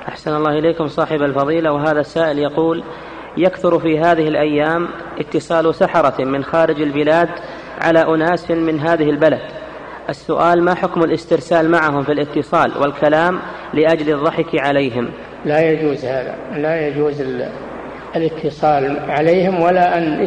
أحسن 0.09 0.35
الله 0.35 0.59
إليكم 0.59 0.87
صاحب 0.87 1.23
الفضيلة. 1.23 1.73
وهذا 1.73 2.01
السائل 2.01 2.39
يقول 2.39 2.85
يكثر 3.37 3.79
في 3.79 3.99
هذه 3.99 4.29
الأيام 4.29 4.89
اتصال 5.19 5.75
سحرة 5.75 6.25
من 6.25 6.45
خارج 6.45 6.83
البلاد 6.83 7.29
على 7.81 8.15
أناس 8.15 8.51
من 8.51 8.81
هذه 8.81 9.11
البلد. 9.11 9.41
السؤال 10.09 10.63
ما 10.63 10.75
حكم 10.75 11.05
الاسترسال 11.05 11.71
معهم 11.71 12.03
في 12.03 12.13
الاتصال 12.13 12.73
والكلام 12.79 13.39
لأجل 13.75 14.15
الضحك 14.15 14.61
عليهم؟ 14.61 15.09
لا 15.45 15.71
يجوز 15.71 16.05
هذا. 16.05 16.35
لا 16.57 16.89
يجوز 16.89 17.23
الاتصال 18.17 19.11
عليهم 19.11 19.63
ولا 19.63 19.99
أن 19.99 20.23